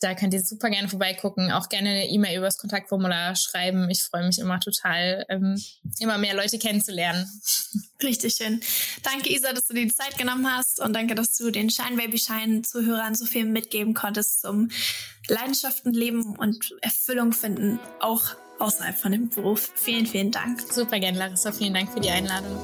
Da 0.00 0.14
könnt 0.14 0.34
ihr 0.34 0.42
super 0.42 0.68
gerne 0.68 0.88
vorbeigucken, 0.88 1.50
auch 1.50 1.70
gerne 1.70 1.88
eine 1.88 2.08
E-Mail 2.08 2.38
übers 2.38 2.58
Kontaktformular 2.58 3.34
schreiben. 3.34 3.88
Ich 3.88 4.02
freue 4.02 4.26
mich 4.26 4.38
immer 4.38 4.60
total, 4.60 5.24
ähm, 5.30 5.60
immer 5.98 6.18
mehr 6.18 6.34
Leute 6.34 6.58
kennenzulernen. 6.58 7.26
Richtig 8.02 8.34
schön. 8.34 8.60
Danke, 9.02 9.32
Isa, 9.32 9.54
dass 9.54 9.68
du 9.68 9.74
dir 9.74 9.86
die 9.86 9.94
Zeit 9.94 10.18
genommen 10.18 10.46
hast 10.50 10.80
und 10.80 10.92
danke, 10.92 11.14
dass 11.14 11.36
du 11.36 11.50
den 11.50 11.70
Shine 11.70 11.96
Baby 11.96 12.18
Shine 12.18 12.60
Zuhörern 12.62 13.14
so 13.14 13.24
viel 13.24 13.46
mitgeben 13.46 13.94
konntest 13.94 14.42
zum 14.42 14.70
Leidenschaften 15.28 15.94
leben 15.94 16.36
und 16.36 16.74
Erfüllung 16.82 17.32
finden, 17.32 17.80
auch 18.00 18.36
außerhalb 18.58 18.96
von 18.96 19.12
dem 19.12 19.30
Beruf. 19.30 19.72
Vielen, 19.74 20.06
vielen 20.06 20.30
Dank. 20.30 20.60
Super 20.70 20.98
gerne, 20.98 21.18
Larissa. 21.18 21.52
Vielen 21.52 21.74
Dank 21.74 21.90
für 21.90 22.00
die 22.00 22.10
Einladung. 22.10 22.58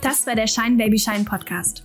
Das 0.00 0.26
war 0.26 0.34
der 0.34 0.46
Shine 0.46 0.76
Baby 0.76 0.98
Shine 0.98 1.24
Podcast. 1.24 1.84